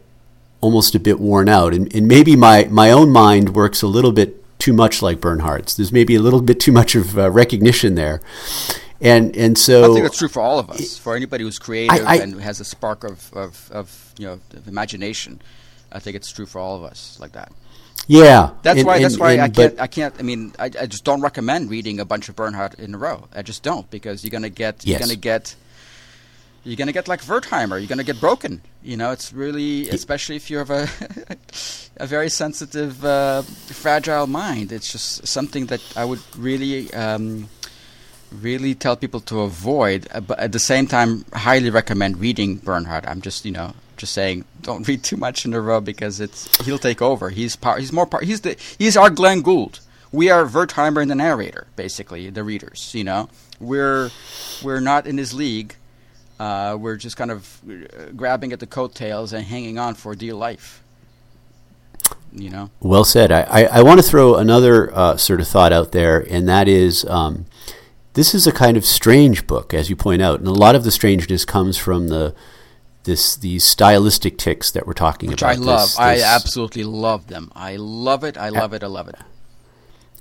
almost 0.61 0.95
a 0.95 0.99
bit 0.99 1.19
worn 1.19 1.49
out. 1.49 1.73
And, 1.73 1.93
and 1.93 2.07
maybe 2.07 2.35
my, 2.35 2.67
my 2.69 2.91
own 2.91 3.11
mind 3.11 3.55
works 3.55 3.81
a 3.81 3.87
little 3.87 4.11
bit 4.11 4.43
too 4.59 4.73
much 4.73 5.01
like 5.01 5.19
Bernhard's. 5.19 5.75
There's 5.77 5.91
maybe 5.91 6.15
a 6.15 6.21
little 6.21 6.41
bit 6.41 6.59
too 6.59 6.71
much 6.71 6.95
of 6.95 7.17
uh, 7.17 7.29
recognition 7.31 7.95
there. 7.95 8.21
And, 9.01 9.35
and 9.35 9.57
so 9.57 9.83
I 9.83 9.93
think 9.93 10.03
that's 10.03 10.17
true 10.17 10.29
for 10.29 10.41
all 10.41 10.57
of 10.57 10.69
us, 10.69 10.97
for 10.97 11.15
anybody 11.15 11.43
who's 11.43 11.59
creative 11.59 12.05
I, 12.05 12.13
I, 12.13 12.15
and 12.17 12.39
has 12.41 12.59
a 12.59 12.65
spark 12.65 13.03
of, 13.03 13.31
of, 13.33 13.69
of 13.71 14.13
you 14.17 14.25
know 14.25 14.39
of 14.53 14.67
imagination. 14.67 15.41
I 15.91 15.99
think 15.99 16.15
it's 16.15 16.31
true 16.31 16.45
for 16.45 16.59
all 16.59 16.77
of 16.77 16.83
us 16.83 17.19
like 17.19 17.33
that. 17.33 17.51
Yeah, 18.07 18.51
that's 18.61 18.79
and, 18.79 18.87
why. 18.87 18.99
That's 18.99 19.15
and, 19.15 19.21
why 19.21 19.31
and, 19.33 19.41
I 19.41 19.49
can't. 19.49 19.79
I 19.81 19.87
can't. 19.87 20.15
I 20.19 20.21
mean, 20.21 20.53
I, 20.59 20.65
I 20.65 20.85
just 20.85 21.03
don't 21.03 21.21
recommend 21.21 21.69
reading 21.69 21.99
a 21.99 22.05
bunch 22.05 22.29
of 22.29 22.35
Bernhard 22.35 22.75
in 22.75 22.93
a 22.93 22.97
row. 22.97 23.27
I 23.33 23.41
just 23.41 23.63
don't 23.63 23.89
because 23.89 24.23
you're 24.23 24.31
gonna 24.31 24.49
get. 24.49 24.85
You're 24.85 24.99
gonna 24.99 25.15
get 25.15 25.55
you're 26.65 26.75
going 26.75 26.87
to 26.87 26.93
get 26.93 27.07
like 27.07 27.21
Wertheimer. 27.21 27.79
You're 27.79 27.87
going 27.87 27.99
to 27.99 28.03
get 28.03 28.19
broken. 28.19 28.61
You 28.81 28.97
know, 28.97 29.11
it's 29.11 29.31
really, 29.31 29.87
especially 29.89 30.35
if 30.35 30.49
you 30.49 30.57
have 30.57 30.71
a, 30.71 30.89
a 31.97 32.07
very 32.07 32.29
sensitive, 32.29 33.05
uh, 33.05 33.43
fragile 33.43 34.25
mind. 34.25 34.71
It's 34.71 34.91
just 34.91 35.27
something 35.27 35.67
that 35.67 35.81
I 35.95 36.05
would 36.05 36.21
really, 36.35 36.91
um, 36.93 37.49
really 38.31 38.73
tell 38.73 38.95
people 38.95 39.19
to 39.21 39.41
avoid. 39.41 40.07
Uh, 40.11 40.21
but 40.21 40.39
at 40.39 40.51
the 40.51 40.59
same 40.59 40.87
time, 40.87 41.23
highly 41.33 41.69
recommend 41.69 42.19
reading 42.19 42.55
Bernhard. 42.55 43.05
I'm 43.05 43.21
just, 43.21 43.45
you 43.45 43.51
know, 43.51 43.73
just 43.97 44.13
saying, 44.13 44.45
don't 44.61 44.87
read 44.87 45.03
too 45.03 45.17
much 45.17 45.45
in 45.45 45.53
a 45.53 45.61
row 45.61 45.81
because 45.81 46.19
it's 46.19 46.65
he'll 46.65 46.79
take 46.79 47.01
over. 47.01 47.29
He's 47.29 47.55
par- 47.55 47.79
he's 47.79 47.93
more 47.93 48.05
par- 48.05 48.21
he's 48.21 48.41
the 48.41 48.57
he's 48.77 48.97
our 48.97 49.09
Glenn 49.09 49.41
Gould. 49.41 49.79
We 50.11 50.29
are 50.29 50.45
Wertheimer 50.45 51.01
and 51.01 51.11
the 51.11 51.15
narrator, 51.15 51.67
basically, 51.75 52.29
the 52.29 52.43
readers. 52.43 52.93
You 52.93 53.03
know, 53.03 53.29
we're 53.59 54.11
we're 54.63 54.79
not 54.79 55.07
in 55.07 55.17
his 55.17 55.33
league 55.33 55.75
uh, 56.39 56.77
we're 56.79 56.97
just 56.97 57.17
kind 57.17 57.31
of 57.31 57.61
uh, 57.69 58.11
grabbing 58.15 58.51
at 58.51 58.59
the 58.59 58.67
coattails 58.67 59.31
and 59.33 59.45
hanging 59.45 59.77
on 59.77 59.95
for 59.95 60.15
dear 60.15 60.33
life. 60.33 60.81
You 62.33 62.49
know. 62.49 62.69
Well 62.81 63.05
said. 63.05 63.31
I, 63.31 63.41
I, 63.43 63.63
I 63.63 63.81
want 63.81 63.99
to 64.01 64.07
throw 64.07 64.35
another 64.35 64.93
uh, 64.93 65.15
sort 65.17 65.39
of 65.39 65.47
thought 65.47 65.71
out 65.71 65.93
there, 65.93 66.19
and 66.19 66.47
that 66.49 66.67
is 66.67 67.05
um, 67.05 67.45
this 68.13 68.35
is 68.35 68.45
a 68.45 68.51
kind 68.51 68.75
of 68.75 68.85
strange 68.85 69.47
book, 69.47 69.73
as 69.73 69.89
you 69.89 69.95
point 69.95 70.21
out, 70.21 70.39
and 70.39 70.47
a 70.47 70.51
lot 70.51 70.75
of 70.75 70.83
the 70.83 70.91
strangeness 70.91 71.45
comes 71.45 71.77
from 71.77 72.09
the 72.09 72.35
this 73.05 73.35
these 73.35 73.63
stylistic 73.63 74.37
ticks 74.37 74.71
that 74.71 74.85
we're 74.85 74.93
talking 74.93 75.29
Which 75.29 75.41
about. 75.41 75.57
Which 75.57 75.67
I 75.67 75.71
love. 75.71 75.87
This, 75.87 75.99
I 75.99 76.19
absolutely 76.21 76.83
love 76.83 77.27
them. 77.27 77.51
I 77.55 77.77
love 77.77 78.23
it. 78.23 78.37
I 78.37 78.49
love 78.49 78.73
it. 78.73 78.83
I 78.83 78.87
love 78.87 79.07
it. 79.07 79.15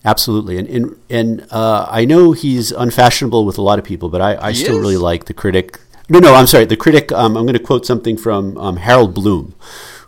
Absolutely, 0.05 0.59
and 0.59 0.69
and, 0.69 0.97
and 1.11 1.47
uh, 1.51 1.87
I 1.91 2.05
know 2.05 2.33
he's 2.33 2.71
unfashionable 2.71 3.45
with 3.45 3.59
a 3.59 3.63
lot 3.63 3.79
of 3.79 3.85
people, 3.85 4.09
but 4.09 4.21
I, 4.21 4.49
I 4.49 4.53
still 4.53 4.77
is? 4.77 4.81
really 4.81 4.97
like 4.97 5.25
the 5.25 5.35
critic 5.35 5.81
no, 6.09 6.19
no, 6.19 6.35
I'm 6.35 6.47
sorry. 6.47 6.67
The 6.67 6.77
critic, 6.77 7.11
um, 7.13 7.37
I'm 7.37 7.45
going 7.45 7.55
to 7.55 7.63
quote 7.63 7.87
something 7.87 8.17
from 8.17 8.59
um, 8.59 8.77
Harold 8.77 9.15
Bloom, 9.15 9.55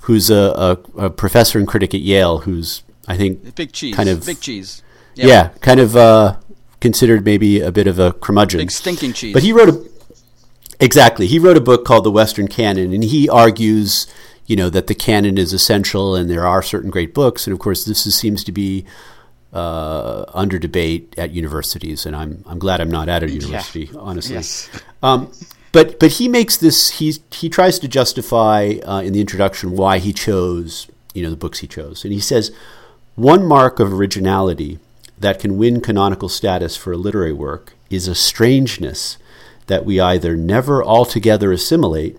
who's 0.03 0.31
a, 0.31 0.79
a, 0.97 1.05
a, 1.07 1.11
professor 1.11 1.59
and 1.59 1.67
critic 1.67 1.95
at 1.95 2.01
Yale, 2.01 2.39
who's, 2.39 2.83
I 3.09 3.17
think, 3.17 3.55
big 3.55 3.73
cheese, 3.73 3.95
kind 3.95 4.09
of 4.09 4.25
big 4.25 4.41
cheese. 4.41 4.83
Yep. 5.15 5.27
Yeah, 5.27 5.49
kind 5.61 5.81
of 5.81 5.97
uh, 5.97 6.37
considered 6.81 7.25
maybe 7.25 7.61
a 7.61 7.73
bit 7.73 7.87
of 7.87 7.99
a 7.99 8.13
curmudgeon. 8.13 8.59
Big 8.59 8.71
stinking 8.71 9.15
cheese. 9.15 9.33
But 9.33 9.43
he 9.43 9.53
wrote 9.53 9.71
a 9.71 9.91
exactly. 10.81 11.27
He 11.27 11.39
wrote 11.39 11.57
a 11.57 11.61
book 11.61 11.85
called 11.85 12.05
The 12.05 12.11
Western 12.11 12.49
Canon, 12.49 12.93
and 12.93 13.05
he 13.05 13.29
argues, 13.29 14.07
you 14.47 14.57
know 14.57 14.71
that 14.71 14.87
the 14.87 14.95
canon 14.95 15.39
is 15.39 15.53
essential 15.53 16.15
and 16.15 16.31
there 16.31 16.47
are 16.47 16.63
certain 16.63 16.91
great 16.91 17.13
books, 17.13 17.47
and 17.47 17.53
of 17.53 17.59
course 17.59 17.85
this 17.85 18.07
is, 18.07 18.15
seems 18.15 18.45
to 18.45 18.53
be 18.53 18.85
uh, 19.53 20.25
under 20.35 20.59
debate 20.59 21.15
at 21.19 21.31
universities, 21.33 22.07
and 22.07 22.15
I'm 22.15 22.45
I'm 22.47 22.59
glad 22.59 22.81
I'm 22.81 22.91
not 22.91 23.09
at 23.09 23.23
a 23.23 23.31
university, 23.31 23.91
yeah. 23.93 23.99
honestly. 23.99 24.37
Yes. 24.37 24.71
Um, 25.03 25.33
but 25.73 25.99
but 25.99 26.13
he 26.13 26.29
makes 26.29 26.57
this 26.57 26.91
he 26.99 27.15
he 27.33 27.49
tries 27.49 27.79
to 27.81 27.89
justify 27.89 28.75
uh, 28.85 29.01
in 29.03 29.13
the 29.13 29.21
introduction 29.21 29.73
why 29.73 29.99
he 29.99 30.13
chose 30.13 30.87
you 31.13 31.23
know 31.23 31.31
the 31.31 31.37
books 31.37 31.59
he 31.59 31.67
chose, 31.67 32.05
and 32.05 32.13
he 32.13 32.21
says 32.21 32.53
one 33.15 33.47
mark 33.47 33.81
of 33.81 33.93
originality 33.93 34.79
that 35.19 35.41
can 35.41 35.57
win 35.57 35.81
canonical 35.81 36.29
status 36.29 36.77
for 36.77 36.93
a 36.93 36.97
literary 36.97 37.33
work 37.33 37.73
is 37.89 38.07
a 38.07 38.15
strangeness 38.15 39.17
that 39.67 39.85
we 39.85 40.01
either 40.01 40.37
never 40.37 40.83
altogether 40.85 41.53
assimilate 41.53 42.19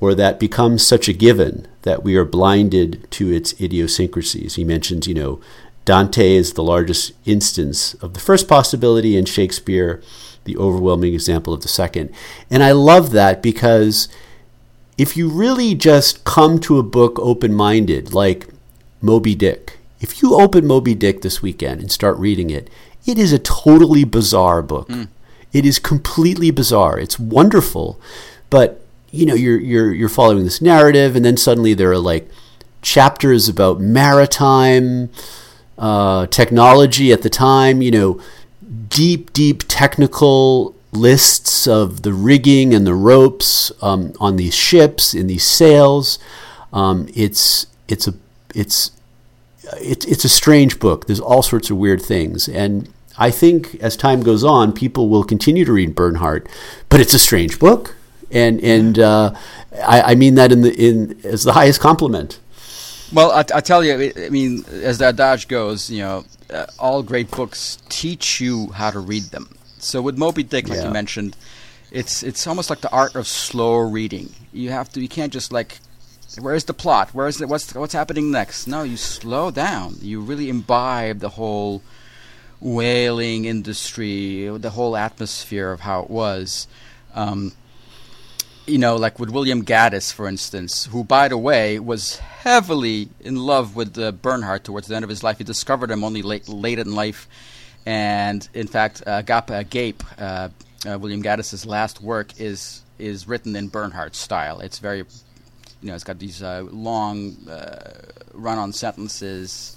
or 0.00 0.14
that 0.14 0.40
becomes 0.40 0.84
such 0.84 1.08
a 1.08 1.12
given 1.12 1.68
that 1.82 2.02
we 2.02 2.16
are 2.16 2.24
blinded 2.24 3.08
to 3.12 3.30
its 3.30 3.58
idiosyncrasies. 3.60 4.56
He 4.56 4.64
mentions, 4.64 5.06
you 5.06 5.14
know, 5.14 5.40
Dante 5.84 6.34
is 6.34 6.52
the 6.52 6.62
largest 6.62 7.12
instance 7.24 7.94
of 7.94 8.14
the 8.14 8.20
first 8.20 8.48
possibility, 8.48 9.16
and 9.16 9.28
Shakespeare, 9.28 10.02
the 10.44 10.56
overwhelming 10.56 11.14
example 11.14 11.52
of 11.52 11.62
the 11.62 11.68
second. 11.68 12.10
And 12.50 12.62
I 12.62 12.72
love 12.72 13.10
that 13.12 13.42
because 13.42 14.08
if 14.98 15.16
you 15.16 15.28
really 15.28 15.74
just 15.74 16.24
come 16.24 16.58
to 16.60 16.78
a 16.78 16.84
book 16.84 17.18
open 17.18 17.54
minded, 17.54 18.12
like 18.12 18.48
Moby 19.00 19.34
Dick, 19.34 19.78
if 20.00 20.22
you 20.22 20.34
open 20.34 20.66
Moby 20.66 20.94
Dick 20.94 21.22
this 21.22 21.42
weekend 21.42 21.80
and 21.80 21.90
start 21.90 22.18
reading 22.18 22.50
it, 22.50 22.68
it 23.06 23.18
is 23.18 23.32
a 23.32 23.38
totally 23.38 24.04
bizarre 24.04 24.62
book. 24.62 24.88
Mm. 24.88 25.08
It 25.52 25.66
is 25.66 25.78
completely 25.78 26.50
bizarre. 26.50 26.98
It's 26.98 27.18
wonderful, 27.18 28.00
but 28.50 28.80
you 29.10 29.26
know 29.26 29.34
you're 29.34 29.60
you're 29.60 29.92
you're 29.92 30.08
following 30.08 30.44
this 30.44 30.62
narrative, 30.62 31.14
and 31.14 31.24
then 31.24 31.36
suddenly 31.36 31.74
there 31.74 31.90
are 31.90 31.98
like 31.98 32.28
chapters 32.80 33.48
about 33.48 33.80
maritime 33.80 35.10
uh, 35.78 36.26
technology 36.26 37.12
at 37.12 37.22
the 37.22 37.30
time. 37.30 37.82
You 37.82 37.90
know, 37.90 38.20
deep 38.88 39.32
deep 39.32 39.64
technical 39.68 40.74
lists 40.92 41.66
of 41.66 42.02
the 42.02 42.12
rigging 42.12 42.74
and 42.74 42.86
the 42.86 42.94
ropes 42.94 43.72
um, 43.82 44.12
on 44.20 44.36
these 44.36 44.54
ships 44.54 45.14
in 45.14 45.26
these 45.26 45.44
sails. 45.44 46.18
Um, 46.72 47.08
it's 47.14 47.66
it's 47.88 48.08
a 48.08 48.14
it's 48.54 48.92
it's 49.80 50.06
it's 50.06 50.24
a 50.24 50.28
strange 50.28 50.78
book. 50.78 51.06
There's 51.06 51.20
all 51.20 51.42
sorts 51.42 51.70
of 51.70 51.76
weird 51.76 52.02
things, 52.02 52.48
and 52.48 52.88
I 53.18 53.30
think 53.30 53.74
as 53.76 53.96
time 53.96 54.22
goes 54.22 54.44
on, 54.44 54.72
people 54.72 55.08
will 55.08 55.24
continue 55.24 55.64
to 55.64 55.72
read 55.72 55.94
Bernhard, 55.94 56.48
but 56.88 57.00
it's 57.00 57.14
a 57.14 57.18
strange 57.18 57.58
book, 57.58 57.94
and 58.30 58.60
and 58.60 58.98
uh, 58.98 59.34
I, 59.86 60.02
I, 60.02 60.14
mean 60.14 60.34
that 60.36 60.52
in 60.52 60.62
the 60.62 60.74
in 60.74 61.20
as 61.24 61.44
the 61.44 61.52
highest 61.52 61.80
compliment. 61.80 62.40
Well, 63.12 63.30
I, 63.30 63.44
I 63.54 63.60
tell 63.60 63.84
you, 63.84 64.12
I 64.16 64.30
mean, 64.30 64.64
as 64.70 64.98
the 64.98 65.06
adage 65.06 65.48
goes, 65.48 65.90
you 65.90 66.00
know, 66.00 66.24
uh, 66.50 66.66
all 66.78 67.02
great 67.02 67.30
books 67.30 67.78
teach 67.90 68.40
you 68.40 68.68
how 68.68 68.90
to 68.90 69.00
read 69.00 69.24
them. 69.24 69.54
So 69.78 70.00
with 70.00 70.16
Moby 70.16 70.42
Dick, 70.42 70.68
like 70.68 70.78
yeah. 70.78 70.86
you 70.86 70.90
mentioned, 70.90 71.36
it's 71.90 72.22
it's 72.22 72.46
almost 72.46 72.70
like 72.70 72.80
the 72.80 72.90
art 72.90 73.14
of 73.14 73.26
slow 73.26 73.76
reading. 73.78 74.32
You 74.52 74.70
have 74.70 74.90
to, 74.92 75.00
you 75.00 75.08
can't 75.08 75.32
just 75.32 75.52
like 75.52 75.78
where's 76.40 76.64
the 76.64 76.74
plot? 76.74 77.10
Where's 77.12 77.38
the, 77.38 77.46
what's 77.46 77.74
what's 77.74 77.92
happening 77.92 78.30
next? 78.30 78.66
No, 78.66 78.82
you 78.82 78.96
slow 78.96 79.50
down. 79.50 79.96
You 80.00 80.20
really 80.20 80.48
imbibe 80.48 81.18
the 81.18 81.30
whole 81.30 81.82
whaling 82.62 83.44
industry, 83.44 84.46
the 84.58 84.70
whole 84.70 84.96
atmosphere 84.96 85.72
of 85.72 85.80
how 85.80 86.02
it 86.02 86.10
was. 86.10 86.68
Um, 87.14 87.52
you 88.66 88.78
know, 88.78 88.94
like 88.96 89.18
with 89.18 89.30
William 89.30 89.64
Gaddis, 89.64 90.12
for 90.12 90.28
instance, 90.28 90.84
who, 90.86 91.02
by 91.02 91.26
the 91.26 91.36
way, 91.36 91.80
was 91.80 92.18
heavily 92.18 93.08
in 93.20 93.34
love 93.36 93.74
with 93.74 93.98
uh, 93.98 94.12
Bernhard 94.12 94.62
towards 94.62 94.86
the 94.86 94.94
end 94.94 95.02
of 95.02 95.08
his 95.08 95.24
life. 95.24 95.38
He 95.38 95.44
discovered 95.44 95.90
him 95.90 96.04
only 96.04 96.22
late, 96.22 96.48
late 96.48 96.78
in 96.78 96.94
life, 96.94 97.28
and 97.84 98.48
in 98.54 98.68
fact, 98.68 99.02
uh, 99.04 99.22
uh, 99.28 99.64
Gape, 99.68 100.04
uh, 100.16 100.50
uh, 100.86 100.98
William 101.00 101.22
Gaddis's 101.22 101.66
last 101.66 102.00
work, 102.00 102.38
is 102.40 102.82
is 102.98 103.26
written 103.26 103.56
in 103.56 103.66
Bernhard 103.66 104.14
style. 104.14 104.60
It's 104.60 104.78
very, 104.78 104.98
you 104.98 105.04
know, 105.82 105.94
it's 105.94 106.04
got 106.04 106.20
these 106.20 106.40
uh, 106.40 106.64
long 106.70 107.36
run-on 108.32 108.72
sentences 108.72 109.76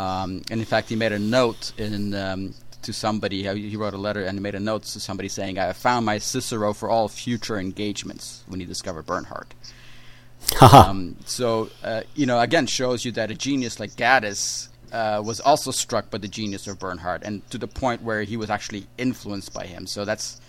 um, 0.00 0.42
and 0.50 0.60
in 0.60 0.64
fact, 0.64 0.88
he 0.88 0.96
made 0.96 1.12
a 1.12 1.18
note 1.18 1.72
in 1.76 2.14
um, 2.14 2.54
to 2.82 2.92
somebody. 2.92 3.42
He 3.42 3.76
wrote 3.76 3.92
a 3.92 3.98
letter 3.98 4.24
and 4.24 4.40
made 4.40 4.54
a 4.54 4.60
note 4.60 4.84
to 4.84 5.00
somebody 5.00 5.28
saying, 5.28 5.58
"I 5.58 5.66
have 5.66 5.76
found 5.76 6.06
my 6.06 6.16
Cicero 6.16 6.72
for 6.72 6.88
all 6.88 7.06
future 7.08 7.58
engagements." 7.58 8.42
When 8.46 8.60
he 8.60 8.66
discovered 8.66 9.04
Bernhard. 9.04 9.54
um, 10.72 11.16
so 11.26 11.68
uh, 11.84 12.02
you 12.14 12.24
know, 12.24 12.40
again, 12.40 12.66
shows 12.66 13.04
you 13.04 13.12
that 13.12 13.30
a 13.30 13.34
genius 13.34 13.78
like 13.78 13.90
Gaddis 13.90 14.68
uh, 14.90 15.22
was 15.22 15.38
also 15.38 15.70
struck 15.70 16.10
by 16.10 16.16
the 16.16 16.28
genius 16.28 16.66
of 16.66 16.78
Bernhard, 16.78 17.22
and 17.22 17.48
to 17.50 17.58
the 17.58 17.68
point 17.68 18.00
where 18.02 18.22
he 18.22 18.38
was 18.38 18.48
actually 18.48 18.86
influenced 18.96 19.52
by 19.52 19.66
him. 19.66 19.86
So 19.86 20.06
that's 20.06 20.40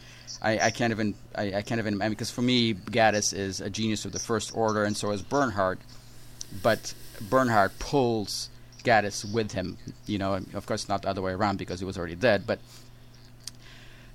I, 0.42 0.60
I 0.60 0.70
can't 0.72 0.92
even 0.92 1.14
I, 1.36 1.56
I, 1.56 1.62
can't 1.62 1.80
even 1.80 1.96
I 1.96 2.06
mean, 2.06 2.12
because 2.12 2.32
for 2.32 2.42
me, 2.42 2.74
Gaddis 2.74 3.34
is 3.34 3.60
a 3.60 3.70
genius 3.70 4.06
of 4.06 4.14
the 4.14 4.20
first 4.20 4.56
order, 4.56 4.86
and 4.86 4.96
so 4.96 5.12
is 5.12 5.22
Bernhard. 5.22 5.80
But 6.64 6.94
Bernhard 7.30 7.78
pulls 7.80 8.50
Gaddis 8.84 9.32
with 9.32 9.52
him. 9.52 9.78
You 10.06 10.18
know, 10.18 10.34
of 10.54 10.66
course, 10.66 10.90
not 10.90 11.02
the 11.04 11.10
other 11.10 11.22
way 11.22 11.34
around 11.34 11.58
because 11.58 11.80
he 11.80 11.86
was 11.86 11.98
already 11.98 12.16
dead, 12.16 12.46
but. 12.46 12.60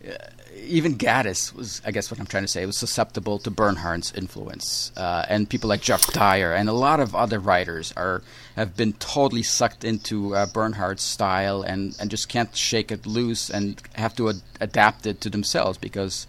Uh, 0.06 0.12
even 0.56 0.96
Gaddis 0.96 1.54
was, 1.54 1.82
I 1.84 1.90
guess, 1.90 2.10
what 2.10 2.20
I'm 2.20 2.26
trying 2.26 2.44
to 2.44 2.48
say, 2.48 2.64
was 2.64 2.78
susceptible 2.78 3.38
to 3.40 3.50
Bernhard's 3.50 4.12
influence, 4.14 4.92
uh, 4.96 5.26
and 5.28 5.48
people 5.48 5.68
like 5.68 5.82
Geoff 5.82 6.12
Dyer 6.12 6.54
and 6.54 6.68
a 6.68 6.72
lot 6.72 7.00
of 7.00 7.14
other 7.14 7.38
writers 7.38 7.92
are 7.96 8.22
have 8.56 8.76
been 8.76 8.94
totally 8.94 9.42
sucked 9.42 9.84
into 9.84 10.34
uh, 10.34 10.46
Bernhard's 10.46 11.02
style 11.02 11.62
and, 11.62 11.96
and 12.00 12.10
just 12.10 12.28
can't 12.28 12.56
shake 12.56 12.90
it 12.90 13.06
loose 13.06 13.50
and 13.50 13.80
have 13.94 14.16
to 14.16 14.30
ad- 14.30 14.42
adapt 14.60 15.06
it 15.06 15.20
to 15.20 15.30
themselves 15.30 15.76
because, 15.76 16.26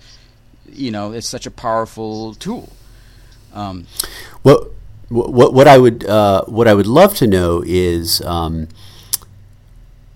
you 0.69 0.91
know, 0.91 1.13
it's 1.13 1.27
such 1.27 1.45
a 1.45 1.51
powerful 1.51 2.33
tool. 2.33 2.73
Um, 3.53 3.87
well, 4.43 4.67
what 5.09 5.53
what 5.53 5.67
I 5.67 5.77
would 5.77 6.05
uh, 6.05 6.43
what 6.45 6.67
I 6.67 6.73
would 6.73 6.87
love 6.87 7.15
to 7.17 7.27
know 7.27 7.63
is 7.65 8.21
um, 8.21 8.67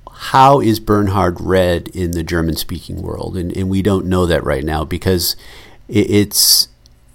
how 0.10 0.60
is 0.60 0.80
Bernhard 0.80 1.40
read 1.40 1.88
in 1.90 2.12
the 2.12 2.24
German 2.24 2.56
speaking 2.56 3.02
world, 3.02 3.38
and, 3.38 3.56
and 3.56 3.70
we 3.70 3.82
don't 3.82 4.06
know 4.06 4.26
that 4.26 4.44
right 4.44 4.64
now 4.64 4.84
because 4.84 5.36
it, 5.88 6.10
it's 6.10 6.68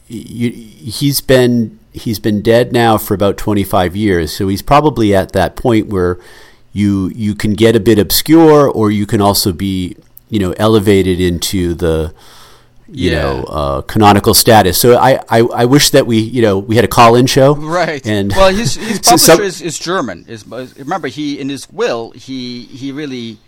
you, 0.09 0.51
he's 0.51 1.21
been 1.21 1.79
he's 1.93 2.19
been 2.19 2.43
dead 2.43 2.73
now 2.73 2.99
for 2.99 3.15
about 3.15 3.37
25 3.37 3.95
years, 3.95 4.35
so 4.35 4.49
he's 4.49 4.63
probably 4.63 5.15
at 5.15 5.33
that 5.33 5.55
point 5.55 5.89
where 5.89 6.19
you 6.73 7.09
you 7.15 7.35
can 7.35 7.55
get 7.55 7.77
a 7.77 7.81
bit 7.81 7.99
obscure, 7.99 8.69
or 8.69 8.91
you 8.91 9.07
can 9.07 9.21
also 9.21 9.53
be 9.53 9.97
you 10.31 10.39
know 10.39 10.53
elevated 10.53 11.21
into 11.21 11.75
the 11.75 12.15
you 12.89 13.11
yeah. 13.11 13.23
know 13.23 13.45
uh, 13.45 13.81
canonical 13.83 14.35
status. 14.35 14.79
So 14.79 14.97
I, 14.97 15.21
I, 15.29 15.41
I 15.41 15.65
wish 15.65 15.91
that 15.91 16.07
we 16.07 16.19
you 16.19 16.43
know 16.43 16.59
we 16.59 16.77
had 16.77 16.85
a 16.85 16.89
call 16.89 17.17
in 17.17 17.27
show. 17.27 17.55
Right. 17.55 18.05
And 18.07 18.33
well, 18.33 18.55
his, 18.55 18.75
his 18.77 19.01
publisher 19.01 19.19
some, 19.19 19.41
is, 19.41 19.61
is 19.61 19.79
German. 19.79 20.25
Is 20.29 20.47
remember 20.47 21.09
he 21.09 21.39
in 21.41 21.49
his 21.49 21.71
will 21.71 22.11
he 22.13 22.65
he 22.65 22.93
really 22.93 23.39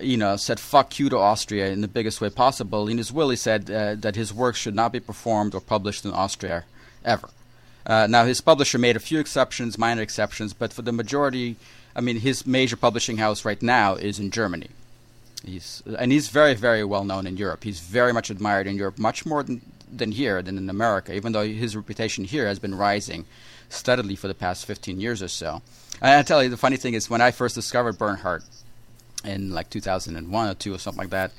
you 0.00 0.16
know 0.16 0.36
said 0.36 0.58
fuck 0.58 0.98
you 0.98 1.08
to 1.10 1.18
Austria 1.18 1.70
in 1.70 1.80
the 1.80 1.88
biggest 1.88 2.20
way 2.20 2.30
possible. 2.30 2.88
In 2.88 2.98
his 2.98 3.12
will 3.12 3.30
he 3.30 3.36
said 3.36 3.70
uh, 3.70 3.94
that 3.96 4.16
his 4.16 4.32
work 4.32 4.56
should 4.56 4.74
not 4.74 4.92
be 4.92 5.00
performed 5.00 5.54
or 5.54 5.60
published 5.60 6.04
in 6.04 6.12
Austria 6.12 6.64
ever. 7.04 7.28
Uh, 7.84 8.06
now 8.08 8.24
his 8.24 8.40
publisher 8.40 8.78
made 8.78 8.96
a 8.96 9.00
few 9.00 9.18
exceptions, 9.18 9.76
minor 9.76 10.02
exceptions, 10.02 10.52
but 10.52 10.72
for 10.72 10.82
the 10.82 10.92
majority, 10.92 11.56
I 11.94 12.00
mean 12.00 12.20
his 12.20 12.46
major 12.46 12.76
publishing 12.76 13.18
house 13.18 13.44
right 13.44 13.60
now 13.60 13.96
is 13.96 14.18
in 14.18 14.30
Germany. 14.30 14.70
He's 15.44 15.82
and 15.98 16.12
he's 16.12 16.28
very 16.28 16.54
very 16.54 16.84
well 16.84 17.04
known 17.04 17.26
in 17.26 17.36
Europe. 17.36 17.64
He's 17.64 17.80
very 17.80 18.12
much 18.12 18.30
admired 18.30 18.66
in 18.66 18.76
Europe, 18.76 18.98
much 18.98 19.26
more 19.26 19.42
than 19.42 19.60
than 19.90 20.12
here 20.12 20.42
than 20.42 20.56
in 20.56 20.70
America. 20.70 21.14
Even 21.14 21.32
though 21.32 21.44
his 21.44 21.76
reputation 21.76 22.24
here 22.24 22.46
has 22.46 22.58
been 22.58 22.74
rising 22.74 23.24
steadily 23.68 24.16
for 24.16 24.28
the 24.28 24.34
past 24.34 24.66
15 24.66 25.00
years 25.00 25.22
or 25.22 25.28
so. 25.28 25.62
And 26.00 26.10
I 26.10 26.22
tell 26.22 26.42
you, 26.42 26.48
the 26.48 26.56
funny 26.56 26.76
thing 26.76 26.94
is 26.94 27.08
when 27.08 27.20
I 27.20 27.30
first 27.30 27.54
discovered 27.54 27.98
Bernhard 27.98 28.42
in 29.24 29.50
like 29.50 29.70
2001 29.70 30.48
or 30.48 30.54
two 30.54 30.74
or 30.74 30.78
something 30.78 30.98
like 30.98 31.10
that. 31.10 31.32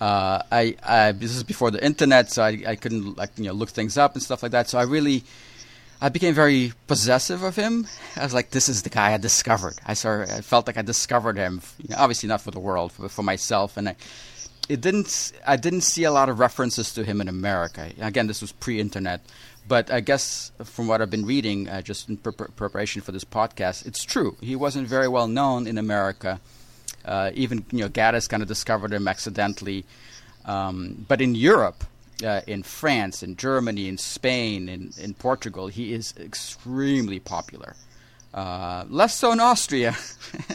Uh, 0.00 0.42
I, 0.52 0.76
I, 0.84 1.12
this 1.12 1.34
is 1.34 1.42
before 1.42 1.70
the 1.72 1.84
internet, 1.84 2.30
so 2.30 2.42
I, 2.44 2.62
I 2.66 2.76
couldn't 2.76 3.16
like 3.16 3.30
you 3.36 3.44
know 3.44 3.52
look 3.52 3.70
things 3.70 3.98
up 3.98 4.14
and 4.14 4.22
stuff 4.22 4.42
like 4.42 4.52
that. 4.52 4.68
So 4.68 4.78
I 4.78 4.82
really 4.82 5.24
I 6.00 6.08
became 6.10 6.34
very 6.34 6.72
possessive 6.86 7.42
of 7.42 7.56
him. 7.56 7.86
I 8.16 8.22
was 8.22 8.32
like, 8.32 8.50
"This 8.50 8.68
is 8.68 8.82
the 8.82 8.90
guy 8.90 9.14
I 9.14 9.16
discovered." 9.16 9.74
I 9.84 9.92
I 9.92 10.40
felt 10.42 10.66
like 10.68 10.76
I 10.76 10.82
discovered 10.82 11.36
him. 11.36 11.60
You 11.78 11.88
know, 11.90 11.96
obviously, 11.98 12.28
not 12.28 12.40
for 12.40 12.52
the 12.52 12.60
world, 12.60 12.92
but 12.98 13.10
for 13.10 13.24
myself. 13.24 13.76
And 13.76 13.88
I, 13.88 13.96
it 14.68 14.80
didn't. 14.80 15.32
I 15.44 15.56
didn't 15.56 15.80
see 15.80 16.04
a 16.04 16.12
lot 16.12 16.28
of 16.28 16.38
references 16.38 16.92
to 16.94 17.04
him 17.04 17.20
in 17.20 17.28
America. 17.28 17.90
Again, 18.00 18.28
this 18.28 18.40
was 18.40 18.52
pre-internet, 18.52 19.22
but 19.66 19.90
I 19.90 19.98
guess 19.98 20.52
from 20.62 20.86
what 20.86 21.02
I've 21.02 21.10
been 21.10 21.26
reading, 21.26 21.68
uh, 21.68 21.82
just 21.82 22.08
in 22.08 22.16
pre- 22.16 22.32
preparation 22.32 23.02
for 23.02 23.10
this 23.10 23.24
podcast, 23.24 23.84
it's 23.84 24.04
true. 24.04 24.36
He 24.40 24.54
wasn't 24.54 24.86
very 24.86 25.08
well 25.08 25.26
known 25.26 25.66
in 25.66 25.78
America. 25.78 26.40
Uh, 27.04 27.30
even 27.34 27.64
you 27.72 27.80
know, 27.80 27.88
Gaddis 27.88 28.28
kind 28.28 28.42
of 28.42 28.48
discovered 28.48 28.92
him 28.92 29.08
accidentally. 29.08 29.84
Um, 30.44 31.04
but 31.08 31.20
in 31.20 31.34
Europe, 31.34 31.84
uh, 32.24 32.40
in 32.46 32.62
France, 32.62 33.22
in 33.22 33.36
Germany, 33.36 33.88
in 33.88 33.98
Spain, 33.98 34.68
in, 34.68 34.92
in 34.98 35.14
Portugal. 35.14 35.68
He 35.68 35.92
is 35.92 36.14
extremely 36.18 37.18
popular. 37.18 37.76
Uh, 38.34 38.84
less 38.88 39.14
so 39.14 39.32
in 39.32 39.40
Austria, 39.40 39.96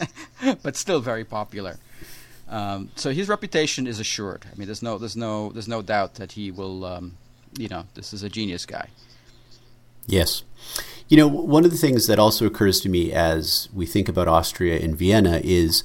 but 0.64 0.76
still 0.76 1.00
very 1.00 1.26
popular. 1.26 1.78
Um, 2.50 2.92
so 2.96 3.12
his 3.12 3.28
reputation 3.30 3.88
is 3.88 4.00
assured. 4.00 4.46
I 4.52 4.56
mean, 4.58 4.68
there's 4.68 4.84
no, 4.84 4.98
there's 4.98 5.16
no, 5.16 5.52
there's 5.52 5.68
no 5.68 5.82
doubt 5.82 6.16
that 6.16 6.34
he 6.34 6.52
will. 6.52 6.86
Um, 6.86 7.18
you 7.58 7.68
know, 7.68 7.86
this 7.94 8.14
is 8.14 8.24
a 8.24 8.30
genius 8.30 8.66
guy. 8.66 8.90
Yes. 10.06 10.44
You 11.08 11.18
know, 11.18 11.28
one 11.28 11.66
of 11.66 11.72
the 11.72 11.78
things 11.78 12.08
that 12.08 12.20
also 12.20 12.46
occurs 12.46 12.82
to 12.82 12.90
me 12.90 13.12
as 13.12 13.70
we 13.74 13.86
think 13.86 14.10
about 14.10 14.28
Austria 14.28 14.80
and 14.80 14.96
Vienna 14.96 15.40
is 15.44 15.84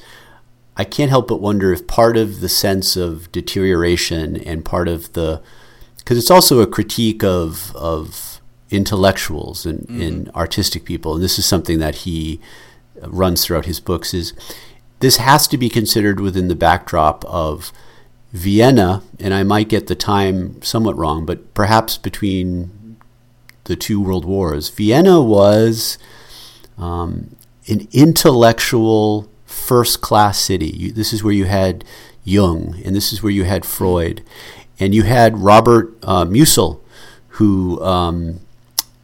I 0.76 0.85
can't 0.85 1.11
help 1.11 1.29
but 1.29 1.41
wonder 1.41 1.72
if 1.72 1.87
part 1.87 2.16
of 2.16 2.41
the 2.41 2.49
sense 2.49 2.97
of 2.97 3.31
deterioration 3.33 4.37
and 4.37 4.64
part 4.64 4.89
of 4.89 5.12
the 5.12 5.43
because 6.09 6.16
it's 6.16 6.30
also 6.30 6.61
a 6.61 6.66
critique 6.66 7.22
of 7.22 7.76
of 7.76 8.40
intellectuals 8.70 9.66
and, 9.66 9.80
mm-hmm. 9.80 10.00
and 10.00 10.30
artistic 10.30 10.86
people, 10.86 11.14
and 11.14 11.22
this 11.22 11.38
is 11.38 11.44
something 11.44 11.80
that 11.80 11.96
he 11.96 12.40
runs 13.02 13.44
throughout 13.44 13.66
his 13.66 13.78
books 13.78 14.14
is 14.14 14.32
this 15.00 15.18
has 15.18 15.46
to 15.46 15.59
be 15.59 15.68
considered 15.68 16.18
within 16.18 16.48
the 16.48 16.54
backdrop 16.54 17.26
of 17.26 17.74
Vienna, 18.32 19.02
and 19.20 19.34
I 19.34 19.42
might 19.42 19.68
get 19.68 19.86
the 19.86 19.94
time 19.94 20.62
somewhat 20.62 20.96
wrong, 20.96 21.26
but 21.26 21.52
perhaps 21.52 21.98
between 21.98 22.96
the 23.64 23.76
two 23.76 24.00
world 24.00 24.24
wars, 24.24 24.70
Vienna 24.70 25.20
was 25.20 25.98
um, 26.78 27.36
an 27.68 27.86
intellectual 27.92 29.30
first 29.44 30.00
class 30.00 30.38
city. 30.38 30.70
You, 30.70 30.90
this 30.90 31.12
is 31.12 31.22
where 31.22 31.34
you 31.34 31.44
had 31.44 31.84
Jung, 32.24 32.80
and 32.82 32.96
this 32.96 33.12
is 33.12 33.22
where 33.22 33.32
you 33.32 33.44
had 33.44 33.66
Freud, 33.66 34.22
and 34.81 34.95
you 34.95 35.03
had 35.03 35.39
Robert 35.39 35.97
uh, 36.03 36.24
Musil, 36.24 36.81
who 37.29 37.83
um, 37.83 38.41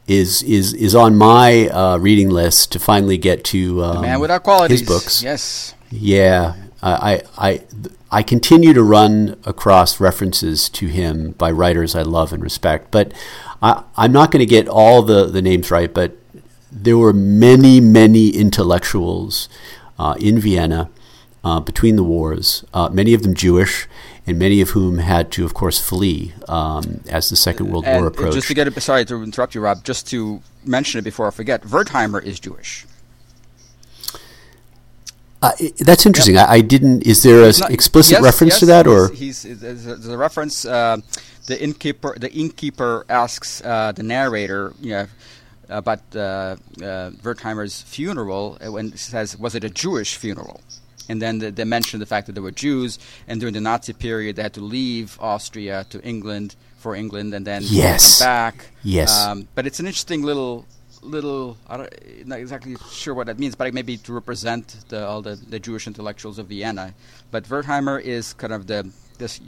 is 0.06 0.42
is 0.42 0.72
is 0.74 0.94
on 0.94 1.16
my 1.16 1.68
uh, 1.68 1.96
reading 1.98 2.30
list 2.30 2.72
to 2.72 2.78
finally 2.78 3.16
get 3.18 3.44
to 3.44 3.82
um, 3.82 3.96
the 3.96 4.02
man 4.02 4.20
without 4.20 4.42
qualities. 4.42 4.80
His 4.80 4.88
books, 4.88 5.22
yes, 5.22 5.74
yeah. 5.90 6.54
I 6.82 7.22
I 7.38 7.62
I 8.14 8.22
continue 8.22 8.72
to 8.74 8.82
run 8.84 9.36
across 9.44 9.98
references 9.98 10.68
to 10.68 10.86
him 10.86 11.32
by 11.32 11.50
writers 11.50 11.96
I 11.96 12.02
love 12.02 12.32
and 12.32 12.42
respect, 12.42 12.92
but 12.92 13.12
I, 13.60 13.82
am 13.96 14.12
not 14.12 14.30
going 14.30 14.38
to 14.38 14.46
get 14.46 14.68
all 14.68 15.02
the, 15.02 15.24
the 15.24 15.42
names 15.42 15.70
right. 15.72 15.92
But 15.92 16.16
there 16.70 16.96
were 16.96 17.12
many, 17.12 17.80
many 17.80 18.28
intellectuals 18.28 19.48
uh, 19.98 20.14
in 20.20 20.38
Vienna 20.38 20.90
uh, 21.42 21.58
between 21.58 21.96
the 21.96 22.04
wars, 22.04 22.64
uh, 22.72 22.88
many 22.88 23.14
of 23.14 23.22
them 23.22 23.34
Jewish, 23.34 23.88
and 24.26 24.38
many 24.38 24.60
of 24.60 24.70
whom 24.70 24.98
had 24.98 25.30
to, 25.32 25.44
of 25.44 25.54
course, 25.54 25.78
flee 25.78 26.32
um, 26.48 27.02
as 27.08 27.30
the 27.30 27.36
Second 27.36 27.70
World 27.70 27.84
and 27.84 28.00
War 28.00 28.06
approached. 28.06 28.34
Just 28.34 28.48
to 28.48 28.54
get 28.54 28.66
it, 28.66 28.80
sorry 28.80 29.04
to 29.04 29.22
interrupt 29.22 29.54
you, 29.54 29.60
Rob. 29.60 29.84
Just 29.84 30.08
to 30.08 30.42
mention 30.64 30.98
it 30.98 31.02
before 31.02 31.26
I 31.26 31.30
forget, 31.30 31.62
Wertheimer 31.62 32.22
is 32.22 32.40
Jewish. 32.40 32.86
Uh, 35.42 35.52
that's 35.80 36.06
interesting. 36.06 36.36
Yep. 36.36 36.48
I, 36.48 36.54
I, 36.54 36.60
didn't. 36.62 37.06
Is 37.06 37.22
there 37.22 37.44
an 37.44 37.70
explicit 37.70 38.12
yes, 38.12 38.22
reference 38.22 38.54
yes, 38.54 38.60
to 38.60 38.66
that, 38.66 38.86
or 38.86 39.12
he's, 39.12 39.42
he's 39.42 39.60
there's 39.60 40.08
a 40.08 40.16
reference? 40.16 40.64
Uh, 40.64 40.96
the 41.46 41.62
innkeeper, 41.62 42.18
the 42.18 42.32
innkeeper 42.32 43.04
asks 43.10 43.62
uh, 43.62 43.92
the 43.92 44.02
narrator, 44.02 44.72
you 44.80 44.92
know, 44.92 45.06
about 45.68 46.00
uh, 46.16 46.18
uh, 46.18 47.10
Wertheimer's 47.22 47.82
funeral 47.82 48.56
and 48.56 48.98
says, 48.98 49.38
"Was 49.38 49.54
it 49.54 49.64
a 49.64 49.68
Jewish 49.68 50.16
funeral?" 50.16 50.62
And 51.08 51.20
then 51.20 51.38
the, 51.38 51.50
they 51.50 51.64
mentioned 51.64 52.00
the 52.00 52.06
fact 52.06 52.26
that 52.26 52.32
there 52.32 52.42
were 52.42 52.50
Jews, 52.50 52.98
and 53.28 53.40
during 53.40 53.54
the 53.54 53.60
Nazi 53.60 53.92
period, 53.92 54.36
they 54.36 54.42
had 54.42 54.54
to 54.54 54.60
leave 54.60 55.18
Austria 55.20 55.86
to 55.90 56.02
England 56.02 56.56
for 56.76 56.94
England, 56.94 57.34
and 57.34 57.46
then 57.46 57.62
yes. 57.64 58.18
come 58.18 58.26
back. 58.26 58.66
Yes. 58.82 59.10
Um, 59.24 59.48
but 59.54 59.66
it's 59.66 59.80
an 59.80 59.86
interesting 59.86 60.22
little 60.22 60.66
little 61.02 61.58
I 61.68 61.76
don't 61.76 62.26
not 62.26 62.38
exactly 62.38 62.76
sure 62.90 63.14
what 63.14 63.26
that 63.26 63.38
means, 63.38 63.54
but 63.54 63.72
maybe 63.74 63.96
to 63.98 64.12
represent 64.12 64.76
the, 64.88 65.06
all 65.06 65.20
the, 65.20 65.34
the 65.36 65.60
Jewish 65.60 65.86
intellectuals 65.86 66.38
of 66.38 66.46
Vienna. 66.46 66.94
But 67.30 67.44
Wertheimer 67.44 68.00
is 68.00 68.32
kind 68.32 68.52
of 68.52 68.66
the 68.66 68.90
this 69.18 69.40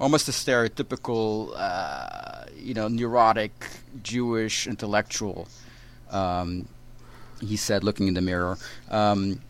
almost 0.00 0.28
a 0.28 0.32
stereotypical 0.32 1.52
uh, 1.56 2.44
you 2.56 2.74
know 2.74 2.88
neurotic 2.88 3.52
Jewish 4.02 4.66
intellectual. 4.66 5.48
Um, 6.10 6.68
he 7.40 7.56
said, 7.56 7.84
looking 7.84 8.08
in 8.08 8.14
the 8.14 8.20
mirror. 8.20 8.56
Um, 8.90 9.40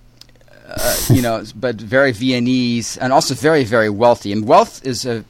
uh, 0.66 0.96
you 1.10 1.22
know, 1.22 1.44
but 1.56 1.76
very 1.76 2.12
Viennese 2.12 2.96
and 2.96 3.12
also 3.12 3.34
very, 3.34 3.64
very 3.64 3.90
wealthy. 3.90 4.32
And 4.32 4.46
wealth 4.46 4.84
is 4.84 5.06
a 5.06 5.24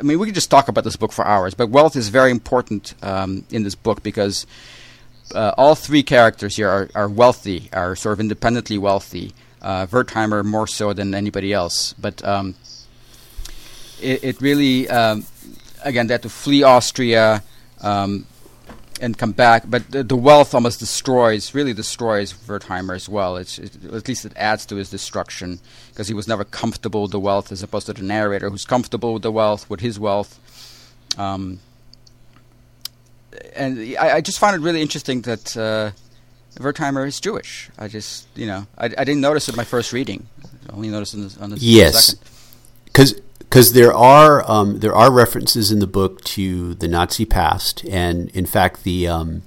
I 0.00 0.02
mean, 0.02 0.18
we 0.18 0.26
could 0.26 0.34
just 0.34 0.50
talk 0.50 0.68
about 0.68 0.84
this 0.84 0.96
book 0.96 1.12
for 1.12 1.26
hours, 1.26 1.52
but 1.52 1.68
wealth 1.68 1.94
is 1.94 2.08
very 2.08 2.30
important 2.30 2.94
um, 3.02 3.44
in 3.50 3.64
this 3.64 3.74
book 3.74 4.02
because 4.02 4.46
uh, 5.34 5.52
all 5.58 5.74
three 5.74 6.02
characters 6.02 6.56
here 6.56 6.70
are, 6.70 6.88
are 6.94 7.08
wealthy, 7.08 7.68
are 7.74 7.94
sort 7.94 8.14
of 8.14 8.20
independently 8.20 8.78
wealthy. 8.78 9.34
Uh, 9.60 9.86
Wertheimer 9.86 10.42
more 10.42 10.66
so 10.66 10.94
than 10.94 11.14
anybody 11.14 11.52
else, 11.52 11.92
but 11.98 12.24
um, 12.24 12.54
it, 14.00 14.24
it, 14.24 14.40
really, 14.40 14.88
um, 14.88 15.26
again, 15.84 16.06
they 16.06 16.14
had 16.14 16.22
to 16.22 16.30
flee 16.30 16.62
Austria 16.62 17.42
um, 17.82 18.24
and 19.00 19.16
come 19.16 19.32
back. 19.32 19.64
But 19.66 19.90
the, 19.90 20.02
the, 20.02 20.16
wealth 20.16 20.54
almost 20.54 20.78
destroys, 20.78 21.54
really 21.54 21.72
destroys 21.72 22.32
Wertheimer 22.32 22.94
as 22.94 23.08
well. 23.08 23.36
It's, 23.36 23.58
it, 23.58 23.72
at 23.92 24.06
least 24.06 24.24
it 24.24 24.32
adds 24.36 24.66
to 24.66 24.76
his 24.76 24.90
destruction 24.90 25.60
because 25.88 26.08
he 26.08 26.14
was 26.14 26.28
never 26.28 26.44
comfortable 26.44 27.02
with 27.02 27.10
the 27.10 27.20
wealth, 27.20 27.50
as 27.50 27.62
opposed 27.62 27.86
to 27.86 27.92
the 27.94 28.02
narrator 28.02 28.50
who's 28.50 28.64
comfortable 28.64 29.14
with 29.14 29.22
the 29.22 29.32
wealth, 29.32 29.68
with 29.68 29.80
his 29.80 29.98
wealth. 29.98 30.38
Um, 31.18 31.60
and 33.56 33.96
I, 33.98 34.16
I, 34.16 34.20
just 34.20 34.38
found 34.38 34.56
it 34.56 34.60
really 34.60 34.82
interesting 34.82 35.22
that 35.22 35.56
uh, 35.56 35.90
Wertheimer 36.58 37.06
is 37.06 37.20
Jewish. 37.20 37.70
I 37.78 37.88
just, 37.88 38.26
you 38.36 38.46
know, 38.46 38.66
I, 38.76 38.86
I 38.86 39.04
didn't 39.04 39.20
notice 39.20 39.48
it 39.48 39.56
my 39.56 39.64
first 39.64 39.92
reading. 39.92 40.26
I 40.68 40.74
only 40.74 40.88
noticed 40.88 41.14
on 41.14 41.28
the, 41.28 41.40
on 41.40 41.50
the 41.50 41.56
yes, 41.56 42.14
because 42.84 43.20
because 43.50 43.72
there 43.72 43.92
are 43.92 44.48
um, 44.48 44.78
there 44.78 44.94
are 44.94 45.10
references 45.10 45.72
in 45.72 45.80
the 45.80 45.86
book 45.86 46.22
to 46.22 46.74
the 46.74 46.86
Nazi 46.86 47.24
past, 47.24 47.84
and 47.86 48.30
in 48.30 48.46
fact 48.46 48.84
the 48.84 49.08
um, 49.08 49.42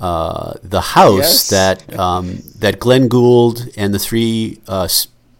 uh, 0.00 0.54
the 0.62 0.80
house 0.80 1.18
yes. 1.18 1.50
that 1.50 1.98
um, 1.98 2.38
that 2.58 2.80
Glenn 2.80 3.08
Gould 3.08 3.68
and 3.76 3.92
the 3.92 3.98
three 3.98 4.60
uh, 4.66 4.88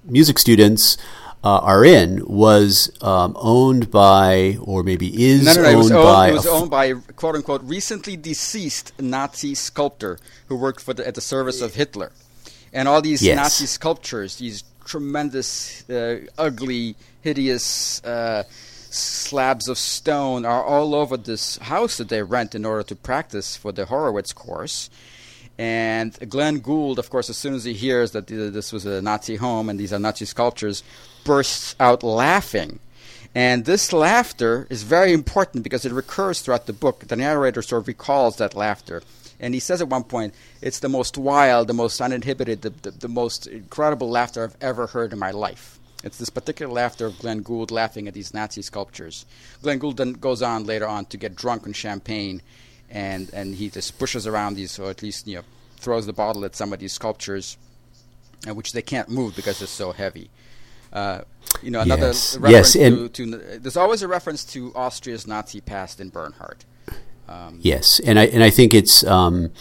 music 0.04 0.38
students 0.38 0.98
uh, 1.42 1.58
are 1.60 1.82
in 1.82 2.22
was 2.26 2.92
um, 3.00 3.34
owned 3.40 3.90
by, 3.90 4.58
or 4.60 4.82
maybe 4.82 5.24
is 5.24 5.46
no, 5.46 5.54
no, 5.54 5.62
no, 5.62 5.68
owned, 5.68 5.74
it 5.74 5.78
was 5.78 5.90
owned 5.90 6.04
by. 6.04 6.28
It 6.28 6.32
was 6.34 6.46
owned 6.46 6.70
by 6.70 6.92
quote 7.16 7.36
unquote 7.36 7.62
recently 7.62 8.14
deceased 8.14 8.92
Nazi 9.00 9.54
sculptor 9.54 10.18
who 10.48 10.56
worked 10.56 10.82
for 10.82 10.92
the, 10.92 11.08
at 11.08 11.14
the 11.14 11.22
service 11.22 11.62
of 11.62 11.76
Hitler, 11.76 12.12
and 12.74 12.86
all 12.86 13.00
these 13.00 13.22
yes. 13.22 13.36
Nazi 13.36 13.64
sculptures, 13.64 14.36
these 14.36 14.64
tremendous, 14.84 15.88
uh, 15.88 16.26
ugly, 16.36 16.96
hideous. 17.22 18.02
Uh, 18.04 18.44
slabs 18.92 19.68
of 19.68 19.78
stone 19.78 20.44
are 20.44 20.64
all 20.64 20.94
over 20.94 21.16
this 21.16 21.58
house 21.58 21.98
that 21.98 22.08
they 22.08 22.22
rent 22.22 22.54
in 22.54 22.64
order 22.64 22.82
to 22.82 22.96
practice 22.96 23.56
for 23.56 23.72
the 23.72 23.86
Horowitz 23.86 24.32
course. 24.32 24.90
And 25.58 26.16
Glenn 26.28 26.60
Gould, 26.60 26.98
of 26.98 27.10
course, 27.10 27.28
as 27.28 27.36
soon 27.36 27.54
as 27.54 27.64
he 27.64 27.74
hears 27.74 28.12
that 28.12 28.26
this 28.26 28.72
was 28.72 28.86
a 28.86 29.02
Nazi 29.02 29.36
home 29.36 29.68
and 29.68 29.78
these 29.78 29.92
are 29.92 29.98
Nazi 29.98 30.24
sculptures, 30.24 30.82
bursts 31.24 31.76
out 31.78 32.02
laughing. 32.02 32.80
And 33.34 33.64
this 33.64 33.92
laughter 33.92 34.66
is 34.70 34.82
very 34.82 35.12
important 35.12 35.62
because 35.62 35.84
it 35.84 35.92
recurs 35.92 36.40
throughout 36.40 36.66
the 36.66 36.72
book. 36.72 37.06
The 37.06 37.16
narrator 37.16 37.62
sort 37.62 37.82
of 37.82 37.88
recalls 37.88 38.36
that 38.36 38.54
laughter. 38.54 39.02
And 39.38 39.54
he 39.54 39.60
says 39.60 39.80
at 39.80 39.88
one 39.88 40.04
point, 40.04 40.34
it's 40.60 40.80
the 40.80 40.88
most 40.88 41.16
wild, 41.16 41.68
the 41.68 41.74
most 41.74 42.00
uninhibited, 42.00 42.62
the, 42.62 42.70
the, 42.70 42.90
the 42.90 43.08
most 43.08 43.46
incredible 43.46 44.10
laughter 44.10 44.44
I've 44.44 44.56
ever 44.60 44.88
heard 44.88 45.12
in 45.12 45.18
my 45.18 45.30
life. 45.30 45.79
It's 46.02 46.18
this 46.18 46.30
particular 46.30 46.72
laughter 46.72 47.06
of 47.06 47.18
Glenn 47.18 47.42
Gould 47.42 47.70
laughing 47.70 48.08
at 48.08 48.14
these 48.14 48.32
Nazi 48.32 48.62
sculptures. 48.62 49.26
Glenn 49.62 49.78
Gould 49.78 49.98
then 49.98 50.12
goes 50.14 50.42
on 50.42 50.64
later 50.64 50.86
on 50.86 51.04
to 51.06 51.16
get 51.16 51.36
drunk 51.36 51.66
on 51.66 51.72
champagne, 51.72 52.40
and, 52.90 53.30
and 53.32 53.54
he 53.54 53.68
just 53.68 53.98
pushes 53.98 54.26
around 54.26 54.54
these, 54.54 54.78
or 54.78 54.90
at 54.90 55.02
least 55.02 55.26
you 55.26 55.36
know, 55.36 55.42
throws 55.76 56.06
the 56.06 56.12
bottle 56.12 56.44
at 56.44 56.56
some 56.56 56.72
of 56.72 56.78
these 56.78 56.92
sculptures, 56.92 57.58
uh, 58.48 58.54
which 58.54 58.72
they 58.72 58.82
can't 58.82 59.08
move 59.08 59.36
because 59.36 59.60
it's 59.60 59.70
so 59.70 59.92
heavy. 59.92 60.30
Uh, 60.92 61.22
you 61.62 61.70
know, 61.70 61.80
another 61.80 62.08
yes. 62.08 62.36
reference 62.38 62.74
yes. 62.74 62.92
to, 62.92 63.08
to, 63.08 63.26
there's 63.58 63.76
always 63.76 64.02
a 64.02 64.08
reference 64.08 64.44
to 64.44 64.72
Austria's 64.74 65.26
Nazi 65.26 65.60
past 65.60 66.00
in 66.00 66.08
Bernhard. 66.08 66.64
Um, 67.28 67.58
yes, 67.62 68.00
and 68.00 68.18
I 68.18 68.24
and 68.26 68.42
I 68.42 68.50
think 68.50 68.74
it's 68.74 69.04
um, 69.04 69.52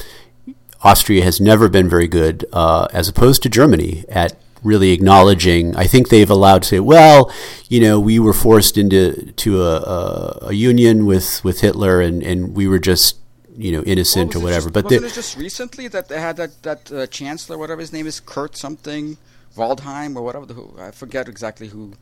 Austria 0.81 1.23
has 1.23 1.39
never 1.39 1.69
been 1.69 1.87
very 1.87 2.07
good, 2.07 2.45
uh, 2.51 2.87
as 2.91 3.07
opposed 3.07 3.43
to 3.43 3.49
Germany, 3.49 4.05
at 4.09 4.35
really 4.63 4.91
acknowledging. 4.91 5.75
I 5.75 5.85
think 5.85 6.09
they've 6.09 6.29
allowed 6.29 6.63
to 6.63 6.67
say, 6.69 6.79
well, 6.79 7.31
you 7.67 7.79
know, 7.79 7.99
we 7.99 8.19
were 8.19 8.33
forced 8.33 8.77
into 8.77 9.31
to 9.33 9.61
a, 9.63 9.77
a, 9.77 10.37
a 10.47 10.53
union 10.53 11.05
with, 11.05 11.43
with 11.43 11.61
Hitler, 11.61 12.01
and, 12.01 12.23
and 12.23 12.55
we 12.55 12.67
were 12.67 12.79
just 12.79 13.19
you 13.59 13.73
know 13.73 13.83
innocent 13.83 14.33
well, 14.33 14.41
or 14.41 14.45
whatever. 14.45 14.69
Just, 14.69 14.73
but 14.73 14.85
wasn't 14.85 15.03
it 15.05 15.13
just 15.13 15.37
recently 15.37 15.87
that 15.89 16.07
they 16.07 16.19
had 16.19 16.37
that 16.37 16.63
that 16.63 16.91
uh, 16.91 17.07
chancellor, 17.07 17.57
whatever 17.57 17.81
his 17.81 17.93
name 17.93 18.07
is, 18.07 18.19
Kurt 18.19 18.57
something, 18.57 19.17
Waldheim 19.55 20.15
or 20.15 20.21
whatever. 20.21 20.45
The, 20.45 20.53
who, 20.53 20.73
I 20.79 20.91
forget 20.91 21.27
exactly 21.27 21.67
who. 21.67 21.93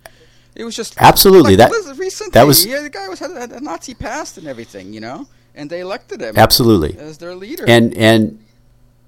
It 0.56 0.64
was 0.64 0.76
just 0.76 0.96
absolutely 1.00 1.56
like, 1.56 1.72
that. 1.72 1.98
Recently, 1.98 2.32
that 2.32 2.46
was 2.46 2.66
yeah, 2.66 2.82
the 2.82 2.90
guy 2.90 3.08
was 3.08 3.20
had 3.20 3.32
a, 3.32 3.58
a 3.58 3.60
Nazi 3.60 3.94
past 3.94 4.38
and 4.38 4.48
everything, 4.48 4.94
you 4.94 5.00
know, 5.00 5.28
and 5.56 5.70
they 5.70 5.82
elected 5.82 6.22
him 6.22 6.36
absolutely 6.38 6.98
as 6.98 7.18
their 7.18 7.36
leader. 7.36 7.66
And 7.68 7.96
and 7.98 8.40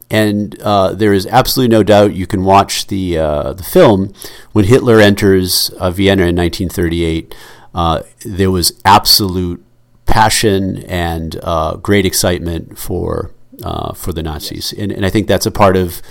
and 0.10 0.60
uh, 0.62 0.94
there 0.94 1.14
is 1.14 1.28
absolutely 1.28 1.76
no 1.76 1.84
doubt 1.84 2.16
you 2.16 2.26
can 2.26 2.44
watch 2.44 2.88
the 2.88 3.18
uh, 3.18 3.54
the 3.54 3.64
film 3.64 4.14
when 4.52 4.66
Hitler 4.66 5.00
enters 5.00 5.70
uh, 5.72 5.92
Vienna 5.92 6.24
in 6.24 6.36
1938. 6.36 7.36
Uh, 7.74 8.02
there 8.26 8.50
was 8.50 8.80
absolute 8.84 9.64
passion 10.06 10.84
and 10.86 11.40
uh, 11.44 11.76
great 11.76 12.06
excitement 12.06 12.78
for 12.78 13.32
uh, 13.64 13.94
for 13.94 14.12
the 14.12 14.24
Nazis, 14.24 14.74
and, 14.74 14.92
and 14.92 15.06
I 15.06 15.10
think 15.10 15.28
that's 15.28 15.46
a 15.46 15.52
part 15.52 15.78
of 15.78 16.02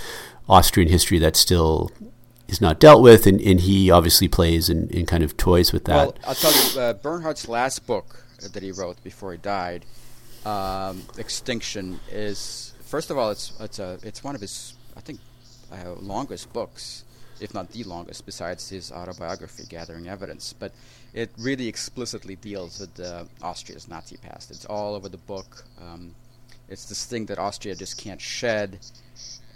Austrian 0.47 0.89
history 0.89 1.19
that 1.19 1.35
still 1.35 1.91
is 2.47 2.61
not 2.61 2.79
dealt 2.79 3.03
with, 3.03 3.27
and, 3.27 3.39
and 3.41 3.59
he 3.59 3.91
obviously 3.91 4.27
plays 4.27 4.69
and, 4.69 4.91
and 4.91 5.07
kind 5.07 5.23
of 5.23 5.37
toys 5.37 5.71
with 5.71 5.85
that. 5.85 5.95
Well, 5.95 6.15
I'll 6.25 6.35
tell 6.35 6.51
you, 6.51 6.79
uh, 6.79 6.93
Bernhard's 6.93 7.47
last 7.47 7.85
book 7.85 8.25
that 8.53 8.63
he 8.63 8.71
wrote 8.71 9.03
before 9.03 9.33
he 9.33 9.37
died, 9.37 9.85
um, 10.45 11.03
Extinction, 11.17 11.99
is 12.11 12.68
first 12.89 13.11
of 13.11 13.17
all, 13.17 13.29
it's 13.29 13.53
it's 13.59 13.79
a 13.79 13.97
it's 14.03 14.23
one 14.23 14.35
of 14.35 14.41
his 14.41 14.73
I 14.97 15.01
think 15.01 15.19
uh, 15.71 15.93
longest 16.01 16.51
books, 16.51 17.05
if 17.39 17.53
not 17.53 17.69
the 17.71 17.83
longest, 17.83 18.25
besides 18.25 18.69
his 18.69 18.91
autobiography, 18.91 19.63
Gathering 19.69 20.07
Evidence. 20.07 20.53
But 20.53 20.71
it 21.13 21.29
really 21.37 21.67
explicitly 21.67 22.35
deals 22.35 22.79
with 22.79 22.99
uh, 22.99 23.25
Austria's 23.41 23.87
Nazi 23.87 24.17
past. 24.17 24.51
It's 24.51 24.65
all 24.65 24.95
over 24.95 25.09
the 25.09 25.17
book. 25.17 25.63
Um, 25.81 26.15
it's 26.67 26.85
this 26.85 27.05
thing 27.05 27.25
that 27.27 27.39
Austria 27.39 27.75
just 27.75 27.97
can't 27.97 28.21
shed, 28.21 28.79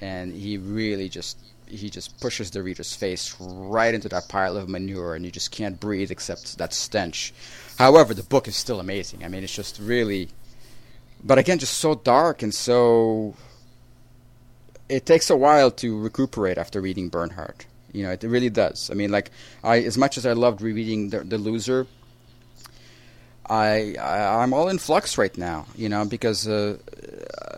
and 0.01 0.33
he 0.33 0.57
really 0.57 1.09
just 1.09 1.37
he 1.67 1.89
just 1.89 2.19
pushes 2.19 2.51
the 2.51 2.61
reader's 2.61 2.95
face 2.95 3.35
right 3.39 3.93
into 3.93 4.09
that 4.09 4.27
pile 4.29 4.57
of 4.57 4.69
manure, 4.69 5.15
and 5.15 5.25
you 5.25 5.31
just 5.31 5.51
can't 5.51 5.79
breathe 5.79 6.11
except 6.11 6.57
that 6.57 6.73
stench. 6.73 7.33
However, 7.77 8.13
the 8.13 8.23
book 8.23 8.47
is 8.47 8.55
still 8.55 8.79
amazing. 8.79 9.23
I 9.23 9.27
mean, 9.27 9.43
it's 9.43 9.55
just 9.55 9.79
really, 9.79 10.29
but 11.23 11.37
again, 11.37 11.59
just 11.59 11.77
so 11.77 11.95
dark 11.95 12.41
and 12.41 12.53
so. 12.53 13.35
It 14.89 15.05
takes 15.05 15.29
a 15.29 15.37
while 15.37 15.71
to 15.71 15.99
recuperate 15.99 16.57
after 16.57 16.81
reading 16.81 17.09
Bernhard. 17.09 17.65
You 17.93 18.03
know, 18.03 18.11
it 18.11 18.21
really 18.23 18.49
does. 18.49 18.89
I 18.91 18.95
mean, 18.95 19.11
like 19.11 19.31
I, 19.63 19.79
as 19.79 19.97
much 19.97 20.17
as 20.17 20.25
I 20.25 20.33
loved 20.33 20.61
rereading 20.61 21.09
the, 21.09 21.19
the 21.21 21.37
Loser, 21.37 21.87
I, 23.47 23.95
I 23.99 24.43
am 24.43 24.53
all 24.53 24.67
in 24.67 24.77
flux 24.77 25.17
right 25.17 25.35
now. 25.37 25.65
You 25.75 25.89
know, 25.89 26.03
because 26.05 26.47
uh, 26.47 26.77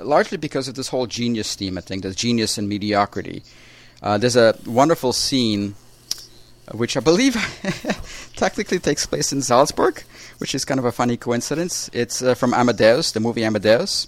largely 0.02 0.38
because 0.38 0.68
of 0.68 0.76
this 0.76 0.88
whole 0.88 1.08
genius 1.08 1.56
theme. 1.56 1.78
I 1.78 1.82
think 1.82 2.04
the 2.04 2.12
genius 2.12 2.58
and 2.58 2.70
mediocrity. 2.70 3.44
Uh, 4.02 4.18
there's 4.18 4.36
a 4.36 4.56
wonderful 4.66 5.14
scene, 5.14 5.76
which 6.74 6.98
I 6.98 7.00
believe 7.00 7.36
technically 8.36 8.80
takes 8.80 9.06
place 9.06 9.32
in 9.32 9.42
Salzburg, 9.42 10.04
which 10.40 10.56
is 10.56 10.66
kind 10.66 10.80
of 10.80 10.86
a 10.86 10.92
funny 10.92 11.18
coincidence. 11.18 11.90
It's 11.94 12.22
uh, 12.22 12.34
from 12.36 12.54
Amadeus, 12.54 13.12
the 13.12 13.20
movie 13.20 13.44
Amadeus. 13.44 14.08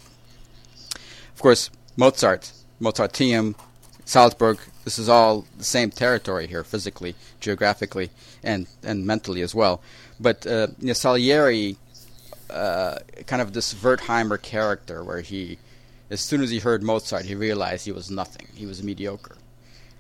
Of 1.34 1.42
course, 1.42 1.70
Mozart, 1.96 2.52
Mozarteum, 2.82 3.56
Salzburg. 4.06 4.60
This 4.86 4.98
is 4.98 5.10
all 5.10 5.46
the 5.58 5.64
same 5.64 5.92
territory 5.92 6.48
here, 6.48 6.64
physically, 6.64 7.16
geographically, 7.40 8.10
and 8.44 8.68
and 8.84 9.06
mentally 9.06 9.42
as 9.42 9.54
well. 9.54 9.82
But 10.20 10.48
uh, 10.48 10.68
you 10.80 10.88
know, 10.88 10.94
Salieri, 10.94 11.78
uh, 12.50 13.00
kind 13.28 13.42
of 13.42 13.54
this 13.54 13.74
Wertheimer 13.74 14.42
character, 14.42 15.04
where 15.04 15.22
he, 15.22 15.60
as 16.10 16.22
soon 16.22 16.42
as 16.42 16.50
he 16.50 16.60
heard 16.60 16.82
Mozart, 16.82 17.26
he 17.26 17.36
realized 17.36 17.86
he 17.86 17.92
was 17.92 18.10
nothing. 18.10 18.48
He 18.56 18.66
was 18.66 18.82
mediocre. 18.82 19.38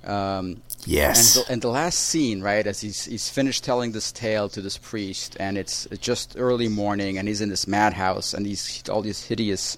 Um, 0.05 0.61
yes. 0.87 1.35
And 1.35 1.45
the, 1.45 1.51
and 1.51 1.61
the, 1.61 1.67
last 1.69 1.99
scene, 1.99 2.41
right, 2.41 2.65
as 2.65 2.81
he's 2.81 3.05
he's 3.05 3.29
finished 3.29 3.63
telling 3.63 3.91
this 3.91 4.11
tale 4.11 4.49
to 4.49 4.61
this 4.61 4.77
priest, 4.77 5.37
and 5.39 5.57
it's 5.57 5.87
just 5.99 6.35
early 6.37 6.67
morning, 6.67 7.17
and 7.17 7.27
he's 7.27 7.41
in 7.41 7.49
this 7.49 7.67
madhouse, 7.67 8.33
and 8.33 8.45
these 8.45 8.83
all 8.89 9.01
these 9.01 9.23
hideous 9.25 9.77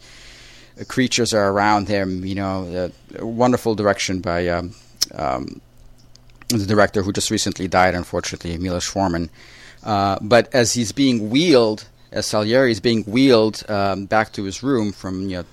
uh, 0.80 0.84
creatures 0.86 1.34
are 1.34 1.50
around 1.50 1.88
him. 1.88 2.26
You 2.26 2.36
know, 2.36 2.92
the 3.16 3.26
wonderful 3.26 3.76
direction 3.76 4.22
by 4.22 4.48
um, 4.48 4.76
um, 5.14 5.62
the 6.50 6.66
director 6.66 7.04
who 7.04 7.12
just 7.12 7.32
recently 7.32 7.68
died, 7.68 7.96
unfortunately, 7.96 8.58
Milos 8.58 8.86
Forman. 8.86 9.30
Uh, 9.84 10.18
but 10.22 10.54
as 10.54 10.74
he's 10.74 10.92
being 10.92 11.30
wheeled, 11.30 11.88
as 12.12 12.26
Salieri 12.26 12.72
is 12.72 12.80
being 12.80 13.04
wheeled 13.04 13.64
um, 13.70 14.06
back 14.06 14.34
to 14.34 14.44
his 14.44 14.62
room 14.64 14.92
from 14.92 15.30
you 15.30 15.38
know 15.38 15.46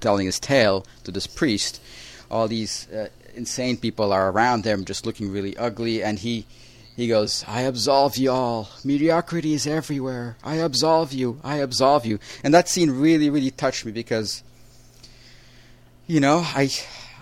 telling 0.00 0.26
his 0.26 0.38
tale 0.38 0.86
to 1.04 1.10
this 1.10 1.26
priest, 1.26 1.80
all 2.30 2.46
these 2.46 2.88
uh, 2.92 3.08
insane 3.38 3.76
people 3.76 4.12
are 4.12 4.30
around 4.30 4.64
him, 4.64 4.84
just 4.84 5.06
looking 5.06 5.32
really 5.32 5.56
ugly, 5.56 6.02
and 6.02 6.18
he 6.18 6.44
he 6.96 7.06
goes, 7.06 7.44
"I 7.46 7.62
absolve 7.62 8.16
you 8.16 8.32
all. 8.32 8.68
Mediocrity 8.84 9.54
is 9.54 9.66
everywhere. 9.66 10.36
I 10.42 10.56
absolve 10.56 11.12
you. 11.12 11.40
I 11.44 11.56
absolve 11.56 12.04
you." 12.04 12.18
And 12.42 12.52
that 12.52 12.68
scene 12.68 12.90
really, 12.90 13.30
really 13.30 13.52
touched 13.52 13.86
me 13.86 13.92
because, 13.92 14.42
you 16.06 16.20
know, 16.20 16.42
I. 16.44 16.70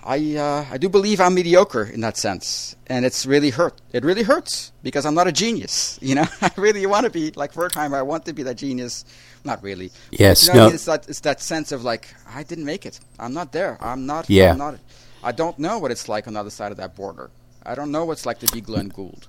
I 0.08 0.36
uh, 0.36 0.64
I 0.70 0.78
do 0.78 0.88
believe 0.88 1.20
I'm 1.20 1.34
mediocre 1.34 1.82
in 1.82 2.00
that 2.02 2.16
sense, 2.16 2.76
and 2.86 3.04
it's 3.04 3.26
really 3.26 3.50
hurt. 3.50 3.74
It 3.92 4.04
really 4.04 4.22
hurts 4.22 4.70
because 4.84 5.04
I'm 5.04 5.14
not 5.14 5.26
a 5.26 5.32
genius. 5.32 5.98
You 6.06 6.14
know, 6.14 6.26
I 6.40 6.52
really 6.56 6.86
want 6.86 7.04
to 7.06 7.10
be 7.10 7.32
like 7.32 7.54
Wertheimer. 7.54 7.96
I 7.96 8.02
want 8.02 8.24
to 8.26 8.32
be 8.32 8.44
that 8.44 8.54
genius. 8.54 9.04
Not 9.42 9.64
really. 9.64 9.90
Yes. 10.12 10.46
You 10.46 10.52
know 10.52 10.58
no. 10.58 10.62
I 10.62 10.66
mean? 10.66 10.74
It's 10.76 10.84
that 10.84 11.08
it's 11.08 11.20
that 11.20 11.42
sense 11.42 11.72
of 11.72 11.82
like 11.82 12.14
I 12.32 12.44
didn't 12.44 12.66
make 12.66 12.86
it. 12.86 13.00
I'm 13.18 13.34
not 13.34 13.50
there. 13.50 13.78
I'm 13.80 14.06
not. 14.06 14.30
Yeah. 14.30 14.52
I'm 14.52 14.58
not. 14.58 14.78
I 15.22 15.32
don't 15.32 15.58
know 15.58 15.78
what 15.78 15.90
it's 15.90 16.08
like 16.08 16.26
on 16.26 16.34
the 16.34 16.40
other 16.40 16.50
side 16.50 16.70
of 16.70 16.78
that 16.78 16.94
border. 16.94 17.30
I 17.64 17.74
don't 17.74 17.90
know 17.90 18.04
what 18.04 18.12
it's 18.12 18.26
like 18.26 18.38
to 18.40 18.52
be 18.52 18.60
Glenn 18.60 18.88
Gould. 18.88 19.28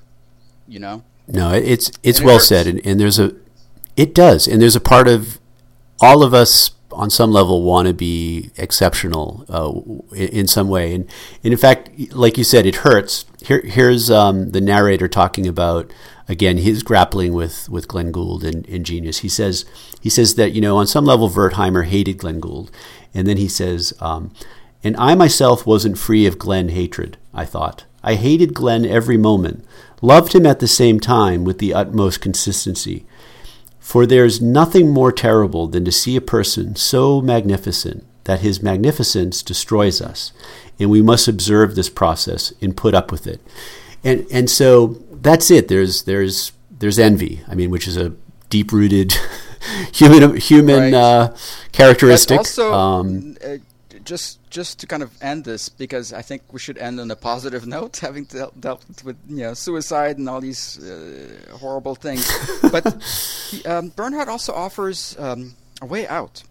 You 0.67 0.79
know? 0.79 1.03
No, 1.27 1.53
it's 1.53 1.91
it's 2.03 2.19
it 2.19 2.25
well 2.25 2.35
hurts. 2.35 2.47
said, 2.47 2.67
and, 2.67 2.85
and 2.85 2.99
there's 2.99 3.19
a 3.19 3.35
it 3.95 4.13
does, 4.13 4.47
and 4.47 4.61
there's 4.61 4.75
a 4.75 4.81
part 4.81 5.07
of 5.07 5.39
all 5.99 6.23
of 6.23 6.33
us 6.33 6.71
on 6.91 7.09
some 7.09 7.31
level 7.31 7.63
want 7.63 7.87
to 7.87 7.93
be 7.93 8.49
exceptional 8.57 9.45
uh, 9.49 10.15
in, 10.15 10.29
in 10.29 10.47
some 10.47 10.69
way, 10.69 10.93
and, 10.93 11.05
and 11.43 11.53
in 11.53 11.57
fact, 11.57 11.89
like 12.13 12.37
you 12.37 12.43
said, 12.43 12.65
it 12.65 12.77
hurts. 12.77 13.25
Here, 13.45 13.61
here's 13.61 14.09
um, 14.09 14.51
the 14.51 14.61
narrator 14.61 15.07
talking 15.07 15.47
about 15.47 15.91
again 16.29 16.57
his 16.57 16.83
grappling 16.83 17.33
with 17.33 17.69
with 17.69 17.87
Glenn 17.87 18.11
Gould 18.11 18.43
and, 18.43 18.67
and 18.67 18.85
genius. 18.85 19.19
He 19.19 19.29
says 19.29 19.65
he 19.99 20.09
says 20.09 20.35
that 20.35 20.53
you 20.53 20.61
know 20.61 20.77
on 20.77 20.87
some 20.87 21.05
level 21.05 21.29
Wertheimer 21.29 21.85
hated 21.85 22.19
Glenn 22.19 22.39
Gould, 22.39 22.71
and 23.13 23.27
then 23.27 23.37
he 23.37 23.47
says. 23.47 23.93
Um, 23.99 24.31
and 24.83 24.95
I 24.97 25.15
myself 25.15 25.65
wasn't 25.65 25.97
free 25.97 26.25
of 26.25 26.37
Glenn 26.39 26.69
hatred, 26.69 27.17
I 27.33 27.45
thought. 27.45 27.85
I 28.03 28.15
hated 28.15 28.53
Glenn 28.53 28.85
every 28.85 29.17
moment, 29.17 29.65
loved 30.01 30.33
him 30.33 30.45
at 30.45 30.59
the 30.59 30.67
same 30.67 30.99
time 30.99 31.43
with 31.43 31.57
the 31.59 31.73
utmost 31.73 32.21
consistency. 32.21 33.05
For 33.79 34.05
there's 34.05 34.41
nothing 34.41 34.89
more 34.89 35.11
terrible 35.11 35.67
than 35.67 35.85
to 35.85 35.91
see 35.91 36.15
a 36.15 36.21
person 36.21 36.75
so 36.75 37.21
magnificent 37.21 38.05
that 38.25 38.41
his 38.41 38.61
magnificence 38.61 39.41
destroys 39.41 40.01
us, 40.01 40.31
and 40.79 40.89
we 40.89 41.01
must 41.01 41.27
observe 41.27 41.75
this 41.75 41.89
process 41.89 42.53
and 42.61 42.75
put 42.75 42.93
up 42.93 43.11
with 43.11 43.25
it. 43.25 43.41
And 44.03 44.27
and 44.31 44.49
so 44.49 44.97
that's 45.11 45.49
it. 45.49 45.69
There's 45.69 46.03
there's 46.03 46.51
there's 46.69 46.99
envy. 46.99 47.41
I 47.47 47.55
mean, 47.55 47.69
which 47.71 47.87
is 47.87 47.95
a 47.97 48.13
deep 48.49 48.71
rooted 48.73 49.13
human 49.93 50.35
human 50.35 50.91
Right. 50.91 50.93
uh, 50.93 51.33
characteristic. 51.71 52.39
also, 52.39 52.73
um, 52.73 53.37
uh, 53.43 53.57
just 54.07 54.39
just 54.49 54.79
to 54.79 54.87
kind 54.87 55.03
of 55.03 55.11
end 55.21 55.43
this, 55.43 55.69
because 55.69 56.13
I 56.13 56.21
think 56.23 56.41
we 56.51 56.59
should 56.59 56.77
end 56.77 56.99
on 56.99 57.11
a 57.11 57.15
positive 57.15 57.67
note, 57.77 57.97
having 57.97 58.23
dealt, 58.25 58.59
dealt 58.59 58.83
with 59.03 59.17
you 59.27 59.43
know 59.43 59.53
suicide 59.53 60.17
and 60.17 60.27
all 60.29 60.41
these 60.41 60.79
uh, 60.79 61.57
horrible 61.59 61.95
things. 61.95 62.25
but 62.71 63.03
he, 63.51 63.63
um, 63.65 63.89
Bernhard 63.89 64.29
also 64.29 64.53
offers 64.53 65.15
um, 65.19 65.55
a 65.81 65.85
way 65.85 66.07
out. 66.07 66.43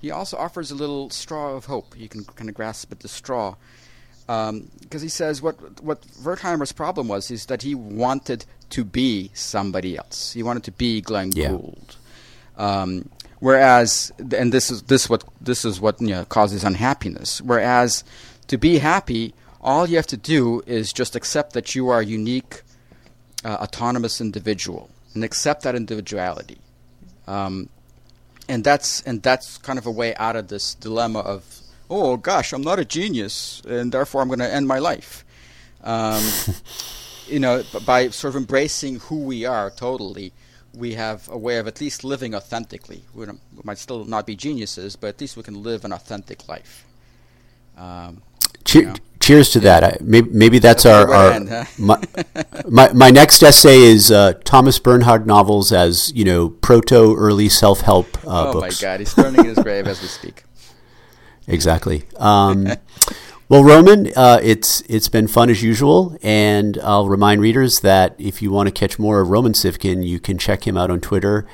He 0.00 0.10
also 0.10 0.36
offers 0.36 0.70
a 0.70 0.74
little 0.74 1.10
straw 1.10 1.54
of 1.56 1.64
hope. 1.66 1.98
You 1.98 2.08
can 2.08 2.24
kind 2.24 2.48
of 2.48 2.54
grasp 2.54 2.92
at 2.92 3.00
the 3.00 3.08
straw. 3.08 3.56
Because 4.26 5.02
he 5.02 5.08
says 5.10 5.42
what 5.42 5.56
what 5.82 6.00
Wertheimer's 6.22 6.72
problem 6.72 7.08
was 7.08 7.30
is 7.30 7.46
that 7.46 7.62
he 7.62 7.74
wanted 7.74 8.46
to 8.70 8.84
be 8.84 9.30
somebody 9.34 9.96
else. 9.96 10.32
He 10.32 10.42
wanted 10.42 10.64
to 10.64 10.72
be 10.72 11.00
Glenn 11.00 11.32
Yeah. 11.32 11.50
Gould. 11.50 11.96
Um, 12.56 13.08
whereas, 13.44 14.10
and 14.18 14.52
this 14.52 14.70
is 14.70 14.82
this 14.84 15.10
what 15.10 15.22
this 15.38 15.66
is 15.66 15.78
what 15.78 16.00
you 16.00 16.08
know, 16.08 16.24
causes 16.24 16.64
unhappiness. 16.64 17.42
Whereas, 17.42 18.02
to 18.46 18.56
be 18.56 18.78
happy, 18.78 19.34
all 19.60 19.86
you 19.86 19.96
have 19.96 20.06
to 20.06 20.16
do 20.16 20.62
is 20.66 20.94
just 20.94 21.14
accept 21.14 21.52
that 21.52 21.74
you 21.74 21.90
are 21.90 22.00
a 22.00 22.06
unique, 22.06 22.62
uh, 23.44 23.58
autonomous 23.60 24.18
individual, 24.18 24.88
and 25.12 25.22
accept 25.22 25.62
that 25.64 25.74
individuality. 25.74 26.56
Um, 27.26 27.68
and 28.48 28.64
that's 28.64 29.02
and 29.02 29.22
that's 29.22 29.58
kind 29.58 29.78
of 29.78 29.86
a 29.86 29.90
way 29.90 30.14
out 30.16 30.36
of 30.36 30.48
this 30.48 30.74
dilemma 30.74 31.20
of 31.20 31.44
oh 31.90 32.16
gosh 32.16 32.52
I'm 32.52 32.62
not 32.62 32.78
a 32.78 32.84
genius 32.84 33.62
and 33.66 33.92
therefore 33.92 34.22
I'm 34.22 34.28
going 34.28 34.38
to 34.40 34.52
end 34.52 34.66
my 34.66 34.78
life. 34.78 35.24
Um, 35.82 36.22
you 37.28 37.40
know, 37.40 37.62
by 37.84 38.08
sort 38.08 38.34
of 38.34 38.36
embracing 38.36 39.00
who 39.00 39.20
we 39.20 39.44
are 39.44 39.70
totally, 39.70 40.32
we 40.76 40.94
have 40.94 41.28
a 41.28 41.38
way 41.38 41.58
of 41.58 41.66
at 41.66 41.80
least 41.80 42.04
living 42.04 42.34
authentically. 42.34 43.04
We, 43.14 43.26
we 43.26 43.32
might 43.64 43.78
still 43.78 44.04
not 44.04 44.26
be 44.26 44.36
geniuses, 44.36 44.96
but 44.96 45.08
at 45.08 45.20
least 45.20 45.36
we 45.36 45.42
can 45.42 45.62
live 45.62 45.84
an 45.84 45.92
authentic 45.92 46.48
life. 46.48 46.84
Um, 47.76 48.22
Cheer, 48.64 48.82
Yeah. 48.84 48.94
cheers 49.20 49.50
to 49.50 49.60
that. 49.60 49.84
I, 49.84 49.96
maybe, 50.00 50.30
maybe 50.30 50.58
that's, 50.58 50.86
our, 50.86 51.12
our 51.12 51.32
end, 51.32 51.48
huh? 51.50 51.64
my, 51.78 52.02
my, 52.68 52.92
my 52.92 53.10
next 53.10 53.42
essay 53.42 53.78
is 53.78 54.10
uh, 54.10 54.34
Thomas 54.44 54.78
Bernhard 54.78 55.26
novels 55.26 55.70
as 55.70 56.10
you 56.14 56.24
know 56.24 56.48
proto 56.48 57.14
early 57.16 57.48
self 57.50 57.80
help 57.82 58.16
uh, 58.26 58.48
oh 58.48 58.52
books. 58.54 58.82
Oh 58.82 58.86
my 58.86 58.92
God, 58.92 59.00
he's 59.00 59.12
turning 59.14 59.40
in 59.40 59.46
his 59.46 59.58
grave 59.58 59.86
as 59.86 60.00
we 60.00 60.08
speak. 60.08 60.44
Exactly. 61.46 62.04
Um, 62.16 62.66
well, 63.48 63.62
Roman, 63.62 64.10
uh, 64.16 64.40
it's 64.42 64.82
it's 64.82 65.08
been 65.08 65.28
fun 65.28 65.50
as 65.50 65.62
usual, 65.62 66.16
and 66.22 66.78
I'll 66.82 67.08
remind 67.08 67.40
readers 67.40 67.80
that 67.80 68.14
if 68.18 68.40
you 68.40 68.50
want 68.50 68.68
to 68.68 68.72
catch 68.72 68.98
more 68.98 69.20
of 69.20 69.28
Roman 69.28 69.52
Sivkin, 69.52 70.06
you 70.06 70.18
can 70.18 70.38
check 70.38 70.66
him 70.66 70.76
out 70.76 70.90
on 70.90 71.00
Twitter 71.00 71.46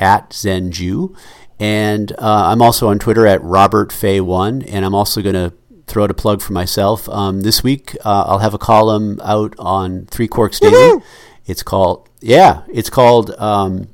at 0.00 0.30
ZenJew. 0.30 1.16
And 1.58 2.12
uh, 2.12 2.48
I'm 2.50 2.60
also 2.60 2.88
on 2.88 2.98
Twitter 2.98 3.26
at 3.26 3.42
Robert 3.42 3.90
Fay1, 3.90 4.68
and 4.70 4.84
I'm 4.84 4.94
also 4.94 5.22
going 5.22 5.34
to 5.34 5.54
throw 5.86 6.04
out 6.04 6.10
a 6.10 6.14
plug 6.14 6.42
for 6.42 6.52
myself. 6.52 7.08
Um, 7.08 7.40
this 7.40 7.62
week, 7.62 7.96
uh, 8.04 8.24
I'll 8.26 8.40
have 8.40 8.52
a 8.52 8.58
column 8.58 9.20
out 9.24 9.54
on 9.58 10.06
Three 10.06 10.28
Quarks 10.28 10.60
Daily. 10.60 11.02
It's 11.46 11.62
called, 11.62 12.08
yeah, 12.20 12.62
it's 12.68 12.90
called 12.90 13.30
um, 13.38 13.88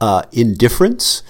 uh, 0.00 0.22
Indifference. 0.32 1.22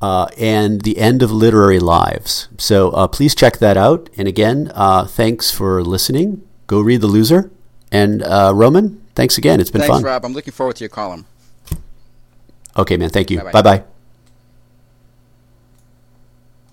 Uh, 0.00 0.28
and 0.38 0.80
the 0.80 0.96
end 0.96 1.22
of 1.22 1.30
literary 1.30 1.78
lives. 1.78 2.48
So 2.56 2.90
uh, 2.92 3.06
please 3.06 3.34
check 3.34 3.58
that 3.58 3.76
out. 3.76 4.08
And 4.16 4.26
again, 4.26 4.72
uh, 4.74 5.04
thanks 5.04 5.50
for 5.50 5.82
listening. 5.82 6.42
Go 6.66 6.80
read 6.80 7.02
The 7.02 7.06
Loser. 7.06 7.50
And 7.92 8.22
uh, 8.22 8.52
Roman, 8.54 9.02
thanks 9.14 9.36
again. 9.36 9.60
It's 9.60 9.70
been 9.70 9.82
thanks, 9.82 9.96
fun. 9.96 10.02
Rob. 10.02 10.24
I'm 10.24 10.32
looking 10.32 10.52
forward 10.52 10.76
to 10.76 10.84
your 10.84 10.88
column. 10.88 11.26
Okay, 12.76 12.96
man. 12.96 13.10
Thank 13.10 13.30
you. 13.30 13.40
Bye 13.42 13.62
bye. 13.62 13.84